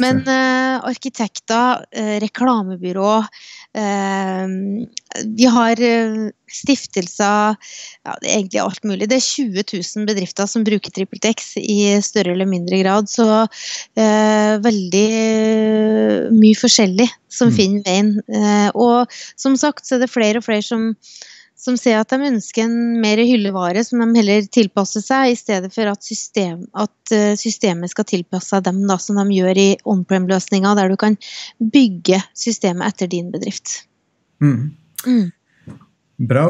Men 0.00 0.22
uh, 0.24 0.80
arkitekter, 0.88 1.82
uh, 1.84 2.14
reklamebyrå 2.22 3.10
uh, 3.20 4.46
Vi 5.36 5.48
har 5.52 5.82
stiftelser 6.54 7.56
ja, 7.58 8.14
Det 8.22 8.30
er 8.30 8.38
egentlig 8.38 8.62
alt 8.62 8.86
mulig. 8.88 9.08
Det 9.10 9.18
er 9.18 9.26
20 9.26 9.66
000 9.74 10.08
bedrifter 10.08 10.48
som 10.48 10.64
bruker 10.64 10.94
TrippelTex 10.94 11.58
i 11.60 11.78
større 12.04 12.32
eller 12.32 12.48
mindre 12.48 12.80
grad. 12.80 13.10
Så 13.10 13.26
veldig 14.64 15.04
mye 16.34 16.58
forskjellig 16.58 17.08
som 17.32 17.50
mm. 17.50 17.56
finner 17.58 17.86
veien. 17.88 18.12
og 18.78 19.10
som 19.40 19.58
sagt 19.58 19.86
så 19.86 19.96
er 19.96 20.04
det 20.04 20.12
flere 20.12 20.38
og 20.38 20.46
flere 20.46 20.64
som 20.64 20.92
som 21.56 21.76
ser 21.80 22.00
at 22.00 22.10
de 22.12 22.28
ønsker 22.28 22.66
en 22.66 23.00
mer 23.00 23.20
hyllevare 23.24 23.84
som 23.86 24.02
de 24.02 24.18
heller 24.18 24.44
tilpasser 24.52 25.04
seg, 25.04 25.32
i 25.32 25.38
stedet 25.38 25.70
for 25.74 25.88
at, 25.90 26.02
system, 26.04 26.66
at 26.76 27.14
eh, 27.14 27.32
systemet 27.40 27.94
skal 27.94 28.08
tilpasse 28.10 28.52
seg 28.52 28.66
dem, 28.66 28.82
da, 28.88 28.98
som 29.00 29.20
de 29.22 29.38
gjør 29.38 29.60
i 29.60 29.70
on-prem-løsninger, 29.88 30.76
der 30.76 30.92
du 30.92 30.98
kan 31.00 31.16
bygge 31.58 32.20
systemet 32.36 32.92
etter 32.92 33.10
din 33.10 33.32
bedrift. 33.34 33.82
Mm. 34.42 34.74
Mm. 35.06 35.26
Bra. 36.28 36.48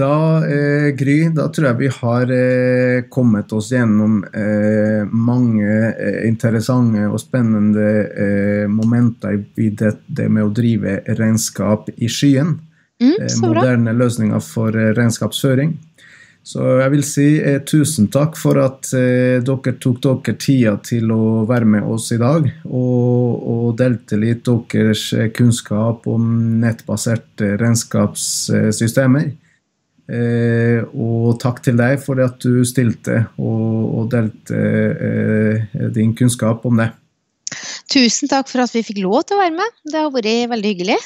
Da, 0.00 0.46
eh, 0.46 0.90
Gry, 0.96 1.28
da 1.34 1.48
tror 1.52 1.66
jeg 1.66 1.78
vi 1.80 1.88
har 1.92 2.30
eh, 2.32 3.02
kommet 3.12 3.50
oss 3.52 3.72
gjennom 3.74 4.20
eh, 4.24 5.02
mange 5.10 5.66
eh, 5.90 6.22
interessante 6.28 7.08
og 7.08 7.18
spennende 7.20 7.88
eh, 8.08 8.66
momenter 8.70 9.40
i 9.60 9.68
det, 9.76 9.96
det, 10.06 10.28
med 10.30 10.46
å 10.46 10.52
drive 10.54 11.00
regnskap 11.18 11.90
i 11.98 12.08
skyen. 12.08 12.54
Mm, 13.00 13.14
Eh, 13.20 13.36
moderne 13.40 13.94
løsninger 13.96 14.42
for 14.44 14.76
eh, 14.76 14.92
regnskapsføring. 14.96 15.78
Så 16.42 16.64
jeg 16.80 16.92
vil 16.94 17.02
si 17.04 17.26
eh, 17.36 17.58
tusen 17.68 18.08
takk 18.12 18.38
for 18.40 18.58
at 18.62 18.88
eh, 18.96 19.40
dere 19.44 19.74
tok 19.80 20.00
dere 20.04 20.36
tida 20.40 20.72
til 20.84 21.12
å 21.12 21.44
være 21.48 21.68
med 21.68 21.84
oss 21.84 22.08
i 22.16 22.20
dag, 22.20 22.48
og, 22.64 23.44
og 23.52 23.66
delte 23.78 24.18
litt 24.20 24.48
deres 24.48 25.10
eh, 25.12 25.28
kunnskap 25.36 26.08
om 26.08 26.32
nettbaserte 26.62 27.54
regnskapssystemer. 27.60 29.30
Eh, 30.10 30.80
og 30.96 31.36
takk 31.38 31.60
til 31.62 31.76
deg 31.78 32.00
for 32.02 32.18
at 32.24 32.40
du 32.42 32.64
stilte 32.66 33.26
og, 33.38 34.00
og 34.00 34.08
delte 34.10 35.92
din 35.94 36.16
kunnskap 36.18 36.64
om 36.66 36.80
det. 36.80 36.90
Tusen 37.90 38.30
takk 38.30 38.48
for 38.50 38.64
at 38.64 38.72
vi 38.74 38.82
fikk 38.86 39.04
lov 39.04 39.22
til 39.26 39.36
å 39.36 39.44
være 39.44 39.56
med. 39.60 39.80
Det 39.86 40.00
har 40.00 40.12
vært 40.14 40.50
veldig 40.50 40.72
hyggelig. 40.72 40.98